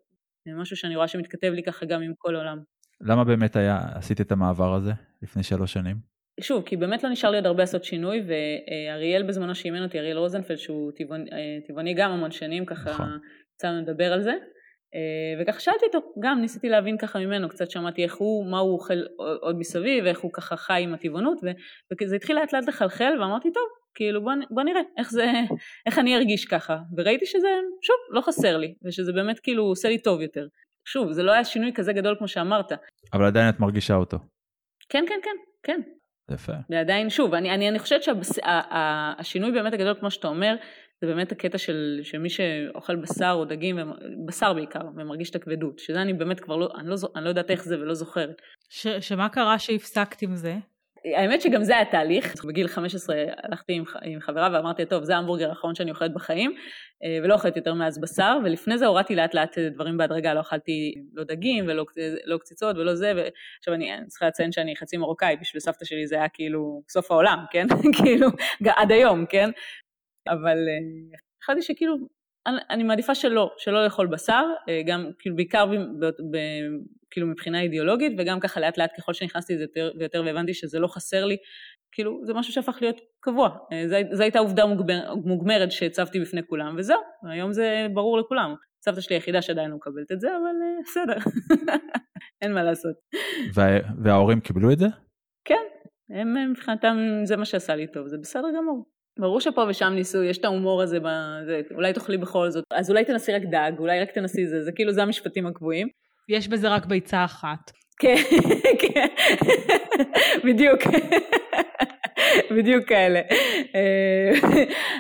זה 0.47 0.53
משהו 0.61 0.77
שאני 0.77 0.97
רואה 0.97 1.09
שמתכתב 1.09 1.53
לי 1.53 1.63
ככה 1.63 1.87
גם 1.87 2.03
עם 2.03 2.13
כל 2.19 2.37
העולם. 2.37 2.59
למה 3.01 3.25
באמת 3.25 3.57
היה, 3.57 3.79
עשית 3.95 4.21
את 4.21 4.33
המעבר 4.33 4.75
הזה 4.75 4.93
לפני 5.23 5.43
שלוש 5.43 5.73
שנים? 5.73 5.97
שוב, 6.41 6.63
כי 6.67 6.77
באמת 6.77 7.05
לא 7.05 7.11
נשאר 7.11 7.31
לי 7.31 7.37
עוד 7.37 7.47
הרבה 7.47 7.63
לעשות 7.63 7.85
שינוי, 7.85 8.23
ואריאל 8.27 9.23
בזמנו 9.23 9.55
שאימן 9.55 9.83
אותי, 9.83 9.99
אריאל 9.99 10.19
רוזנפלד, 10.19 10.57
שהוא 10.59 10.93
טבעוני, 10.97 11.31
טבעוני 11.67 11.95
גם 11.95 12.11
המון 12.11 12.31
שנים, 12.31 12.67
ככה 12.67 12.91
נכון. 12.91 13.19
יצאנו 13.61 13.81
לדבר 13.81 14.13
על 14.13 14.23
זה. 14.23 14.33
אה, 14.95 15.43
וככה 15.43 15.61
שאלתי 15.61 15.85
אותו, 15.87 16.13
גם 16.21 16.41
ניסיתי 16.41 16.69
להבין 16.69 16.99
ככה 16.99 17.19
ממנו, 17.19 17.49
קצת 17.49 17.71
שמעתי 17.71 18.05
איך 18.05 18.17
הוא, 18.17 18.51
מה 18.51 18.59
הוא 18.59 18.73
אוכל 18.73 18.95
עוד 19.41 19.59
מסביב, 19.59 20.05
ואיך 20.05 20.21
הוא 20.21 20.33
ככה 20.33 20.57
חי 20.57 20.83
עם 20.83 20.95
הטבעונות, 20.95 21.39
וזה 22.03 22.17
התחיל 22.17 22.37
לאט 22.37 22.53
לאט 22.53 22.69
לחלחל, 22.69 23.13
ואמרתי, 23.21 23.53
טוב, 23.53 23.63
כאילו 23.95 24.23
בוא, 24.23 24.33
בוא 24.51 24.63
נראה 24.63 24.81
איך 24.99 25.11
זה, 25.11 25.33
איך 25.87 25.99
אני 25.99 26.17
ארגיש 26.17 26.45
ככה, 26.45 26.79
וראיתי 26.97 27.27
שזה, 27.27 27.49
שוב, 27.83 27.97
לא 28.11 28.21
חסר 28.21 28.57
לי, 28.57 28.75
ושזה 28.85 29.13
באמת 29.13 29.41
כאילו 29.41 29.65
עושה 29.65 29.89
לי 29.89 29.99
טוב 29.99 30.21
יותר. 30.21 30.47
שוב, 30.85 31.13
זה 31.13 31.23
לא 31.23 31.33
היה 31.33 31.45
שינוי 31.45 31.73
כזה 31.75 31.93
גדול 31.93 32.15
כמו 32.19 32.29
שאמרת. 32.29 32.73
אבל 33.13 33.25
עדיין 33.25 33.49
את 33.49 33.61
מרגישה 33.61 33.95
אותו. 33.95 34.19
כן, 34.89 35.05
כן, 35.09 35.21
כן, 35.23 35.37
כן. 35.63 35.81
יפה. 36.31 36.53
ועדיין, 36.71 37.11
שוב, 37.11 37.35
אני, 37.35 37.55
אני, 37.55 37.69
אני 37.69 37.79
חושבת 37.79 38.01
שהשינוי 38.03 39.53
באמת 39.53 39.73
הגדול, 39.73 39.95
כמו 40.01 40.11
שאתה 40.11 40.29
אומר, 40.29 40.57
זה 41.01 41.07
באמת 41.07 41.33
הקטע 41.33 41.59
של 41.59 42.01
שמי 42.03 42.31
שאוכל 42.31 42.97
בשר 42.97 43.33
או 43.37 43.45
דגים, 43.45 43.79
בשר 44.27 44.53
בעיקר, 44.53 44.81
ומרגיש 44.97 45.31
את 45.31 45.37
הכבדות, 45.37 45.79
שזה 45.79 46.03
אני 46.03 46.13
באמת 46.13 46.41
כבר 46.41 46.57
לא, 46.57 46.69
אני 46.79 46.89
לא, 46.89 46.97
אני 47.17 47.25
לא 47.25 47.29
יודעת 47.29 47.51
איך 47.51 47.65
זה 47.65 47.81
ולא 47.81 47.95
זוכרת. 47.95 48.43
ש, 48.69 48.87
שמה 48.87 49.29
קרה 49.29 49.59
שהפסקת 49.59 50.23
עם 50.23 50.37
זה? 50.37 50.57
האמת 51.05 51.43
שגם 51.43 51.65
זה 51.65 51.77
היה 51.77 51.85
תהליך, 51.85 52.45
בגיל 52.45 52.69
15 52.69 53.17
הלכתי 53.43 53.73
עם, 53.73 53.85
עם 54.03 54.21
חברה 54.21 54.49
ואמרתי, 54.53 54.87
טוב, 54.87 55.05
זה 55.05 55.15
ההמבורגר 55.15 55.49
האחרון 55.49 55.75
שאני 55.75 55.91
אוכלת 55.91 56.15
בחיים, 56.15 56.55
אה, 57.05 57.19
ולא 57.23 57.35
אוכלת 57.35 57.57
יותר 57.57 57.75
מאז 57.75 58.01
בשר, 58.01 58.39
ולפני 58.45 58.79
זה 58.79 58.87
הורדתי 58.87 59.17
לאט 59.17 59.35
לאט 59.35 59.59
דברים 59.59 59.97
בהדרגה, 59.97 60.35
לא 60.35 60.41
אכלתי 60.41 60.95
לא 61.15 61.25
דגים 61.25 61.65
ולא 61.69 61.85
לא 62.25 62.39
קציצות 62.39 62.77
ולא 62.77 62.95
זה, 62.95 63.13
ועכשיו 63.17 63.75
אני, 63.75 63.95
אני 63.95 64.07
צריכה 64.07 64.27
לציין 64.27 64.53
שאני 64.53 64.77
חצי 64.77 64.97
מרוקאי, 64.97 65.37
בשביל 65.41 65.61
סבתא 65.61 65.85
שלי 65.85 66.07
זה 66.07 66.17
היה 66.17 66.29
כאילו 66.29 66.83
סוף 66.89 67.11
העולם, 67.11 67.39
כן? 67.51 67.67
כאילו, 68.03 68.29
עד 68.77 68.93
היום, 68.93 69.27
כן? 69.27 69.51
אבל 70.29 70.59
אה, 70.69 71.19
החלטתי 71.43 71.63
שכאילו, 71.63 71.97
אני, 72.47 72.57
אני 72.71 72.83
מעדיפה 72.83 73.15
שלא, 73.15 73.51
שלא 73.59 73.85
לאכול 73.85 74.07
בשר, 74.07 74.45
אה, 74.69 74.83
גם 74.87 75.11
כאילו 75.19 75.37
בעיקר 75.37 75.67
ב, 75.67 75.75
ב, 75.75 76.05
ב, 76.05 76.39
כאילו 77.11 77.27
מבחינה 77.27 77.61
אידיאולוגית, 77.61 78.13
וגם 78.19 78.41
ככה 78.41 78.61
לאט 78.61 78.79
לאט 78.79 78.91
ככל 78.99 79.13
שנכנסתי 79.13 79.55
לזה 79.55 79.65
יותר 79.65 79.93
ויותר 79.99 80.23
והבנתי 80.27 80.55
שזה 80.55 80.79
לא 80.79 80.87
חסר 80.87 81.25
לי, 81.25 81.37
כאילו 81.93 82.21
זה 82.27 82.35
משהו 82.35 82.53
שהפך 82.53 82.79
להיות 82.81 83.01
קבוע, 83.21 83.57
אה, 83.73 84.05
זו 84.13 84.23
הייתה 84.23 84.39
עובדה 84.39 84.67
מוגבר, 84.67 85.15
מוגמרת 85.25 85.73
שהצבתי 85.73 86.21
בפני 86.21 86.41
כולם, 86.47 86.75
וזהו, 86.79 87.01
היום 87.31 87.53
זה 87.53 87.87
ברור 87.95 88.19
לכולם. 88.19 88.55
סבתא 88.85 89.01
שלי 89.01 89.17
היחידה 89.17 89.43
שעדיין 89.43 89.71
לא 89.71 89.77
מקבלת 89.77 90.13
את 90.13 90.21
זה, 90.21 90.29
אבל 90.29 90.55
בסדר, 90.85 91.17
אין 92.43 92.53
מה 92.55 92.63
לעשות. 92.63 92.95
וה, 93.55 93.65
וההורים 94.05 94.41
קיבלו 94.41 94.73
את 94.73 94.79
זה? 94.79 94.87
כן, 95.45 95.65
הם 96.11 96.51
מבחינתם 96.51 96.97
זה 97.25 97.37
מה 97.37 97.45
שעשה 97.45 97.77
לי 97.77 97.87
טוב, 97.87 98.09
זה 98.09 98.19
בסדר 98.19 98.49
גמור. 98.57 98.85
ברור 99.21 99.41
שפה 99.41 99.65
ושם 99.69 99.93
ניסו, 99.95 100.23
יש 100.23 100.39
את 100.39 100.45
ההומור 100.45 100.83
הזה, 100.83 100.99
בזה, 101.01 101.61
אולי 101.75 101.93
תאכלי 101.93 102.19
בכל 102.19 102.51
זאת, 102.51 102.65
אז 102.71 102.91
אולי 102.91 103.05
תנסי 103.05 103.33
רק 103.33 103.43
דג, 103.43 103.73
אולי 103.79 104.01
רק 104.01 104.11
תנסי 104.11 104.47
זה, 104.47 104.65
זה 104.65 104.73
כאילו 104.73 104.93
זה 104.93 105.03
המשפטים 105.03 105.47
הקבועים. 105.47 105.89
יש 106.29 106.49
בזה 106.49 106.69
רק 106.69 106.87
ביצה 106.87 107.25
אחת. 107.25 107.71
כן, 108.01 108.17
כן, 108.83 109.07
בדיוק, 110.45 110.81
בדיוק 112.57 112.89
כאלה. 112.89 113.21
אה, 113.75 114.31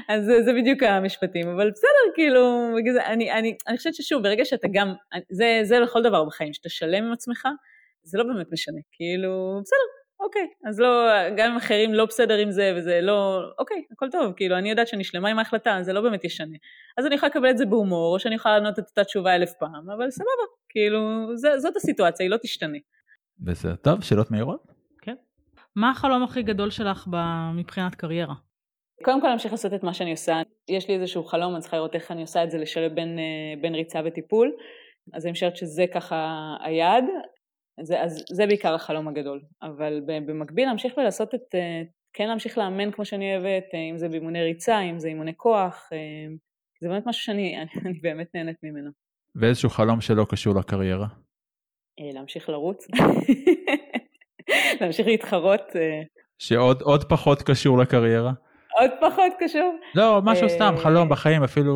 אז 0.09 0.25
זה, 0.25 0.43
זה 0.43 0.53
בדיוק 0.53 0.83
המשפטים, 0.83 1.49
אבל 1.49 1.71
בסדר, 1.71 2.15
כאילו, 2.15 2.69
אני, 3.07 3.33
אני, 3.33 3.57
אני 3.69 3.77
חושבת 3.77 3.95
ששוב, 3.95 4.23
ברגע 4.23 4.45
שאתה 4.45 4.69
גם, 4.73 4.93
זה, 5.31 5.61
זה 5.63 5.81
לכל 5.81 6.03
דבר 6.03 6.25
בחיים, 6.25 6.53
שאתה 6.53 6.69
שלם 6.69 7.05
עם 7.05 7.13
עצמך, 7.13 7.49
זה 8.03 8.19
לא 8.19 8.25
באמת 8.25 8.47
משנה, 8.53 8.81
כאילו, 8.93 9.61
בסדר, 9.63 10.00
אוקיי, 10.21 10.47
אז 10.69 10.81
לא, 10.81 11.09
גם 11.37 11.51
אם 11.51 11.57
אחרים 11.57 11.95
לא 11.95 12.05
בסדר 12.05 12.39
עם 12.39 12.51
זה 12.51 12.73
וזה 12.77 13.01
לא, 13.03 13.43
אוקיי, 13.59 13.85
הכל 13.93 14.11
טוב, 14.11 14.33
כאילו 14.37 14.59
אני 14.59 14.71
יודעת 14.71 14.89
שאני 14.89 15.05
שלמה 15.05 15.29
עם 15.29 15.39
ההחלטה, 15.39 15.79
זה 15.83 15.93
לא 15.93 16.01
באמת 16.01 16.25
ישנה. 16.25 16.57
אז 16.99 17.07
אני 17.07 17.15
יכולה 17.15 17.31
לקבל 17.31 17.51
את 17.51 17.59
זה 17.59 17.67
בהומור, 17.67 18.15
או 18.15 18.19
שאני 18.19 18.35
יכולה 18.35 18.59
לענות 18.59 18.79
את 18.79 18.85
אותה 18.89 19.05
תשובה 19.05 19.35
אלף 19.35 19.53
פעם, 19.59 19.91
אבל 19.91 20.11
סבבה, 20.11 20.45
כאילו, 20.69 21.01
זה, 21.37 21.59
זאת 21.59 21.77
הסיטואציה, 21.77 22.25
היא 22.25 22.31
לא 22.31 22.37
תשתנה. 22.37 22.79
בסדר, 23.39 23.75
טוב, 23.77 24.03
שאלות 24.03 24.31
מהירות? 24.31 24.63
כן. 25.03 25.15
מה 25.77 25.91
החלום 25.91 26.23
הכי 26.23 26.43
גדול 26.43 26.71
שלך 26.71 27.07
מבחינת 27.55 27.95
קריירה? 27.95 28.35
קודם 29.05 29.21
כל 29.21 29.29
להמשיך 29.29 29.53
לעשות 29.53 29.75
את 29.75 29.83
מה 29.83 29.95
שאני 29.95 30.11
עושה. 30.11 30.43
יש 30.69 30.89
לי 30.89 30.95
איזשהו 30.95 31.25
חלום, 31.25 31.55
אני 31.55 31.61
צריכה 31.61 31.77
לראות 31.77 31.95
איך 31.95 32.11
אני 32.11 32.21
עושה 32.21 32.45
את 32.45 32.51
זה, 32.51 32.59
לשלב 32.59 32.95
בין, 32.95 33.19
אה, 33.19 33.61
בין 33.61 33.75
ריצה 33.75 34.01
וטיפול. 34.05 34.53
אז 35.13 35.27
אני 35.27 35.33
חושבת 35.33 35.57
שזה 35.57 35.85
ככה 35.95 36.55
היעד. 36.61 37.05
זה, 37.83 38.03
אז 38.03 38.25
זה 38.31 38.47
בעיקר 38.47 38.75
החלום 38.75 39.09
הגדול, 39.09 39.41
אבל 39.63 40.01
במקביל 40.07 40.67
להמשיך 40.67 40.95
ולעשות 40.97 41.35
את, 41.35 41.55
אה, 41.55 41.83
כן 42.13 42.29
להמשיך 42.29 42.59
לאמן 42.59 42.91
כמו 42.93 43.05
שאני 43.05 43.37
אוהבת, 43.37 43.65
אה, 43.75 43.91
אם 43.91 43.99
זה 43.99 44.09
באימוני 44.09 44.43
ריצה, 44.43 44.81
אם 44.81 44.99
זה 44.99 45.09
אימוני 45.09 45.33
כוח, 45.37 45.89
אה, 45.93 45.99
זה 46.81 46.89
באמת 46.89 47.03
משהו 47.07 47.23
שאני 47.23 47.57
אני, 47.57 47.71
אני 47.87 47.99
באמת 48.01 48.29
נהנית 48.35 48.57
ממנו. 48.63 48.91
ואיזשהו 49.35 49.71
חלום 49.71 50.01
שלא 50.01 50.27
קשור 50.31 50.55
לקריירה? 50.55 51.07
להמשיך 52.15 52.49
לרוץ, 52.49 52.87
להמשיך 54.81 55.07
להתחרות. 55.07 55.63
שעוד 56.39 57.05
פחות 57.09 57.43
קשור 57.43 57.79
לקריירה? 57.79 58.33
עוד 58.81 58.91
פחות 59.01 59.33
קשור? 59.39 59.75
לא, 59.95 60.21
משהו 60.25 60.49
סתם, 60.49 60.75
חלום 60.77 61.09
בחיים, 61.09 61.43
אפילו 61.43 61.73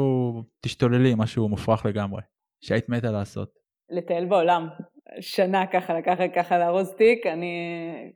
תשתוללי, 0.60 1.14
משהו 1.16 1.48
מופרך 1.48 1.86
לגמרי, 1.86 2.22
שהיית 2.60 2.88
מתה 2.88 3.10
לעשות. 3.10 3.48
לטייל 3.90 4.24
בעולם, 4.24 4.68
שנה 5.20 5.66
ככה 5.66 5.94
לקחת 5.98 6.30
ככה 6.34 6.58
לארוז 6.58 6.94
תיק, 6.94 7.26
אני 7.26 7.52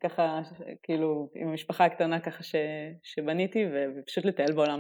ככה 0.01 0.41
כאילו 0.83 1.29
עם 1.35 1.49
המשפחה 1.49 1.85
הקטנה 1.85 2.21
ככה 2.21 2.43
ש, 2.43 2.55
שבניתי 3.03 3.65
ופשוט 3.99 4.25
לטייל 4.25 4.53
בעולם. 4.53 4.79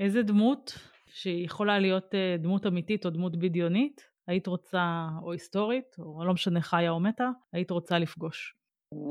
איזה 0.00 0.22
דמות 0.22 0.72
שיכולה 1.06 1.78
להיות 1.78 2.14
אה, 2.14 2.36
דמות 2.38 2.66
אמיתית 2.66 3.04
או 3.04 3.10
דמות 3.10 3.36
בדיונית, 3.36 4.10
היית 4.26 4.46
רוצה, 4.46 5.06
או 5.22 5.32
היסטורית, 5.32 5.96
או 5.98 6.24
לא 6.24 6.32
משנה 6.32 6.60
חיה 6.60 6.90
או 6.90 7.00
מתה, 7.00 7.28
היית 7.52 7.70
רוצה 7.70 7.98
לפגוש? 7.98 8.54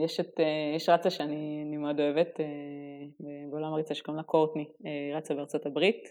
יש, 0.03 0.19
את, 0.19 0.39
אה, 0.39 0.75
יש 0.75 0.89
רצה 0.89 1.09
שאני 1.09 1.77
מאוד 1.77 1.99
אוהבת, 1.99 2.39
אה, 2.39 2.45
בעולם 3.51 3.73
הריצה 3.73 3.93
שקוראים 3.93 4.17
לה 4.17 4.23
קורטני, 4.23 4.65
רצה 5.15 5.33
בארצות 5.33 5.65
הברית, 5.65 6.09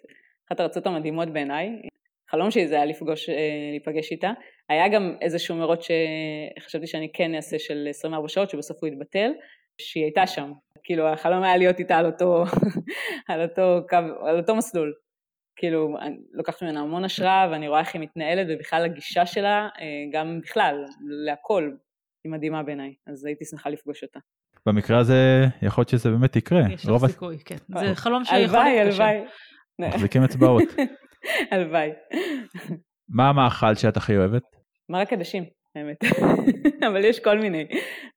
אחת 0.49 0.61
הרצות 0.61 0.87
המדהימות 0.87 1.29
בעיניי, 1.29 1.81
חלום 2.31 2.51
שלי 2.51 2.69
זה 2.69 2.75
היה 2.75 2.85
לפגוש, 2.85 3.29
אה, 3.29 3.35
להיפגש 3.71 4.13
איתה. 4.13 4.31
היה 4.69 4.89
גם 4.89 5.17
איזשהו 5.21 5.57
מרוץ 5.57 5.87
שחשבתי 6.59 6.87
שאני 6.87 7.11
כן 7.13 7.35
אעשה 7.35 7.59
של 7.59 7.87
24 7.91 8.29
שעות, 8.29 8.51
שבסוף 8.51 8.77
הוא 8.81 8.89
התבטל, 8.89 9.31
שהיא 9.81 10.05
הייתה 10.05 10.27
שם. 10.27 10.53
כאילו 10.85 11.09
החלום 11.09 11.43
היה 11.43 11.57
להיות 11.57 11.79
איתה 11.79 11.97
על 11.97 12.07
אותו, 12.07 12.45
על 13.29 13.43
אותו 13.43 13.87
קו, 13.89 14.27
על 14.27 14.39
אותו 14.39 14.57
מסלול. 14.57 14.93
כאילו, 15.57 15.97
אני 16.01 16.17
לוקחת 16.33 16.63
ממנה 16.63 16.81
המון 16.81 17.05
השראה 17.05 17.49
ואני 17.51 17.69
רואה 17.69 17.81
איך 17.81 17.95
היא 17.95 18.03
מתנהלת 18.03 18.47
ובכלל 18.51 18.85
הגישה 18.85 19.27
שלה, 19.27 19.69
אה, 19.81 19.87
גם 20.13 20.41
בכלל, 20.43 20.85
להכל, 21.27 21.71
היא 22.25 22.33
מדהימה 22.33 22.63
בעיניי, 22.63 22.95
אז 23.07 23.25
הייתי 23.25 23.45
שמחה 23.45 23.71
לפגוש 23.71 24.03
אותה. 24.03 24.21
במקרה 24.67 24.99
הזה, 24.99 25.45
יכול 25.63 25.83
להיות 25.83 25.89
שזה 25.89 26.11
באמת 26.11 26.37
יקרה. 26.37 26.63
יש 26.73 26.87
לך 26.87 27.07
סיכוי, 27.07 27.39
כן. 27.45 27.57
זה 27.79 27.95
חלום 27.95 28.25
שיכול 28.25 28.39
להתקשר. 28.39 28.59
הלוואי, 28.59 28.81
הלוואי. 28.81 29.25
מחזיקים 29.79 30.25
אצבעות. 30.25 30.63
הלוואי. 31.51 31.91
מה 33.09 33.29
המאכל 33.29 33.75
שאת 33.75 33.97
הכי 33.97 34.17
אוהבת? 34.17 34.43
מרק 34.89 35.13
עדשים, 35.13 35.45
האמת. 35.77 35.97
אבל 36.89 37.05
יש 37.05 37.21
כל 37.21 37.39
מיני, 37.39 37.67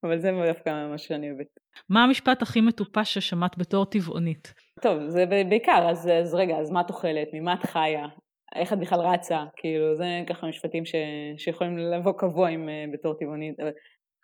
אבל 0.03 0.19
זה 0.19 0.31
דווקא 0.47 0.87
מה 0.89 0.97
שאני 0.97 1.29
אוהבת. 1.29 1.47
מה 1.89 2.03
המשפט 2.03 2.41
הכי 2.41 2.61
מטופש 2.61 3.13
ששמעת 3.13 3.57
בתור 3.57 3.85
טבעונית? 3.85 4.53
טוב, 4.81 5.07
זה 5.07 5.25
בעיקר, 5.49 5.87
אז, 5.89 6.09
אז 6.21 6.33
רגע, 6.33 6.55
אז 6.57 6.71
מה 6.71 6.81
את 6.81 6.89
אוכלת? 6.89 7.27
ממה 7.33 7.53
את 7.53 7.63
חיה? 7.63 8.07
איך 8.55 8.73
את 8.73 8.79
בכלל 8.79 8.99
רצה? 8.99 9.43
כאילו, 9.55 9.95
זה 9.95 10.05
ככה 10.29 10.47
משפטים 10.47 10.85
ש, 10.85 10.95
שיכולים 11.37 11.77
לבוא 11.77 12.13
קבוע 12.17 12.49
עם, 12.49 12.69
אה, 12.69 12.85
בתור 12.93 13.13
טבעונית. 13.19 13.55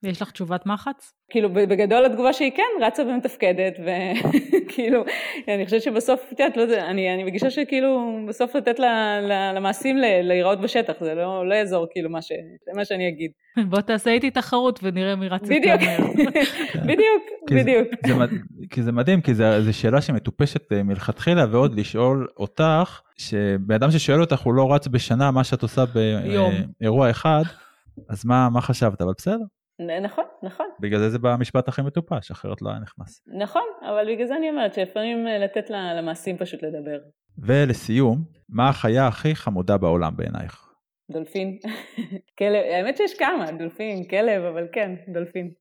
ויש 0.03 0.21
לך 0.21 0.31
תשובת 0.31 0.65
מחץ? 0.65 1.13
כאילו 1.29 1.53
בגדול 1.53 2.05
התגובה 2.05 2.33
שהיא 2.33 2.51
כן, 2.51 2.85
רצה 2.85 3.03
ומתפקדת, 3.03 3.73
וכאילו, 3.79 5.03
אני 5.55 5.65
חושבת 5.65 5.81
שבסוף, 5.81 6.19
את 6.33 6.39
יודעת, 6.39 6.57
לא 6.57 6.61
יודע, 6.61 6.85
אני, 6.85 7.13
אני 7.13 7.23
מגישה 7.23 7.49
שכאילו, 7.49 8.19
בסוף 8.27 8.55
לתת 8.55 8.79
לה, 8.79 9.21
לה, 9.21 9.53
למעשים 9.53 9.97
להיראות 9.97 10.61
בשטח, 10.61 10.93
זה 10.99 11.15
לא, 11.15 11.49
לא 11.49 11.53
יעזור 11.53 11.87
כאילו 11.91 12.09
מה, 12.09 12.21
ש, 12.21 12.31
מה 12.75 12.85
שאני 12.85 13.09
אגיד. 13.09 13.31
בוא 13.69 13.81
תעשה 13.81 14.09
איתי 14.09 14.31
תחרות 14.31 14.79
ונראה 14.83 15.15
מי 15.15 15.27
רץ 15.27 15.49
יותר 15.49 15.75
מהר. 15.85 15.99
בדיוק, 16.89 17.23
בדיוק. 17.51 17.87
זה, 18.05 18.13
כי 18.69 18.83
זה 18.83 18.91
מדהים, 18.91 19.21
כי 19.21 19.35
זו 19.35 19.43
שאלה 19.71 20.01
שמטופשת 20.01 20.73
אה, 20.73 20.83
מלכתחילה, 20.83 21.45
ועוד 21.51 21.79
לשאול 21.79 22.27
אותך, 22.37 23.01
שבן 23.17 23.75
אדם 23.75 23.91
ששואל 23.91 24.21
אותך 24.21 24.41
הוא 24.41 24.53
לא 24.53 24.73
רץ 24.73 24.87
בשנה 24.87 25.31
מה 25.31 25.43
שאת 25.43 25.61
עושה 25.61 25.83
באירוע 25.85 27.05
אה, 27.05 27.11
אחד, 27.11 27.43
אז 28.09 28.25
מה, 28.25 28.49
מה 28.49 28.61
חשבת, 28.61 29.01
אבל 29.01 29.11
בסדר. 29.17 29.43
נכון, 29.79 30.23
נכון. 30.43 30.65
בגלל 30.79 30.99
זה 30.99 31.09
זה 31.09 31.19
במשפט 31.19 31.67
הכי 31.67 31.81
מטופש, 31.81 32.31
אחרת 32.31 32.61
לא 32.61 32.69
היה 32.69 32.79
נכנס. 32.79 33.21
נכון, 33.39 33.67
אבל 33.81 34.13
בגלל 34.13 34.27
זה 34.27 34.35
אני 34.35 34.49
אומרת 34.49 34.73
שלפעמים 34.73 35.27
אה, 35.27 35.37
לתת 35.37 35.69
למעשים 35.69 36.37
פשוט 36.37 36.63
לדבר. 36.63 36.97
ולסיום, 37.37 38.23
מה 38.49 38.69
החיה 38.69 39.07
הכי 39.07 39.35
חמודה 39.35 39.77
בעולם 39.77 40.17
בעינייך? 40.17 40.67
דולפין. 41.11 41.57
כלב, 42.39 42.63
האמת 42.73 42.97
שיש 42.97 43.13
כמה, 43.19 43.51
דולפין, 43.59 44.03
כלב, 44.03 44.43
אבל 44.43 44.67
כן, 44.71 44.95
דולפין. 45.13 45.51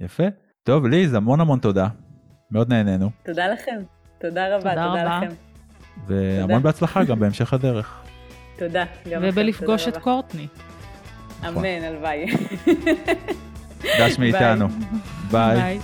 יפה. 0.00 0.24
טוב, 0.62 0.86
ליז, 0.86 1.14
המון 1.14 1.40
המון 1.40 1.58
תודה. 1.58 1.88
מאוד 2.50 2.68
נהנינו. 2.68 3.10
תודה 3.24 3.48
לכם. 3.48 3.80
תודה 4.20 4.56
רבה, 4.56 4.70
תודה, 4.70 4.86
תודה 4.88 5.04
לכם. 5.04 5.34
והמון 6.06 6.48
תודה. 6.48 6.58
בהצלחה 6.58 7.04
גם 7.04 7.20
בהמשך 7.20 7.52
הדרך. 7.52 8.04
תודה. 8.58 8.84
ובלפגוש 9.06 9.88
את 9.88 9.96
קורטני. 9.96 10.46
נכון. 11.42 11.64
אמן, 11.64 11.84
הלוואי. 11.84 12.26
דש 14.00 14.18
מאיתנו. 14.18 14.66
ביי. 15.30 15.78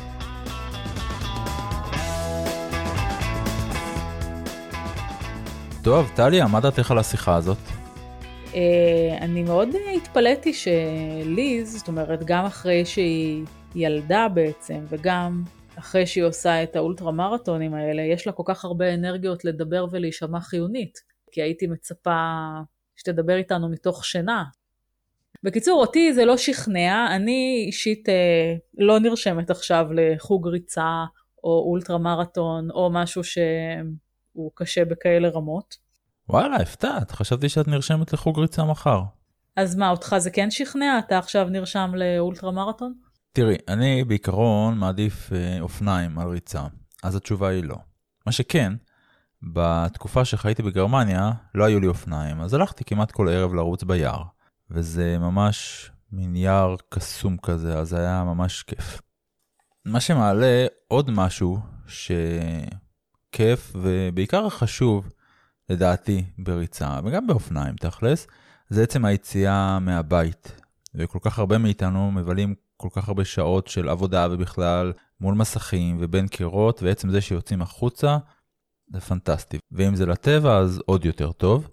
טוב, 5.82 6.10
טליה, 6.16 6.46
מה 6.46 6.60
דעתך 6.60 6.90
על 6.90 6.98
השיחה 6.98 7.36
הזאת? 7.36 7.58
אה, 8.54 9.18
אני 9.20 9.42
מאוד 9.42 9.68
התפלאתי 9.96 10.52
שליז, 10.54 11.78
זאת 11.78 11.88
אומרת, 11.88 12.24
גם 12.24 12.44
אחרי 12.44 12.84
שהיא 12.84 13.44
ילדה 13.74 14.26
בעצם, 14.34 14.78
וגם 14.88 15.42
אחרי 15.78 16.06
שהיא 16.06 16.24
עושה 16.24 16.62
את 16.62 16.76
האולטרה 16.76 17.12
מרתונים 17.12 17.74
האלה, 17.74 18.02
יש 18.02 18.26
לה 18.26 18.32
כל 18.32 18.42
כך 18.46 18.64
הרבה 18.64 18.94
אנרגיות 18.94 19.44
לדבר 19.44 19.86
ולהישמע 19.90 20.40
חיונית. 20.40 21.14
כי 21.32 21.42
הייתי 21.42 21.66
מצפה 21.66 22.48
שתדבר 22.96 23.36
איתנו 23.36 23.68
מתוך 23.68 24.04
שינה. 24.04 24.44
בקיצור, 25.44 25.80
אותי 25.80 26.12
זה 26.12 26.24
לא 26.24 26.36
שכנע, 26.36 27.16
אני 27.16 27.64
אישית 27.66 28.08
אה, 28.08 28.54
לא 28.78 28.98
נרשמת 28.98 29.50
עכשיו 29.50 29.86
לחוג 29.92 30.48
ריצה 30.48 31.04
או 31.44 31.64
אולטרה 31.70 31.98
מרתון 31.98 32.70
או 32.70 32.90
משהו 32.92 33.24
שהוא 33.24 34.50
קשה 34.54 34.84
בכאלה 34.84 35.28
רמות. 35.28 35.74
וואלה, 36.28 36.56
הפתעת, 36.56 37.10
חשבתי 37.10 37.48
שאת 37.48 37.68
נרשמת 37.68 38.12
לחוג 38.12 38.38
ריצה 38.38 38.64
מחר. 38.64 39.00
אז 39.56 39.76
מה, 39.76 39.90
אותך 39.90 40.14
זה 40.18 40.30
כן 40.30 40.50
שכנע? 40.50 40.98
אתה 40.98 41.18
עכשיו 41.18 41.48
נרשם 41.50 41.92
לאולטרה 41.94 42.50
מרתון? 42.50 42.94
תראי, 43.32 43.56
אני 43.68 44.04
בעיקרון 44.04 44.78
מעדיף 44.78 45.32
אה, 45.32 45.60
אופניים 45.60 46.18
על 46.18 46.28
ריצה, 46.28 46.62
אז 47.02 47.16
התשובה 47.16 47.48
היא 47.48 47.64
לא. 47.64 47.76
מה 48.26 48.32
שכן, 48.32 48.72
בתקופה 49.42 50.24
שחייתי 50.24 50.62
בגרמניה 50.62 51.30
לא 51.54 51.64
היו 51.64 51.80
לי 51.80 51.86
אופניים, 51.86 52.40
אז 52.40 52.54
הלכתי 52.54 52.84
כמעט 52.84 53.10
כל 53.10 53.28
ערב 53.28 53.54
לרוץ 53.54 53.84
ביער, 53.84 54.22
וזה 54.70 55.18
ממש 55.18 55.90
מין 56.12 56.36
יער 56.36 56.76
קסום 56.88 57.36
כזה, 57.36 57.78
אז 57.78 57.88
זה 57.88 57.98
היה 57.98 58.24
ממש 58.24 58.62
כיף. 58.62 59.00
מה 59.84 60.00
שמעלה 60.00 60.66
עוד 60.88 61.10
משהו 61.10 61.58
שכיף 61.86 63.72
ובעיקר 63.74 64.48
חשוב 64.48 65.08
לדעתי 65.68 66.24
בריצה 66.38 67.00
וגם 67.04 67.26
באופניים 67.26 67.76
תכלס, 67.76 68.26
זה 68.68 68.82
עצם 68.82 69.04
היציאה 69.04 69.78
מהבית. 69.78 70.60
וכל 70.94 71.18
כך 71.22 71.38
הרבה 71.38 71.58
מאיתנו 71.58 72.10
מבלים 72.12 72.54
כל 72.76 72.88
כך 72.92 73.08
הרבה 73.08 73.24
שעות 73.24 73.68
של 73.68 73.88
עבודה 73.88 74.28
ובכלל 74.30 74.92
מול 75.20 75.34
מסכים 75.34 75.96
ובין 76.00 76.28
קירות, 76.28 76.82
ועצם 76.82 77.10
זה 77.10 77.20
שיוצאים 77.20 77.62
החוצה 77.62 78.18
זה 78.92 79.00
פנטסטי. 79.00 79.58
ואם 79.72 79.94
זה 79.94 80.06
לטבע 80.06 80.58
אז 80.58 80.80
עוד 80.86 81.04
יותר 81.04 81.32
טוב. 81.32 81.68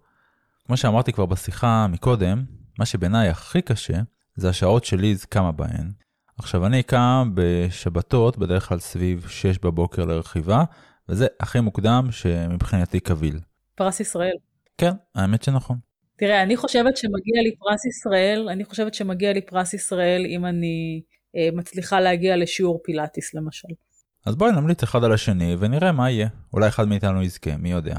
כמו 0.66 0.78
שאמרתי 0.78 1.14
כבר 1.14 1.26
בשיחה 1.26 1.88
מקודם, 1.88 2.44
מה 2.82 2.86
שבעיניי 2.86 3.30
הכי 3.30 3.62
קשה 3.62 3.98
זה 4.36 4.50
השעות 4.50 4.86
שליז 4.86 5.26
קמה 5.26 5.52
בהן. 5.52 5.92
עכשיו 6.38 6.66
אני 6.66 6.84
קם 6.84 7.32
בשבתות 7.34 8.38
בדרך 8.38 8.70
כלל 8.70 8.80
סביב 8.80 9.26
6 9.30 9.58
בבוקר 9.58 10.06
לרכיבה, 10.06 10.64
וזה 11.10 11.28
הכי 11.40 11.60
מוקדם 11.60 12.08
שמבחינתי 12.12 13.00
קביל. 13.00 13.40
פרס 13.76 14.00
ישראל. 14.00 14.36
כן, 14.78 14.92
האמת 15.16 15.44
שנכון. 15.44 15.78
תראה, 16.18 16.44
אני 16.44 16.58
חושבת 16.58 16.98
שמגיע 16.98 17.42
לי 17.44 17.56
פרס 17.56 17.86
ישראל, 17.86 18.48
אני 18.52 18.66
חושבת 18.66 18.94
שמגיע 18.94 19.34
לי 19.34 19.42
פרס 19.42 19.74
ישראל 19.74 20.26
אם 20.30 20.46
אני 20.46 21.02
אה, 21.36 21.50
מצליחה 21.54 22.00
להגיע 22.00 22.38
לשיעור 22.38 22.80
פילאטיס 22.84 23.34
למשל. 23.34 23.68
אז 24.26 24.36
בואי 24.36 24.52
נמליץ 24.52 24.84
אחד 24.84 25.04
על 25.04 25.14
השני 25.14 25.56
ונראה 25.60 25.92
מה 25.92 26.10
יהיה. 26.10 26.28
אולי 26.54 26.68
אחד 26.68 26.88
מאיתנו 26.88 27.24
יזכה, 27.24 27.58
מי 27.58 27.72
יודע. 27.72 27.96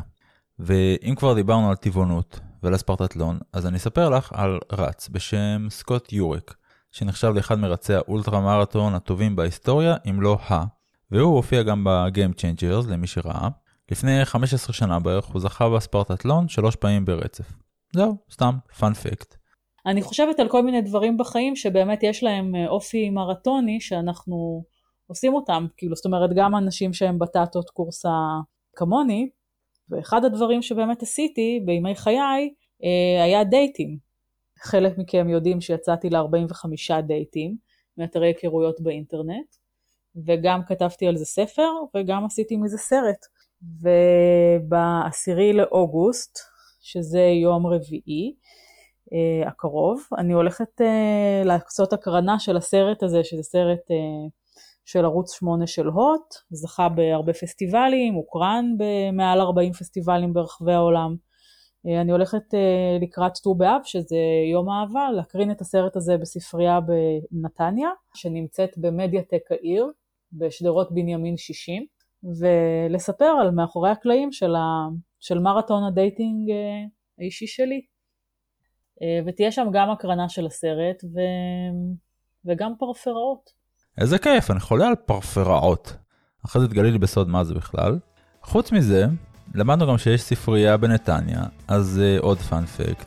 ואם 0.59 1.14
כבר 1.16 1.35
דיברנו 1.35 1.70
על 1.70 1.76
טבעונות 1.76 2.41
ועל 2.63 2.75
הספרטטלון, 2.75 3.39
אז 3.53 3.67
אני 3.67 3.77
אספר 3.77 4.09
לך 4.09 4.33
על 4.35 4.59
רץ 4.73 5.09
בשם 5.09 5.67
סקוט 5.71 6.13
יורק, 6.13 6.55
שנחשב 6.91 7.33
לאחד 7.35 7.59
מרצי 7.59 7.95
האולטרה 7.95 8.41
מרתון 8.41 8.95
הטובים 8.95 9.37
בהיסטוריה, 9.37 9.97
אם 10.11 10.21
לא 10.21 10.39
ה, 10.51 10.65
והוא 11.11 11.37
הופיע 11.37 11.63
גם 11.63 11.87
ב 11.87 11.96
Game 11.96 12.33
Changers 12.33 12.87
למי 12.87 13.07
שראה. 13.07 13.49
לפני 13.91 14.25
15 14.25 14.73
שנה 14.73 15.01
בערך 15.01 15.25
הוא 15.25 15.41
זכה 15.41 15.69
בספרטטלון 15.69 16.49
שלוש 16.49 16.77
פעמים 16.77 17.05
ברצף. 17.05 17.53
זהו, 17.95 18.17
סתם, 18.33 18.55
fun 18.78 18.95
fact. 18.95 19.37
אני 19.87 20.03
חושבת 20.03 20.41
על 20.41 20.49
כל 20.49 20.63
מיני 20.63 20.83
דברים 20.83 21.17
בחיים 21.17 21.57
שבאמת 21.57 22.03
יש 22.03 22.23
להם 22.23 22.55
אה, 22.55 22.69
אופי 22.69 23.11
מרתוני 23.11 23.81
שאנחנו 23.81 24.65
עושים 25.07 25.35
אותם, 25.35 25.67
כאילו, 25.77 25.97
זאת 25.97 26.07
אומרת, 26.07 26.31
גם 26.37 26.57
אנשים 26.57 26.93
שהם 26.93 27.19
בטטות 27.19 27.71
כורסה 27.70 28.09
כמוני, 28.77 29.29
ואחד 29.93 30.24
הדברים 30.24 30.62
שבאמת 30.62 31.03
עשיתי 31.03 31.61
בימי 31.64 31.95
חיי 31.95 32.55
אה, 32.84 33.24
היה 33.24 33.45
דייטים. 33.45 33.99
חלק 34.59 34.99
מכם 34.99 35.28
יודעים 35.28 35.61
שיצאתי 35.61 36.11
ל-45 36.11 37.01
דייטים 37.07 37.57
מאתרי 37.99 38.26
היכרויות 38.26 38.80
באינטרנט, 38.80 39.57
וגם 40.26 40.61
כתבתי 40.66 41.07
על 41.07 41.16
זה 41.16 41.24
ספר 41.24 41.68
וגם 41.95 42.24
עשיתי 42.24 42.57
מזה 42.57 42.78
סרט. 42.78 43.26
ובעשירי 43.82 45.53
לאוגוסט, 45.53 46.38
שזה 46.80 47.20
יום 47.20 47.66
רביעי 47.66 48.34
אה, 49.12 49.49
הקרוב, 49.49 50.03
אני 50.18 50.32
הולכת 50.32 50.80
אה, 50.80 51.43
להקצות 51.45 51.93
הקרנה 51.93 52.38
של 52.38 52.57
הסרט 52.57 53.03
הזה, 53.03 53.24
שזה 53.24 53.43
סרט 53.43 53.90
של 54.85 55.05
ערוץ 55.05 55.33
8 55.33 55.66
של 55.66 55.87
הוט, 55.87 56.35
זכה 56.51 56.89
בהרבה 56.89 57.33
פסטיבלים, 57.33 58.14
הוקרן 58.14 58.64
במעל 58.78 59.41
40 59.41 59.72
פסטיבלים 59.72 60.33
ברחבי 60.33 60.72
העולם. 60.72 61.16
אה, 61.87 62.01
אני 62.01 62.12
הולכת 62.12 62.55
אה, 62.55 62.99
לקראת 63.01 63.33
ט"ו 63.43 63.55
באב, 63.55 63.80
שזה 63.85 64.16
יום 64.53 64.70
אהבה, 64.70 65.11
להקרין 65.11 65.51
את 65.51 65.61
הסרט 65.61 65.97
הזה 65.97 66.16
בספרייה 66.16 66.78
בנתניה, 66.80 67.89
שנמצאת 68.14 68.78
במדיאטק 68.78 69.43
העיר, 69.51 69.87
בשדרות 70.33 70.93
בנימין 70.93 71.37
60, 71.37 71.87
ולספר 72.24 73.33
על 73.41 73.51
מאחורי 73.51 73.91
הקלעים 73.91 74.33
של, 74.33 74.55
ה... 74.55 74.89
של 75.20 75.39
מרתון 75.39 75.85
ה 75.85 75.94
dating 75.94 76.51
אה, 76.51 76.85
האישי 77.18 77.47
שלי. 77.47 77.80
ותהיה 79.26 79.53
שם 79.53 79.66
גם 79.72 79.91
הקרנה 79.91 80.28
של 80.28 80.47
הסרט 80.47 81.05
ו... 81.05 81.18
וגם 82.45 82.72
פרפראות. 82.78 83.62
איזה 83.99 84.18
כיף, 84.18 84.51
אני 84.51 84.61
חולה 84.61 84.86
על 84.88 84.95
פרפראות. 85.07 85.97
אחרי 86.47 86.62
זה 86.62 86.68
תגלי 86.68 86.90
לי 86.90 86.99
בסוד 86.99 87.28
מה 87.28 87.45
זה 87.45 87.55
בכלל. 87.55 87.99
חוץ 88.43 88.72
מזה, 88.72 89.07
למדנו 89.55 89.86
גם 89.86 89.99
שיש 89.99 90.22
ספרייה 90.22 90.76
בנתניה, 90.76 91.43
אז 91.68 92.01
uh, 92.03 92.22
עוד 92.22 92.38
פאנפקט. 92.38 93.07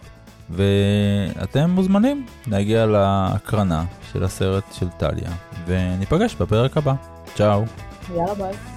ואתם 0.49 1.69
מוזמנים 1.69 2.25
להגיע 2.47 2.85
להקרנה 2.85 3.85
של 4.11 4.23
הסרט 4.23 4.63
של 4.71 4.89
טליה, 4.89 5.31
וניפגש 5.65 6.35
בפרק 6.35 6.77
הבא. 6.77 6.93
צ'או. 7.35 7.63
יאללה 8.15 8.33
ביי. 8.33 8.74